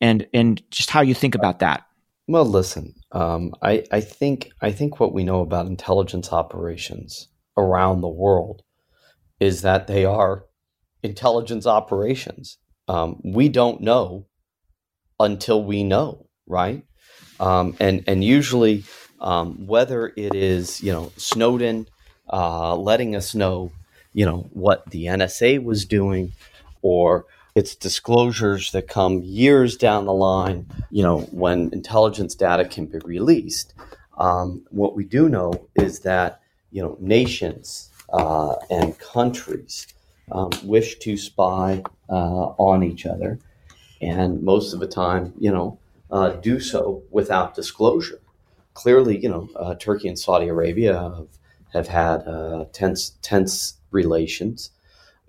And, 0.00 0.26
and 0.34 0.62
just 0.70 0.90
how 0.90 1.00
you 1.00 1.14
think 1.14 1.34
about 1.34 1.60
that. 1.60 1.86
Well, 2.28 2.44
listen, 2.44 2.94
um, 3.12 3.52
I, 3.62 3.84
I 3.92 4.00
think 4.00 4.50
I 4.60 4.72
think 4.72 4.98
what 4.98 5.14
we 5.14 5.22
know 5.22 5.40
about 5.40 5.66
intelligence 5.66 6.32
operations 6.32 7.28
around 7.56 8.00
the 8.00 8.08
world 8.08 8.62
is 9.40 9.62
that 9.62 9.86
they 9.86 10.04
are 10.04 10.44
intelligence 11.02 11.66
operations. 11.66 12.58
Um, 12.88 13.20
we 13.24 13.48
don't 13.48 13.80
know 13.80 14.26
until 15.20 15.62
we 15.64 15.84
know, 15.84 16.26
right? 16.46 16.84
Um, 17.40 17.76
and 17.80 18.04
and 18.06 18.24
usually, 18.24 18.84
um, 19.20 19.66
whether 19.66 20.12
it 20.16 20.34
is 20.34 20.82
you 20.82 20.92
know 20.92 21.12
Snowden 21.16 21.86
uh, 22.32 22.76
letting 22.76 23.14
us 23.16 23.34
know, 23.34 23.72
you 24.12 24.24
know 24.26 24.48
what 24.52 24.90
the 24.90 25.06
NSA 25.06 25.62
was 25.62 25.84
doing, 25.84 26.32
or 26.82 27.26
It's 27.54 27.74
disclosures 27.74 28.72
that 28.72 28.86
come 28.86 29.22
years 29.22 29.76
down 29.78 30.04
the 30.04 30.12
line, 30.12 30.66
you 30.90 31.02
know, 31.02 31.20
when 31.32 31.70
intelligence 31.72 32.34
data 32.34 32.66
can 32.66 32.86
be 32.86 32.98
released. 33.04 33.72
Um, 34.18 34.66
what 34.70 34.94
we 34.94 35.04
do 35.04 35.28
know 35.28 35.68
is 35.74 36.00
that, 36.00 36.40
you 36.70 36.82
know, 36.82 36.98
nations 37.00 37.90
uh, 38.10 38.54
and 38.70 38.98
countries 38.98 39.86
um, 40.32 40.50
wish 40.62 40.98
to 40.98 41.16
spy 41.16 41.82
uh, 42.08 42.46
on 42.58 42.82
each 42.82 43.06
other, 43.06 43.38
and 44.00 44.42
most 44.42 44.72
of 44.72 44.80
the 44.80 44.86
time, 44.86 45.32
you 45.38 45.50
know, 45.50 45.78
uh, 46.10 46.30
do 46.30 46.60
so 46.60 47.02
without 47.10 47.54
disclosure. 47.54 48.20
Clearly, 48.74 49.18
you 49.18 49.28
know, 49.28 49.48
uh, 49.56 49.74
Turkey 49.74 50.08
and 50.08 50.18
Saudi 50.18 50.48
Arabia 50.48 50.94
have, 50.94 51.28
have 51.72 51.88
had 51.88 52.28
uh, 52.28 52.66
tense, 52.72 53.16
tense 53.22 53.74
relations, 53.90 54.70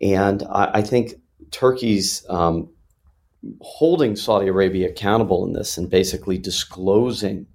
and 0.02 0.44
I, 0.44 0.72
I 0.76 0.82
think 0.82 1.16
Turkey's 1.52 2.26
um, 2.30 2.70
holding 3.62 4.16
Saudi 4.16 4.48
Arabia 4.48 4.90
accountable 4.90 5.46
in 5.46 5.54
this 5.54 5.78
and 5.78 5.90
basically 5.90 6.38
disclosing 6.38 7.48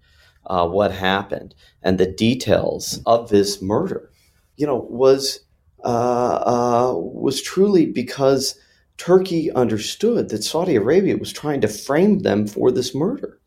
uh, 0.46 0.66
what 0.66 0.92
happened 0.92 1.54
and 1.82 1.98
the 1.98 2.06
details 2.06 3.00
of 3.06 3.28
this 3.28 3.62
murder, 3.62 4.10
you 4.56 4.66
know, 4.66 4.86
was 4.90 5.40
uh, 5.84 5.88
uh, 5.88 6.94
was 6.96 7.42
truly 7.42 7.86
because 7.86 8.58
Turkey 8.98 9.50
understood 9.52 10.28
that 10.28 10.44
Saudi 10.44 10.76
Arabia 10.76 11.16
was 11.16 11.32
trying 11.32 11.60
to 11.62 11.68
frame 11.68 12.20
them 12.20 12.46
for 12.46 12.70
this 12.70 12.94
murder, 12.94 13.40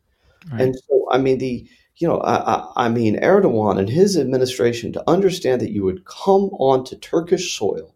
right. 0.52 0.62
and 0.62 0.76
so 0.76 1.08
I 1.12 1.18
mean 1.18 1.38
the 1.38 1.68
you 1.98 2.08
know 2.08 2.20
I, 2.22 2.86
I 2.86 2.90
mean 2.90 3.20
Erdogan 3.22 3.80
and 3.80 3.90
his 3.90 4.18
administration 4.18 4.92
to 4.94 5.10
understand 5.10 5.62
that 5.62 5.72
you 5.72 5.84
would 5.84 6.06
come 6.06 6.50
onto 6.60 6.98
Turkish 6.98 7.58
soil 7.58 7.96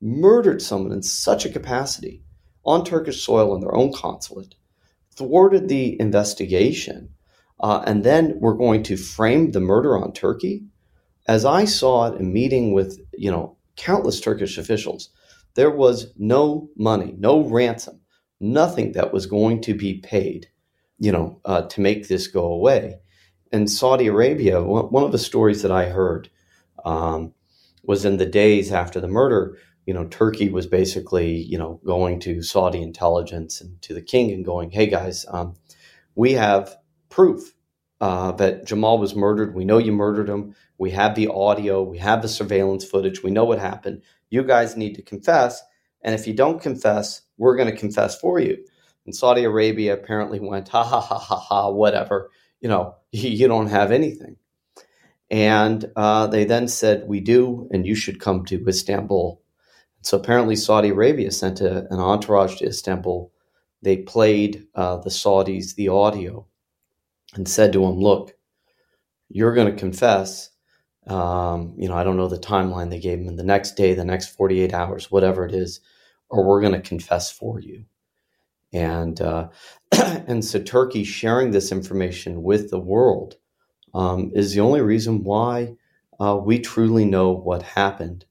murdered 0.00 0.62
someone 0.62 0.92
in 0.92 1.02
such 1.02 1.44
a 1.44 1.50
capacity 1.50 2.22
on 2.64 2.84
Turkish 2.84 3.24
soil 3.24 3.54
in 3.54 3.60
their 3.60 3.74
own 3.74 3.92
consulate, 3.92 4.54
thwarted 5.14 5.68
the 5.68 6.00
investigation, 6.00 7.10
uh, 7.60 7.82
and 7.86 8.04
then 8.04 8.38
we're 8.40 8.54
going 8.54 8.82
to 8.84 8.96
frame 8.96 9.50
the 9.50 9.60
murder 9.60 9.96
on 9.96 10.12
Turkey. 10.12 10.64
As 11.30 11.44
I 11.44 11.64
saw 11.64 12.06
it 12.06 12.20
in 12.20 12.32
meeting 12.32 12.72
with 12.72 12.98
you 13.16 13.30
know 13.30 13.56
countless 13.76 14.20
Turkish 14.20 14.58
officials, 14.58 15.10
there 15.54 15.70
was 15.70 16.12
no 16.18 16.68
money, 16.76 17.14
no 17.16 17.42
ransom, 17.42 18.00
nothing 18.40 18.90
that 18.92 19.12
was 19.12 19.26
going 19.26 19.60
to 19.62 19.74
be 19.74 19.94
paid, 19.94 20.48
you 20.98 21.12
know, 21.12 21.40
uh, 21.44 21.62
to 21.62 21.80
make 21.80 22.08
this 22.08 22.26
go 22.26 22.46
away. 22.46 22.98
In 23.52 23.68
Saudi 23.68 24.08
Arabia, 24.08 24.60
one 24.62 25.04
of 25.04 25.12
the 25.12 25.18
stories 25.18 25.62
that 25.62 25.70
I 25.70 25.88
heard 25.88 26.28
um, 26.84 27.32
was 27.84 28.04
in 28.04 28.16
the 28.16 28.26
days 28.26 28.72
after 28.72 29.00
the 29.00 29.14
murder 29.20 29.56
you 29.86 29.94
know, 29.94 30.06
Turkey 30.06 30.50
was 30.50 30.66
basically, 30.66 31.42
you 31.42 31.58
know, 31.58 31.80
going 31.84 32.20
to 32.20 32.42
Saudi 32.42 32.82
intelligence 32.82 33.60
and 33.60 33.80
to 33.82 33.94
the 33.94 34.02
king 34.02 34.30
and 34.30 34.44
going, 34.44 34.70
hey 34.70 34.86
guys, 34.86 35.26
um, 35.30 35.54
we 36.14 36.32
have 36.34 36.76
proof 37.08 37.54
uh, 38.00 38.32
that 38.32 38.64
Jamal 38.64 38.98
was 38.98 39.14
murdered. 39.14 39.54
We 39.54 39.64
know 39.64 39.78
you 39.78 39.92
murdered 39.92 40.28
him. 40.28 40.54
We 40.78 40.90
have 40.92 41.14
the 41.14 41.28
audio. 41.28 41.82
We 41.82 41.98
have 41.98 42.22
the 42.22 42.28
surveillance 42.28 42.84
footage. 42.84 43.22
We 43.22 43.30
know 43.30 43.44
what 43.44 43.58
happened. 43.58 44.02
You 44.30 44.42
guys 44.44 44.76
need 44.76 44.94
to 44.94 45.02
confess. 45.02 45.62
And 46.02 46.14
if 46.14 46.26
you 46.26 46.34
don't 46.34 46.62
confess, 46.62 47.22
we're 47.36 47.56
going 47.56 47.70
to 47.70 47.76
confess 47.76 48.18
for 48.18 48.38
you. 48.38 48.64
And 49.04 49.14
Saudi 49.14 49.44
Arabia 49.44 49.94
apparently 49.94 50.40
went, 50.40 50.68
ha 50.68 50.82
ha 50.82 51.00
ha 51.00 51.18
ha 51.18 51.36
ha, 51.36 51.70
whatever. 51.70 52.30
You 52.60 52.68
know, 52.68 52.94
you 53.12 53.48
don't 53.48 53.68
have 53.68 53.92
anything. 53.92 54.36
And 55.30 55.84
uh, 55.94 56.26
they 56.26 56.44
then 56.44 56.68
said, 56.68 57.04
we 57.06 57.20
do, 57.20 57.68
and 57.70 57.86
you 57.86 57.94
should 57.94 58.20
come 58.20 58.44
to 58.46 58.64
Istanbul 58.66 59.40
so 60.02 60.16
apparently, 60.16 60.56
Saudi 60.56 60.88
Arabia 60.88 61.30
sent 61.30 61.60
a, 61.60 61.92
an 61.92 62.00
entourage 62.00 62.56
to 62.56 62.66
Istanbul. 62.66 63.32
They 63.82 63.98
played 63.98 64.66
uh, 64.74 64.96
the 64.98 65.10
Saudis 65.10 65.74
the 65.74 65.88
audio 65.88 66.46
and 67.34 67.48
said 67.48 67.72
to 67.72 67.84
him, 67.84 67.98
"Look, 68.00 68.34
you're 69.28 69.54
going 69.54 69.72
to 69.72 69.78
confess." 69.78 70.50
Um, 71.06 71.74
you 71.78 71.88
know, 71.88 71.94
I 71.94 72.04
don't 72.04 72.16
know 72.16 72.28
the 72.28 72.38
timeline 72.38 72.90
they 72.90 73.00
gave 73.00 73.20
him. 73.20 73.36
The 73.36 73.42
next 73.42 73.72
day, 73.72 73.94
the 73.94 74.04
next 74.04 74.28
48 74.36 74.74
hours, 74.74 75.10
whatever 75.10 75.46
it 75.46 75.54
is, 75.54 75.80
or 76.28 76.44
we're 76.44 76.60
going 76.60 76.74
to 76.74 76.80
confess 76.80 77.32
for 77.32 77.58
you. 77.58 77.86
And 78.72 79.20
uh, 79.20 79.48
and 79.92 80.44
so 80.44 80.60
Turkey 80.60 81.04
sharing 81.04 81.50
this 81.50 81.72
information 81.72 82.42
with 82.42 82.70
the 82.70 82.78
world 82.78 83.36
um, 83.94 84.30
is 84.34 84.54
the 84.54 84.60
only 84.60 84.82
reason 84.82 85.24
why 85.24 85.76
uh, 86.20 86.38
we 86.42 86.58
truly 86.60 87.04
know 87.04 87.30
what 87.30 87.62
happened 87.62 88.26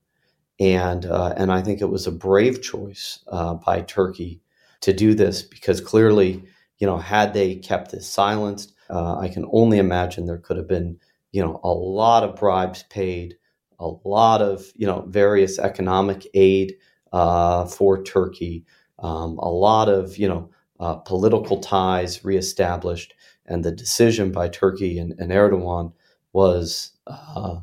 and 0.60 1.06
uh, 1.06 1.34
and 1.38 1.52
I 1.52 1.62
think 1.62 1.82
it 1.82 1.90
was 1.90 2.06
a 2.06 2.12
brave 2.12 2.62
choice 2.62 3.20
uh, 3.28 3.56
by 3.56 3.82
Turkey 3.82 4.42
to 4.82 4.94
do 4.94 5.14
this 5.14 5.42
because 5.42 5.80
clearly, 5.82 6.44
you 6.80 6.88
know, 6.88 6.98
had 6.98 7.34
they 7.34 7.56
kept 7.56 7.92
this 7.92 8.08
silenced, 8.08 8.74
uh, 8.90 9.18
I 9.18 9.30
can 9.30 9.46
only 9.52 9.78
imagine 9.78 10.26
there 10.26 10.38
could 10.38 10.58
have 10.58 10.68
been, 10.68 10.98
you 11.32 11.44
know, 11.44 11.60
a 11.64 11.70
lot 11.70 12.24
of 12.24 12.36
bribes 12.36 12.84
paid, 12.84 13.36
a 13.80 13.90
lot 14.04 14.42
of 14.42 14.66
you 14.76 14.86
know 14.86 15.06
various 15.08 15.58
economic 15.60 16.28
aid 16.34 16.76
uh, 17.14 17.66
for 17.66 18.04
Turkey, 18.04 18.66
um, 19.00 19.38
a 19.40 19.50
lot 19.50 19.90
of 19.90 20.18
you 20.18 20.28
know 20.28 20.50
uh, 20.80 20.96
political 20.96 21.60
ties 21.60 22.26
reestablished, 22.26 23.14
and 23.46 23.64
the 23.64 23.72
decision 23.72 24.32
by 24.32 24.50
Turkey 24.50 25.00
and, 25.00 25.14
and 25.20 25.32
Erdogan 25.32 25.94
was 26.34 26.92
uh, 27.08 27.60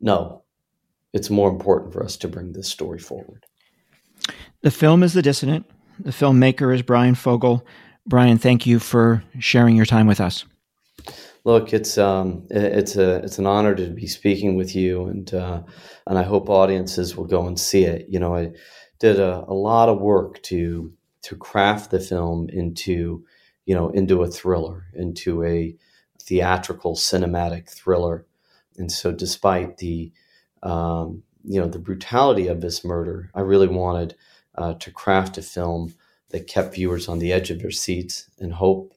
no, 0.00 0.42
it's 1.12 1.30
more 1.30 1.50
important 1.50 1.92
for 1.92 2.04
us 2.04 2.16
to 2.18 2.28
bring 2.28 2.52
this 2.52 2.68
story 2.68 2.98
forward. 2.98 3.46
The 4.62 4.70
film 4.70 5.02
is 5.02 5.14
The 5.14 5.22
Dissident. 5.22 5.64
The 5.98 6.10
filmmaker 6.10 6.74
is 6.74 6.82
Bryan 6.82 7.14
Fogel. 7.14 7.64
Bryan, 8.06 8.38
thank 8.38 8.66
you 8.66 8.78
for 8.78 9.24
sharing 9.38 9.76
your 9.76 9.86
time 9.86 10.06
with 10.06 10.20
us. 10.20 10.44
Look, 11.46 11.72
it's 11.72 11.96
um, 11.96 12.44
it's 12.50 12.96
a 12.96 13.18
it's 13.18 13.38
an 13.38 13.46
honor 13.46 13.72
to 13.76 13.90
be 13.90 14.08
speaking 14.08 14.56
with 14.56 14.74
you, 14.74 15.06
and 15.06 15.32
uh, 15.32 15.62
and 16.08 16.18
I 16.18 16.24
hope 16.24 16.50
audiences 16.50 17.16
will 17.16 17.26
go 17.26 17.46
and 17.46 17.58
see 17.58 17.84
it. 17.84 18.06
You 18.08 18.18
know, 18.18 18.34
I 18.34 18.50
did 18.98 19.20
a, 19.20 19.44
a 19.46 19.54
lot 19.54 19.88
of 19.88 20.00
work 20.00 20.42
to 20.44 20.92
to 21.22 21.36
craft 21.36 21.92
the 21.92 22.00
film 22.00 22.48
into 22.48 23.24
you 23.64 23.76
know 23.76 23.90
into 23.90 24.22
a 24.22 24.28
thriller, 24.28 24.86
into 24.94 25.44
a 25.44 25.76
theatrical 26.20 26.96
cinematic 26.96 27.70
thriller, 27.70 28.26
and 28.76 28.90
so 28.90 29.12
despite 29.12 29.76
the 29.76 30.10
um, 30.64 31.22
you 31.44 31.60
know 31.60 31.68
the 31.68 31.78
brutality 31.78 32.48
of 32.48 32.60
this 32.60 32.84
murder, 32.84 33.30
I 33.36 33.42
really 33.42 33.68
wanted 33.68 34.16
uh, 34.56 34.74
to 34.74 34.90
craft 34.90 35.38
a 35.38 35.42
film 35.42 35.94
that 36.30 36.48
kept 36.48 36.74
viewers 36.74 37.06
on 37.06 37.20
the 37.20 37.32
edge 37.32 37.52
of 37.52 37.60
their 37.60 37.70
seats 37.70 38.28
in 38.38 38.50
hope 38.50 38.94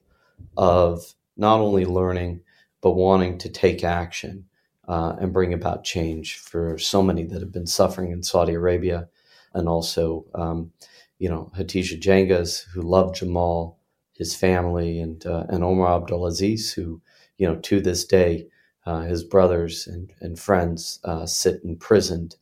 of 0.56 1.14
not 1.40 1.60
only 1.60 1.84
learning 1.84 2.42
but 2.82 2.92
wanting 2.92 3.38
to 3.38 3.48
take 3.48 3.84
action 3.84 4.44
uh, 4.88 5.16
and 5.20 5.32
bring 5.32 5.52
about 5.52 5.84
change 5.84 6.36
for 6.38 6.78
so 6.78 7.02
many 7.02 7.24
that 7.24 7.40
have 7.40 7.52
been 7.52 7.66
suffering 7.66 8.10
in 8.10 8.22
Saudi 8.22 8.54
Arabia, 8.54 9.08
and 9.54 9.68
also 9.68 10.26
um, 10.34 10.72
you 11.18 11.28
know 11.28 11.50
Hatice 11.56 12.00
Cengiz, 12.00 12.64
who 12.72 12.82
loved 12.82 13.16
Jamal, 13.16 13.78
his 14.12 14.34
family, 14.34 15.00
and 15.00 15.24
uh, 15.26 15.46
and 15.48 15.64
Omar 15.64 16.00
Abdulaziz, 16.00 16.74
who 16.74 17.00
you 17.38 17.46
know 17.46 17.56
to 17.56 17.80
this 17.80 18.04
day 18.04 18.46
uh, 18.86 19.02
his 19.02 19.22
brothers 19.22 19.86
and, 19.86 20.12
and 20.20 20.38
friends 20.38 21.00
uh, 21.04 21.26
sit 21.26 21.60
imprisoned 21.64 22.36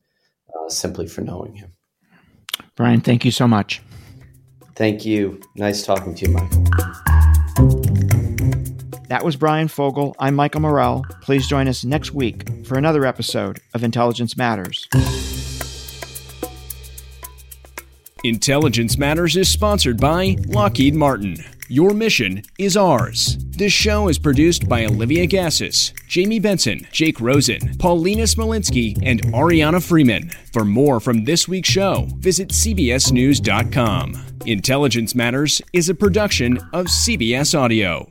uh, 0.48 0.68
simply 0.68 1.06
for 1.06 1.20
knowing 1.20 1.54
him. 1.54 1.72
Bryan, 2.76 3.00
thank 3.00 3.24
you 3.24 3.30
so 3.30 3.48
much. 3.48 3.82
Thank 4.74 5.04
you. 5.04 5.40
Nice 5.56 5.82
talking 5.82 6.14
to 6.14 6.26
you, 6.26 6.32
Michael. 6.32 7.87
That 9.08 9.24
was 9.24 9.36
Bryan 9.36 9.68
Fogel. 9.68 10.14
I'm 10.18 10.34
Michael 10.34 10.60
Morell. 10.60 11.02
Please 11.22 11.46
join 11.46 11.66
us 11.66 11.82
next 11.82 12.12
week 12.12 12.46
for 12.66 12.76
another 12.76 13.06
episode 13.06 13.58
of 13.72 13.82
Intelligence 13.82 14.36
Matters. 14.36 14.86
Intelligence 18.22 18.98
Matters 18.98 19.34
is 19.36 19.48
sponsored 19.48 19.98
by 19.98 20.36
Lockheed 20.48 20.94
Martin. 20.94 21.36
Your 21.70 21.94
mission 21.94 22.42
is 22.58 22.76
ours. 22.76 23.38
This 23.46 23.72
show 23.72 24.08
is 24.08 24.18
produced 24.18 24.68
by 24.68 24.84
Olivia 24.84 25.26
Gazis, 25.26 25.92
Jamie 26.06 26.38
Benson, 26.40 26.86
Jake 26.92 27.18
Rosen, 27.20 27.76
Paulina 27.78 28.24
Smolinski, 28.24 28.98
and 29.02 29.22
Ariana 29.32 29.82
Freeman. 29.82 30.30
For 30.52 30.64
more 30.64 31.00
from 31.00 31.24
this 31.24 31.48
week's 31.48 31.68
show, 31.70 32.08
visit 32.16 32.48
CBSNews.com. 32.48 34.26
Intelligence 34.44 35.14
Matters 35.14 35.62
is 35.72 35.88
a 35.88 35.94
production 35.94 36.58
of 36.72 36.86
CBS 36.86 37.58
Audio. 37.58 38.10